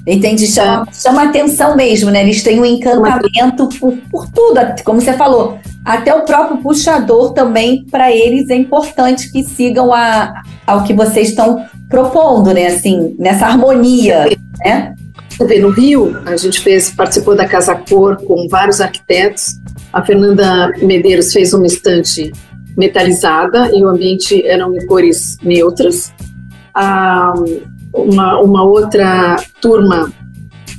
Entendi, 0.06 0.48
chama, 0.48 0.88
chama 0.92 1.24
atenção 1.24 1.76
mesmo, 1.76 2.10
né? 2.10 2.24
Eles 2.24 2.42
têm 2.42 2.60
um 2.60 2.66
encantamento 2.66 3.70
por, 3.80 3.96
por 4.10 4.28
tudo, 4.32 4.60
como 4.84 5.00
você 5.00 5.14
falou. 5.14 5.60
Até 5.86 6.14
o 6.14 6.26
próprio 6.26 6.58
puxador 6.58 7.34
também, 7.34 7.86
para 7.86 8.12
eles, 8.12 8.50
é 8.50 8.56
importante 8.56 9.32
que 9.32 9.44
sigam 9.44 9.94
a, 9.94 10.42
ao 10.66 10.84
que 10.84 10.94
vocês 10.94 11.30
estão 11.30 11.64
propondo, 11.88 12.52
né? 12.52 12.68
Assim, 12.68 13.16
nessa 13.20 13.46
harmonia, 13.46 14.26
né? 14.64 14.96
No 15.60 15.70
Rio, 15.70 16.20
a 16.26 16.36
gente 16.36 16.60
fez, 16.60 16.92
participou 16.92 17.36
da 17.36 17.48
Casa 17.48 17.76
Cor 17.76 18.18
com 18.26 18.48
vários 18.48 18.80
arquitetos. 18.80 19.60
A 19.92 20.04
Fernanda 20.04 20.72
Medeiros 20.82 21.32
fez 21.34 21.54
uma 21.54 21.66
estante 21.66 22.32
metalizada 22.78 23.70
e 23.74 23.84
o 23.84 23.90
ambiente 23.90 24.46
eram 24.46 24.74
cores 24.88 25.38
neutras. 25.44 26.14
A, 26.74 27.34
uma, 27.94 28.40
uma 28.40 28.64
outra 28.64 29.38
turma, 29.62 30.12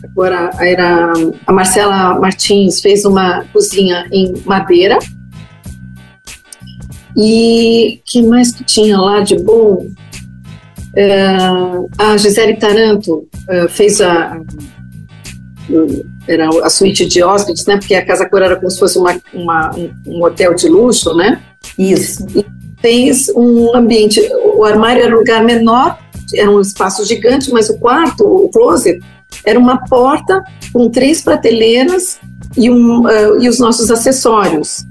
agora 0.02 0.50
era 0.58 1.12
a 1.46 1.52
Marcela 1.52 2.18
Martins, 2.18 2.80
fez 2.80 3.04
uma 3.04 3.44
cozinha 3.52 4.06
em 4.10 4.32
madeira. 4.44 4.98
E 7.16 8.00
que 8.06 8.22
mais 8.22 8.52
que 8.52 8.64
tinha 8.64 8.98
lá 8.98 9.20
de 9.20 9.36
bom? 9.36 9.86
É, 10.96 11.36
a 11.98 12.16
Gisele 12.16 12.56
Taranto 12.56 13.28
é, 13.48 13.68
fez 13.68 14.00
a, 14.00 14.40
era 16.26 16.48
a 16.64 16.70
suíte 16.70 17.06
de 17.06 17.22
hóspedes, 17.22 17.66
né? 17.66 17.76
Porque 17.76 17.94
a 17.94 18.04
Casa 18.04 18.28
Cor 18.28 18.42
era 18.42 18.56
como 18.56 18.70
se 18.70 18.78
fosse 18.78 18.98
uma, 18.98 19.20
uma 19.32 19.70
um, 20.06 20.24
hotel 20.24 20.54
de 20.54 20.68
luxo, 20.68 21.14
né? 21.14 21.40
Isso. 21.78 22.26
E 22.34 22.44
fez 22.80 23.28
um 23.34 23.74
ambiente, 23.74 24.20
o 24.62 24.64
armário 24.64 25.02
era 25.02 25.14
um 25.14 25.18
lugar 25.18 25.42
menor, 25.44 25.98
era 26.34 26.50
um 26.50 26.60
espaço 26.60 27.04
gigante, 27.04 27.52
mas 27.52 27.68
o 27.68 27.78
quarto, 27.78 28.24
o 28.24 28.48
closet, 28.48 29.00
era 29.44 29.58
uma 29.58 29.84
porta 29.86 30.42
com 30.72 30.88
três 30.88 31.20
prateleiras 31.20 32.20
e, 32.56 32.70
um, 32.70 33.02
uh, 33.02 33.42
e 33.42 33.48
os 33.48 33.58
nossos 33.58 33.90
acessórios. 33.90 34.86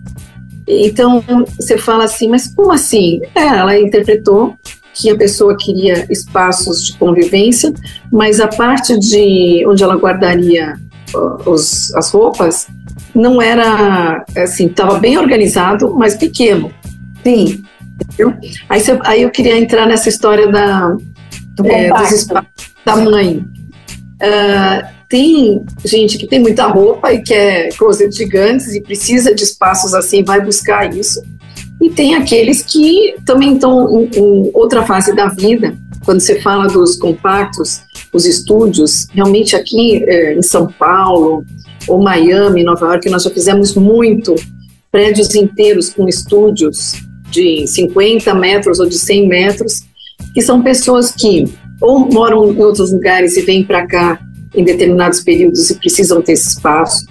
Então, 0.68 1.24
você 1.56 1.78
fala 1.78 2.04
assim, 2.04 2.30
mas 2.30 2.48
como 2.54 2.72
assim? 2.72 3.22
É, 3.34 3.46
ela 3.46 3.80
interpretou 3.80 4.56
que 4.94 5.10
a 5.10 5.18
pessoa 5.18 5.56
queria 5.58 6.06
espaços 6.10 6.84
de 6.84 6.98
convivência, 6.98 7.74
mas 8.12 8.40
a 8.40 8.48
parte 8.48 9.00
de 9.00 9.66
onde 9.68 9.84
ela 9.84 9.96
guardaria 9.96 10.76
os, 11.46 11.94
as 11.96 12.12
roupas 12.12 12.68
não 13.16 13.42
era 13.42 14.24
assim, 14.38 14.68
estava 14.68 15.00
bem 15.00 15.18
organizado, 15.18 15.94
mas 15.96 16.16
pequeno. 16.16 16.72
Sim. 17.24 17.64
Aí, 18.70 18.80
você, 18.80 19.00
aí 19.04 19.22
eu 19.24 19.30
queria 19.30 19.58
entrar 19.58 19.86
nessa 19.86 20.10
história 20.10 20.48
da, 20.48 20.96
Do 21.56 21.66
é, 21.68 21.90
dos 21.90 22.12
espaços, 22.12 22.50
tamanho. 22.84 23.50
Uh, 24.22 25.02
tem 25.10 25.66
gente 25.84 26.18
que 26.18 26.28
tem 26.28 26.40
muita 26.40 26.68
roupa 26.68 27.12
e 27.12 27.22
quer 27.22 27.70
closet 27.76 28.16
gigantes 28.16 28.74
e 28.74 28.82
precisa 28.82 29.36
de 29.36 29.44
espaços 29.44 29.94
assim, 29.94 30.24
vai 30.24 30.40
buscar 30.42 30.94
isso. 30.96 31.22
E 31.82 31.90
tem 31.90 32.16
aqueles 32.16 32.62
que 32.62 33.16
também 33.26 33.56
estão 33.56 34.00
em, 34.00 34.10
em 34.16 34.52
outra 34.54 34.86
fase 34.86 35.14
da 35.16 35.28
vida. 35.28 35.76
Quando 36.06 36.20
você 36.20 36.40
fala 36.40 36.68
dos 36.68 36.96
compactos, 36.96 37.82
os 38.14 38.26
estúdios, 38.26 39.08
realmente 39.12 39.56
aqui 39.56 40.04
é, 40.06 40.34
em 40.34 40.42
São 40.42 40.68
Paulo, 40.68 41.44
ou 41.88 42.02
Miami, 42.02 42.64
Nova 42.64 42.86
York, 42.88 43.10
nós 43.10 43.24
já 43.24 43.30
fizemos 43.30 43.76
muito 43.76 44.36
prédios 44.92 45.34
inteiros 45.36 45.90
com 45.90 46.08
estúdios 46.08 46.94
de 47.32 47.66
50 47.66 48.34
metros 48.36 48.80
ou 48.80 48.88
de 48.88 48.98
100 48.98 49.28
metros, 49.28 49.82
que 50.34 50.42
são 50.42 50.62
pessoas 50.62 51.12
que 51.12 51.46
ou 51.82 52.08
moram 52.12 52.52
em 52.52 52.62
outros 52.62 52.92
lugares 52.92 53.36
e 53.36 53.42
vêm 53.42 53.64
para 53.64 53.88
cá 53.88 54.20
em 54.54 54.64
determinados 54.64 55.22
períodos 55.22 55.70
e 55.70 55.76
precisam 55.76 56.22
ter 56.22 56.34
esse 56.34 56.50
espaço, 56.50 57.06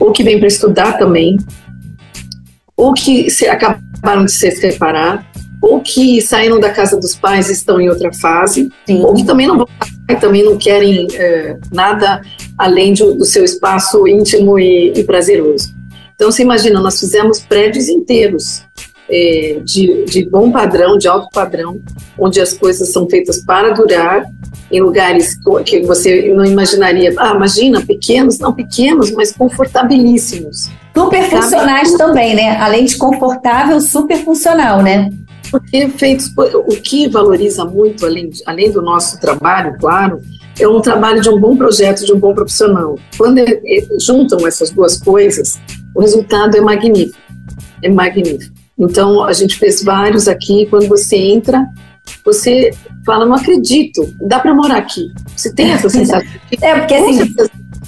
ou 0.00 0.12
que 0.12 0.22
vêm 0.22 0.38
para 0.38 0.48
estudar 0.48 0.98
também, 0.98 1.36
ou 2.76 2.94
que 2.94 3.28
se, 3.28 3.46
acabaram 3.46 4.24
de 4.24 4.32
se 4.32 4.50
separar, 4.52 5.30
ou 5.60 5.80
que 5.80 6.20
saíram 6.20 6.60
da 6.60 6.70
casa 6.70 6.96
dos 6.96 7.16
pais 7.16 7.48
e 7.50 7.52
estão 7.52 7.80
em 7.80 7.88
outra 7.88 8.12
fase, 8.12 8.70
Sim. 8.86 9.02
ou 9.02 9.14
que 9.14 9.24
também 9.24 9.46
não 9.46 9.58
vão 9.58 9.66
também 10.20 10.44
não 10.44 10.56
querem 10.56 11.08
é, 11.14 11.58
nada 11.72 12.22
além 12.56 12.92
de, 12.92 13.02
do 13.02 13.24
seu 13.24 13.44
espaço 13.44 14.06
íntimo 14.06 14.56
e, 14.56 14.92
e, 14.94 15.02
prazeroso. 15.02 15.74
Então, 16.14 16.30
você 16.30 16.42
imagina, 16.42 16.80
nós 16.80 17.00
fizemos 17.00 17.40
prédios 17.40 17.88
inteiros 17.88 18.62
é, 19.08 19.60
de, 19.64 20.04
de 20.04 20.28
bom 20.28 20.50
padrão, 20.50 20.98
de 20.98 21.08
alto 21.08 21.28
padrão, 21.32 21.80
onde 22.18 22.40
as 22.40 22.52
coisas 22.52 22.90
são 22.90 23.08
feitas 23.08 23.42
para 23.44 23.70
durar, 23.70 24.24
em 24.70 24.80
lugares 24.80 25.38
que 25.64 25.80
você 25.82 26.32
não 26.34 26.44
imaginaria. 26.44 27.14
Ah, 27.16 27.34
imagina, 27.34 27.80
pequenos, 27.80 28.38
não 28.38 28.52
pequenos, 28.52 29.12
mas 29.12 29.32
confortabilíssimos. 29.32 30.68
Super 30.96 31.30
funcionais 31.30 31.90
Sabe? 31.90 31.98
também, 31.98 32.34
né? 32.34 32.56
Além 32.56 32.84
de 32.84 32.96
confortável, 32.96 33.80
super 33.80 34.24
funcional, 34.24 34.82
né? 34.82 35.10
Porque 35.50 35.88
feitos, 35.90 36.32
o 36.36 36.76
que 36.82 37.08
valoriza 37.08 37.64
muito, 37.64 38.04
além, 38.04 38.30
além 38.46 38.72
do 38.72 38.82
nosso 38.82 39.20
trabalho, 39.20 39.76
claro, 39.78 40.20
é 40.58 40.66
um 40.66 40.80
trabalho 40.80 41.20
de 41.20 41.28
um 41.28 41.38
bom 41.38 41.56
projeto, 41.56 42.04
de 42.04 42.12
um 42.12 42.18
bom 42.18 42.34
profissional. 42.34 42.98
Quando 43.16 43.38
é, 43.38 43.60
é, 43.64 43.86
juntam 44.00 44.46
essas 44.46 44.70
duas 44.70 44.98
coisas, 44.98 45.60
o 45.94 46.00
resultado 46.00 46.56
é 46.56 46.60
magnífico. 46.60 47.18
É 47.82 47.88
magnífico. 47.88 48.55
Então, 48.78 49.24
a 49.24 49.32
gente 49.32 49.56
fez 49.56 49.82
vários 49.82 50.28
aqui. 50.28 50.66
Quando 50.66 50.88
você 50.88 51.16
entra, 51.16 51.66
você 52.24 52.70
fala, 53.04 53.24
não 53.24 53.34
acredito, 53.34 54.12
dá 54.20 54.38
para 54.38 54.54
morar 54.54 54.78
aqui. 54.78 55.12
Você 55.34 55.52
tem 55.54 55.72
essa 55.72 55.88
sensação? 55.88 56.26
É, 56.60 56.78
porque 56.78 56.94
assim, 56.94 57.34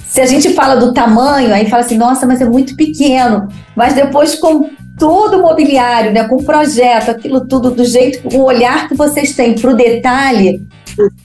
se 0.05 0.21
a 0.21 0.25
gente 0.25 0.53
fala 0.53 0.75
do 0.75 0.93
tamanho, 0.93 1.53
aí 1.53 1.69
fala 1.69 1.83
assim, 1.83 1.97
nossa, 1.97 2.25
mas 2.25 2.41
é 2.41 2.45
muito 2.45 2.75
pequeno. 2.75 3.47
Mas 3.75 3.93
depois 3.93 4.35
com 4.35 4.69
todo 4.97 5.37
o 5.37 5.41
mobiliário, 5.41 6.11
né, 6.11 6.25
com 6.27 6.35
o 6.35 6.43
projeto, 6.43 7.09
aquilo 7.09 7.47
tudo 7.47 7.71
do 7.71 7.85
jeito, 7.85 8.27
o 8.35 8.43
olhar 8.43 8.87
que 8.87 8.95
vocês 8.95 9.33
têm 9.33 9.55
para 9.55 9.71
o 9.71 9.75
detalhe, 9.75 10.61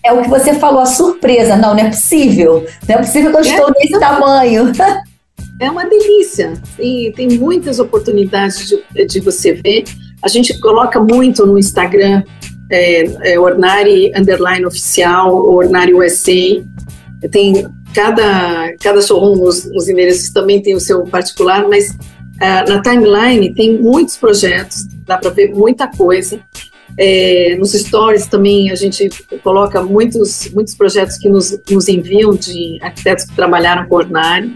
é 0.02 0.12
o 0.12 0.22
que 0.22 0.28
você 0.28 0.54
falou, 0.54 0.80
a 0.80 0.86
surpresa. 0.86 1.56
Não, 1.56 1.74
não 1.74 1.80
é 1.80 1.88
possível. 1.88 2.64
Não 2.88 2.94
é 2.94 2.98
possível 2.98 3.30
que 3.30 3.36
eu 3.36 3.40
estou 3.40 3.68
é, 3.68 3.72
nesse 3.78 3.98
tamanho. 3.98 4.72
É 5.58 5.70
uma 5.70 5.84
delícia. 5.86 6.54
Tem, 6.76 7.12
tem 7.12 7.38
muitas 7.38 7.78
oportunidades 7.78 8.68
de, 8.68 9.06
de 9.06 9.20
você 9.20 9.52
ver. 9.52 9.84
A 10.22 10.28
gente 10.28 10.58
coloca 10.60 11.00
muito 11.00 11.46
no 11.46 11.58
Instagram 11.58 12.22
é, 12.70 13.32
é 13.32 13.38
Ornari 13.38 14.12
Underline 14.16 14.66
Oficial, 14.66 15.34
Ornari 15.34 15.94
USA. 15.94 16.62
Tem 17.30 17.66
cada, 17.94 18.74
cada 18.80 19.00
showroom, 19.00 19.42
os, 19.42 19.64
os 19.66 19.88
endereços 19.88 20.30
também 20.30 20.60
tem 20.60 20.74
o 20.74 20.80
seu 20.80 21.04
particular, 21.04 21.66
mas 21.68 21.90
uh, 21.90 22.68
na 22.68 22.82
timeline 22.82 23.54
tem 23.54 23.78
muitos 23.78 24.16
projetos, 24.16 24.86
dá 25.06 25.16
para 25.16 25.30
ver 25.30 25.54
muita 25.54 25.86
coisa. 25.86 26.40
É, 26.96 27.56
nos 27.58 27.72
stories 27.72 28.26
também 28.26 28.70
a 28.70 28.74
gente 28.76 29.08
coloca 29.42 29.82
muitos, 29.82 30.48
muitos 30.52 30.74
projetos 30.74 31.16
que 31.16 31.28
nos, 31.28 31.58
nos 31.68 31.88
enviam 31.88 32.34
de 32.34 32.78
arquitetos 32.80 33.24
que 33.24 33.34
trabalharam 33.34 33.88
com 33.88 33.96
Ornari, 33.96 34.54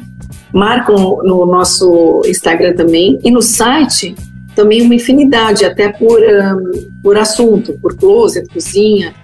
marcam 0.53 1.19
no 1.23 1.47
nosso 1.47 2.23
Instagram 2.27 2.75
também, 2.75 3.19
e 3.23 3.31
no 3.31 3.43
site 3.43 4.15
também 4.55 4.83
uma 4.83 4.95
infinidade, 4.95 5.65
até 5.65 5.89
por, 5.89 6.21
um, 6.21 6.91
por 7.03 7.17
assunto, 7.17 7.79
por 7.81 7.97
closet, 7.97 8.49
cozinha. 8.49 9.15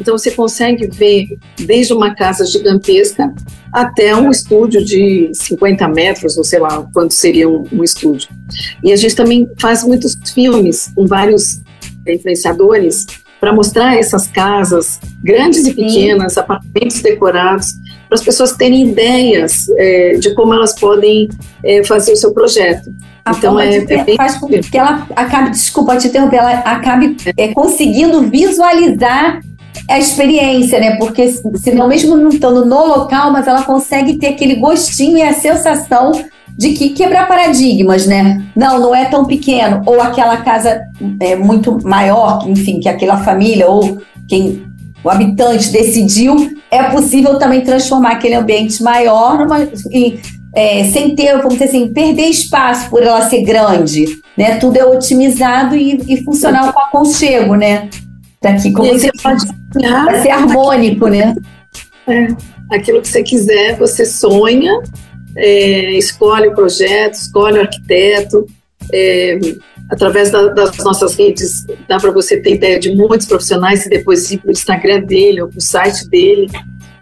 Então 0.00 0.16
você 0.16 0.30
consegue 0.30 0.86
ver 0.86 1.36
desde 1.58 1.92
uma 1.92 2.14
casa 2.14 2.44
gigantesca 2.46 3.32
até 3.72 4.14
um 4.14 4.30
estúdio 4.30 4.84
de 4.84 5.30
50 5.32 5.88
metros, 5.88 6.36
ou 6.36 6.44
sei 6.44 6.60
lá 6.60 6.88
quanto 6.92 7.12
seria 7.12 7.48
um, 7.48 7.66
um 7.72 7.82
estúdio. 7.82 8.28
E 8.84 8.92
a 8.92 8.96
gente 8.96 9.16
também 9.16 9.48
faz 9.58 9.82
muitos 9.82 10.16
filmes 10.32 10.92
com 10.94 11.06
vários 11.06 11.60
influenciadores 12.06 13.06
para 13.40 13.52
mostrar 13.52 13.96
essas 13.96 14.28
casas, 14.28 15.00
grandes 15.22 15.66
e 15.66 15.74
pequenas, 15.74 16.34
Sim. 16.34 16.40
apartamentos 16.40 17.02
decorados, 17.02 17.74
para 18.14 18.20
as 18.20 18.22
pessoas 18.22 18.52
terem 18.52 18.88
ideias 18.88 19.68
é, 19.76 20.16
de 20.18 20.34
como 20.34 20.54
elas 20.54 20.78
podem 20.78 21.28
é, 21.64 21.82
fazer 21.82 22.12
o 22.12 22.16
seu 22.16 22.32
projeto. 22.32 22.92
A 23.24 23.32
então 23.32 23.58
é, 23.58 23.80
de 23.80 23.92
é 23.92 24.04
bem 24.04 24.16
faz 24.16 24.36
com 24.36 24.46
que 24.46 24.78
ela 24.78 25.06
acabe, 25.16 25.50
desculpa 25.50 25.96
te 25.96 26.08
interromper, 26.08 26.36
ela 26.36 26.52
acabe 26.60 27.16
é, 27.36 27.48
conseguindo 27.48 28.22
visualizar 28.22 29.40
a 29.88 29.98
experiência, 29.98 30.78
né? 30.78 30.96
Porque 30.96 31.28
senão 31.56 31.88
mesmo 31.88 32.16
não 32.16 32.28
estando 32.28 32.64
no 32.64 32.86
local, 32.86 33.32
mas 33.32 33.46
ela 33.48 33.62
consegue 33.62 34.18
ter 34.18 34.28
aquele 34.28 34.56
gostinho 34.56 35.18
e 35.18 35.22
a 35.22 35.32
sensação 35.32 36.12
de 36.56 36.74
que 36.74 36.90
quebrar 36.90 37.26
paradigmas, 37.26 38.06
né? 38.06 38.44
Não, 38.54 38.78
não 38.78 38.94
é 38.94 39.06
tão 39.06 39.24
pequeno, 39.24 39.82
ou 39.86 40.00
aquela 40.00 40.36
casa 40.38 40.82
é 41.18 41.34
muito 41.34 41.78
maior, 41.82 42.44
enfim, 42.46 42.78
que 42.78 42.88
aquela 42.88 43.24
família 43.24 43.68
ou 43.68 43.98
quem 44.28 44.62
o 45.04 45.10
habitante 45.10 45.70
decidiu, 45.70 46.34
é 46.70 46.82
possível 46.84 47.38
também 47.38 47.60
transformar 47.60 48.12
aquele 48.12 48.34
ambiente 48.34 48.82
maior 48.82 49.38
numa, 49.38 49.62
e, 49.92 50.18
é, 50.54 50.84
sem 50.84 51.14
ter, 51.14 51.36
vamos 51.36 51.54
dizer 51.54 51.66
assim, 51.66 51.92
perder 51.92 52.28
espaço 52.28 52.88
por 52.88 53.02
ela 53.02 53.28
ser 53.28 53.42
grande, 53.42 54.06
né? 54.36 54.56
Tudo 54.56 54.78
é 54.78 54.84
otimizado 54.84 55.76
e, 55.76 56.00
e 56.08 56.24
funcional 56.24 56.72
com 56.72 56.80
aconchego, 56.80 57.54
né? 57.54 57.90
Daqui, 58.40 58.72
como 58.72 58.88
você 58.88 59.10
pode 59.22 59.44
vai 59.74 60.22
ser 60.22 60.30
harmônico, 60.30 61.08
né? 61.08 61.34
É, 62.06 62.28
aquilo 62.70 63.02
que 63.02 63.08
você 63.08 63.22
quiser, 63.22 63.76
você 63.76 64.06
sonha, 64.06 64.72
é, 65.36 65.92
escolhe 65.98 66.48
o 66.48 66.54
projeto, 66.54 67.14
escolhe 67.14 67.58
o 67.58 67.62
arquiteto, 67.62 68.46
é, 68.92 69.38
através 69.90 70.30
da, 70.30 70.48
das 70.48 70.76
nossas 70.78 71.14
redes 71.14 71.66
dá 71.88 71.98
para 71.98 72.10
você 72.10 72.40
ter 72.40 72.54
ideia 72.54 72.78
de 72.78 72.94
muitos 72.94 73.26
profissionais 73.26 73.84
e 73.86 73.90
depois 73.90 74.30
ir 74.30 74.38
para 74.38 74.48
o 74.48 74.52
Instagram 74.52 75.02
dele 75.02 75.42
ou 75.42 75.48
para 75.48 75.58
o 75.58 75.62
site 75.62 76.08
dele 76.08 76.50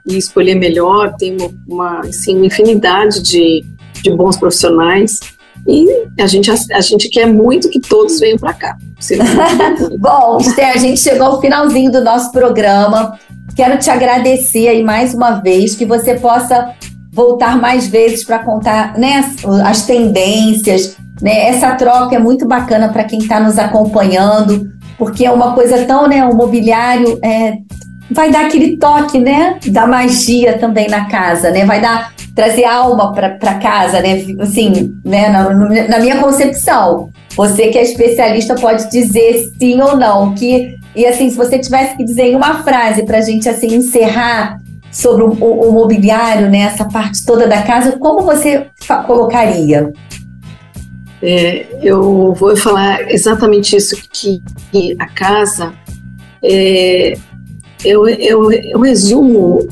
e 0.06 0.16
escolher 0.16 0.54
melhor. 0.54 1.14
Tem 1.16 1.36
uma, 1.68 2.00
assim, 2.00 2.36
uma 2.36 2.46
infinidade 2.46 3.22
de, 3.22 3.64
de 4.02 4.10
bons 4.10 4.36
profissionais 4.36 5.20
e 5.66 5.86
a 6.20 6.26
gente, 6.26 6.50
a, 6.50 6.54
a 6.74 6.80
gente 6.80 7.08
quer 7.08 7.26
muito 7.26 7.68
que 7.68 7.80
todos 7.80 8.18
venham 8.18 8.38
para 8.38 8.52
cá. 8.52 8.76
Bom, 9.98 10.38
Esther, 10.40 10.70
a 10.70 10.78
gente 10.78 11.00
chegou 11.00 11.26
ao 11.26 11.40
finalzinho 11.40 11.90
do 11.90 12.02
nosso 12.02 12.32
programa. 12.32 13.18
Quero 13.54 13.78
te 13.78 13.90
agradecer 13.90 14.68
aí 14.68 14.82
mais 14.82 15.14
uma 15.14 15.32
vez, 15.32 15.74
que 15.74 15.84
você 15.84 16.14
possa 16.14 16.74
voltar 17.12 17.60
mais 17.60 17.86
vezes 17.86 18.24
para 18.24 18.38
contar 18.38 18.98
né, 18.98 19.22
as 19.64 19.84
tendências. 19.84 20.96
Né? 21.22 21.48
Essa 21.48 21.74
troca 21.76 22.16
é 22.16 22.18
muito 22.18 22.46
bacana 22.46 22.88
para 22.88 23.04
quem 23.04 23.20
está 23.20 23.38
nos 23.38 23.58
acompanhando, 23.58 24.68
porque 24.98 25.24
é 25.24 25.30
uma 25.30 25.54
coisa 25.54 25.84
tão, 25.84 26.08
né, 26.08 26.24
o 26.24 26.34
mobiliário 26.34 27.18
é, 27.24 27.58
vai 28.10 28.30
dar 28.30 28.46
aquele 28.46 28.76
toque, 28.76 29.18
né, 29.18 29.58
da 29.68 29.86
magia 29.86 30.58
também 30.58 30.88
na 30.88 31.08
casa, 31.08 31.50
né? 31.50 31.64
Vai 31.64 31.80
dar 31.80 32.12
trazer 32.34 32.64
alma 32.64 33.12
para 33.12 33.54
casa, 33.54 34.00
né? 34.00 34.24
Assim, 34.40 34.92
né, 35.04 35.28
na, 35.28 35.50
na 35.88 35.98
minha 35.98 36.18
concepção. 36.18 37.10
Você 37.36 37.68
que 37.68 37.78
é 37.78 37.82
especialista 37.82 38.54
pode 38.54 38.90
dizer 38.90 39.52
sim 39.58 39.80
ou 39.80 39.96
não. 39.96 40.34
Que, 40.34 40.76
e 40.94 41.06
assim, 41.06 41.30
se 41.30 41.36
você 41.36 41.58
tivesse 41.58 41.96
que 41.96 42.04
dizer 42.04 42.24
em 42.24 42.36
uma 42.36 42.62
frase 42.62 43.04
para 43.04 43.18
a 43.18 43.22
gente 43.22 43.48
assim, 43.48 43.74
encerrar 43.74 44.58
sobre 44.90 45.22
o, 45.22 45.32
o, 45.32 45.68
o, 45.68 45.72
mobiliário, 45.72 46.50
né, 46.50 46.60
essa 46.60 46.84
parte 46.84 47.24
toda 47.24 47.46
da 47.46 47.62
casa, 47.62 47.92
como 47.98 48.22
você 48.22 48.66
colocaria? 49.06 49.92
É, 51.22 51.66
eu 51.80 52.34
vou 52.34 52.56
falar 52.56 53.10
exatamente 53.12 53.76
isso, 53.76 53.96
que, 54.10 54.42
que 54.72 54.96
a 54.98 55.06
casa 55.06 55.72
é, 56.42 57.16
eu, 57.84 58.08
eu, 58.08 58.50
eu 58.50 58.80
resumo 58.80 59.66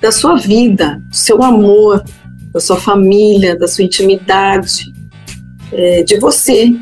da 0.00 0.12
sua 0.12 0.36
vida, 0.36 1.00
do 1.08 1.16
seu 1.16 1.42
amor, 1.42 2.04
da 2.52 2.60
sua 2.60 2.76
família, 2.76 3.58
da 3.58 3.66
sua 3.66 3.84
intimidade, 3.84 4.92
é, 5.72 6.02
de 6.02 6.18
você, 6.18 6.72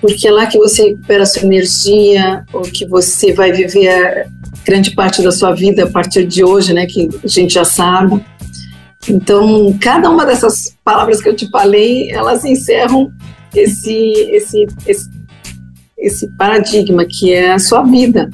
porque 0.00 0.28
é 0.28 0.30
lá 0.30 0.46
que 0.46 0.58
você 0.58 0.90
recupera 0.90 1.22
a 1.22 1.26
sua 1.26 1.42
energia, 1.42 2.44
ou 2.52 2.62
que 2.62 2.86
você 2.86 3.32
vai 3.32 3.52
viver 3.52 4.28
grande 4.64 4.94
parte 4.94 5.22
da 5.22 5.32
sua 5.32 5.52
vida 5.52 5.84
a 5.84 5.90
partir 5.90 6.26
de 6.26 6.44
hoje, 6.44 6.72
né, 6.72 6.86
que 6.86 7.08
a 7.24 7.28
gente 7.28 7.54
já 7.54 7.64
sabe. 7.64 8.24
Então, 9.08 9.76
cada 9.80 10.10
uma 10.10 10.26
dessas 10.26 10.76
palavras 10.84 11.22
que 11.22 11.28
eu 11.28 11.36
te 11.36 11.48
falei, 11.48 12.10
elas 12.10 12.44
encerram 12.44 13.12
esse, 13.60 14.12
esse, 14.30 14.66
esse, 14.86 15.10
esse 15.98 16.28
paradigma 16.36 17.04
que 17.04 17.32
é 17.32 17.52
a 17.52 17.58
sua 17.58 17.82
vida. 17.82 18.30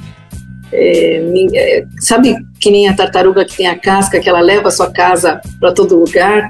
É, 0.71 1.23
é 1.53 1.85
sabe 1.99 2.35
que 2.59 2.71
nem 2.71 2.87
a 2.87 2.95
tartaruga 2.95 3.45
que 3.45 3.57
tem 3.57 3.67
a 3.67 3.77
casca, 3.77 4.19
que 4.19 4.29
ela 4.29 4.41
leva 4.41 4.69
a 4.69 4.71
sua 4.71 4.91
casa 4.91 5.41
para 5.59 5.71
todo 5.71 5.99
lugar? 5.99 6.49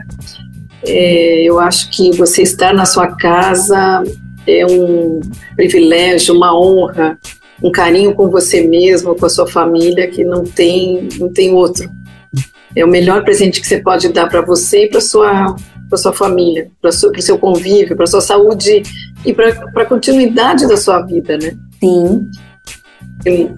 É, 0.86 1.44
eu 1.44 1.60
acho 1.60 1.90
que 1.90 2.12
você 2.12 2.42
estar 2.42 2.74
na 2.74 2.86
sua 2.86 3.16
casa 3.16 4.04
é 4.46 4.66
um 4.66 5.22
privilégio, 5.56 6.36
uma 6.36 6.58
honra, 6.58 7.18
um 7.62 7.72
carinho 7.72 8.14
com 8.14 8.30
você 8.30 8.68
mesmo, 8.68 9.16
com 9.16 9.26
a 9.26 9.30
sua 9.30 9.48
família 9.48 10.08
que 10.10 10.26
não 10.26 10.44
tem, 10.44 11.08
não 11.18 11.32
tem 11.32 11.54
outro. 11.54 11.90
É 12.76 12.84
o 12.84 12.88
melhor 12.88 13.24
presente 13.24 13.62
que 13.62 13.68
você 13.68 13.80
pode 13.80 14.10
dar 14.10 14.28
para 14.28 14.42
você 14.42 14.86
e 14.86 14.90
para 14.90 15.00
sua 15.00 15.56
para 15.94 15.98
sua 16.00 16.14
família, 16.14 16.72
para 16.82 16.90
o 16.90 17.22
seu 17.22 17.38
convívio, 17.38 17.96
para 17.96 18.08
sua 18.08 18.20
saúde 18.20 18.82
e 19.24 19.32
para 19.32 19.50
a 19.76 19.86
continuidade 19.86 20.68
da 20.68 20.76
sua 20.76 21.02
vida, 21.02 21.38
né? 21.38 21.56
Sim. 21.80 22.28
E, 23.28 23.50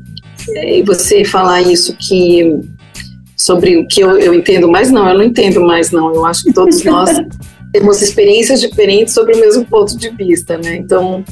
e 0.49 0.83
você 0.83 1.23
falar 1.23 1.61
isso 1.61 1.95
que 1.97 2.59
sobre 3.37 3.77
o 3.77 3.87
que 3.87 4.01
eu, 4.01 4.17
eu 4.17 4.33
entendo 4.33 4.67
mais, 4.67 4.91
não, 4.91 5.07
eu 5.07 5.17
não 5.17 5.23
entendo 5.23 5.61
mais, 5.61 5.91
não. 5.91 6.13
Eu 6.13 6.25
acho 6.25 6.43
que 6.43 6.51
todos 6.51 6.83
nós 6.83 7.09
temos 7.71 8.01
experiências 8.01 8.59
diferentes 8.59 9.13
sobre 9.13 9.33
o 9.33 9.39
mesmo 9.39 9.63
ponto 9.65 9.97
de 9.97 10.09
vista, 10.09 10.57
né? 10.57 10.75
Então, 10.75 11.23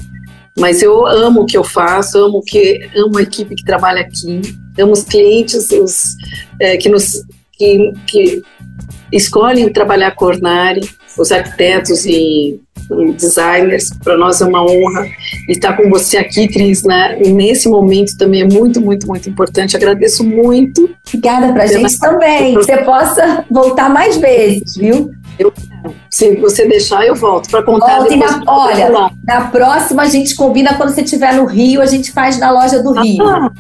mas 0.57 0.81
eu 0.81 1.05
amo 1.05 1.41
o 1.41 1.45
que 1.45 1.57
eu 1.57 1.65
faço, 1.65 2.17
amo 2.17 2.41
que 2.41 2.89
amo 2.95 3.17
a 3.17 3.23
equipe 3.23 3.55
que 3.55 3.65
trabalha 3.65 3.99
aqui, 3.99 4.39
amo 4.79 4.93
os 4.93 5.03
clientes, 5.03 5.69
os 5.69 6.15
é, 6.61 6.77
que 6.77 6.87
nos 6.87 7.25
que, 7.57 7.93
que 8.07 8.43
escolhem 9.11 9.71
trabalhar 9.71 10.11
com 10.11 10.25
Ornari, 10.25 10.81
os 11.17 11.31
arquitetos 11.31 12.05
e, 12.05 12.59
e 12.91 13.13
designers. 13.13 13.89
Para 14.03 14.17
nós 14.17 14.41
é 14.41 14.45
uma 14.45 14.63
honra 14.63 15.07
estar 15.47 15.77
com 15.77 15.89
você 15.89 16.17
aqui, 16.17 16.47
Cris, 16.47 16.83
né? 16.83 17.17
nesse 17.17 17.69
momento 17.69 18.17
também 18.17 18.41
é 18.41 18.45
muito, 18.45 18.81
muito, 18.81 19.07
muito 19.07 19.29
importante. 19.29 19.75
Agradeço 19.75 20.23
muito. 20.23 20.89
Obrigada 21.07 21.53
para 21.53 21.63
a 21.63 21.67
gente 21.67 21.99
também. 21.99 22.55
Que 22.55 22.63
você 22.63 22.77
possa 22.77 23.45
voltar 23.49 23.89
mais 23.89 24.17
vezes, 24.17 24.75
viu? 24.75 25.11
Eu 25.37 25.51
se 26.09 26.35
você 26.35 26.67
deixar, 26.67 27.05
eu 27.05 27.15
volto 27.15 27.49
para 27.49 27.63
contar. 27.63 27.97
Volta 27.97 28.15
na, 28.15 28.43
olha, 28.47 29.11
na 29.25 29.41
próxima 29.47 30.03
a 30.03 30.07
gente 30.07 30.35
combina 30.35 30.75
quando 30.75 30.89
você 30.89 31.01
estiver 31.01 31.33
no 31.33 31.45
Rio, 31.45 31.81
a 31.81 31.85
gente 31.85 32.11
faz 32.11 32.37
na 32.37 32.51
loja 32.51 32.81
do 32.81 32.93
Rio. 32.93 33.27
Ah, 33.27 33.51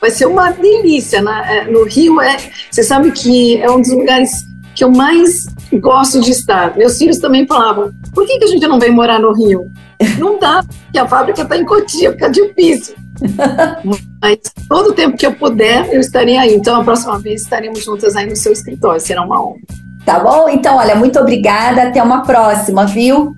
vai 0.00 0.10
ser 0.10 0.26
uma 0.26 0.50
delícia. 0.50 1.20
Né? 1.20 1.68
No 1.70 1.84
Rio, 1.84 2.20
é, 2.20 2.36
você 2.70 2.82
sabe 2.82 3.12
que 3.12 3.60
é 3.60 3.70
um 3.70 3.80
dos 3.80 3.92
lugares 3.92 4.46
que 4.78 4.84
eu 4.84 4.90
mais 4.92 5.46
gosto 5.72 6.20
de 6.20 6.30
estar. 6.30 6.76
Meus 6.76 6.96
filhos 6.96 7.18
também 7.18 7.44
falavam: 7.46 7.92
por 8.14 8.24
que, 8.24 8.38
que 8.38 8.44
a 8.44 8.48
gente 8.48 8.64
não 8.68 8.78
vem 8.78 8.92
morar 8.92 9.18
no 9.18 9.34
Rio? 9.34 9.70
Não 10.16 10.38
dá, 10.38 10.62
porque 10.62 10.96
a 10.96 11.08
fábrica 11.08 11.42
está 11.42 11.56
em 11.56 11.64
Cotia, 11.64 12.12
fica 12.12 12.30
difícil. 12.30 12.94
Mas 14.22 14.38
todo 14.68 14.90
o 14.90 14.92
tempo 14.92 15.16
que 15.16 15.26
eu 15.26 15.34
puder, 15.34 15.92
eu 15.92 15.98
estarei 15.98 16.36
aí. 16.36 16.54
Então, 16.54 16.80
a 16.80 16.84
próxima 16.84 17.18
vez 17.18 17.42
estaremos 17.42 17.84
juntas 17.84 18.14
aí 18.14 18.24
no 18.24 18.36
seu 18.36 18.52
escritório. 18.52 19.00
Será 19.00 19.24
uma 19.24 19.42
honra. 19.42 19.58
Tá 20.06 20.20
bom? 20.20 20.48
Então, 20.48 20.76
olha, 20.76 20.94
muito 20.94 21.18
obrigada. 21.18 21.82
Até 21.82 22.00
uma 22.00 22.22
próxima, 22.22 22.86
viu? 22.86 23.36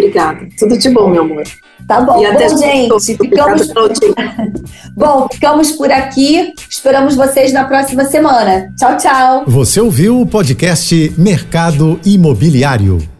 Obrigada. 0.00 0.48
Tudo 0.58 0.78
de 0.78 0.88
bom, 0.90 1.08
meu 1.10 1.22
amor. 1.22 1.44
Tá 1.86 2.00
bom. 2.00 2.24
E 2.24 2.32
bom, 2.32 2.56
gente, 2.58 3.16
ficamos... 3.16 3.68
bom, 4.96 5.28
ficamos 5.30 5.72
por 5.72 5.92
aqui. 5.92 6.52
Esperamos 6.68 7.14
vocês 7.14 7.52
na 7.52 7.64
próxima 7.64 8.04
semana. 8.04 8.72
Tchau, 8.78 8.96
tchau. 8.96 9.44
Você 9.46 9.80
ouviu 9.80 10.20
o 10.20 10.26
podcast 10.26 11.12
Mercado 11.18 12.00
Imobiliário. 12.04 13.19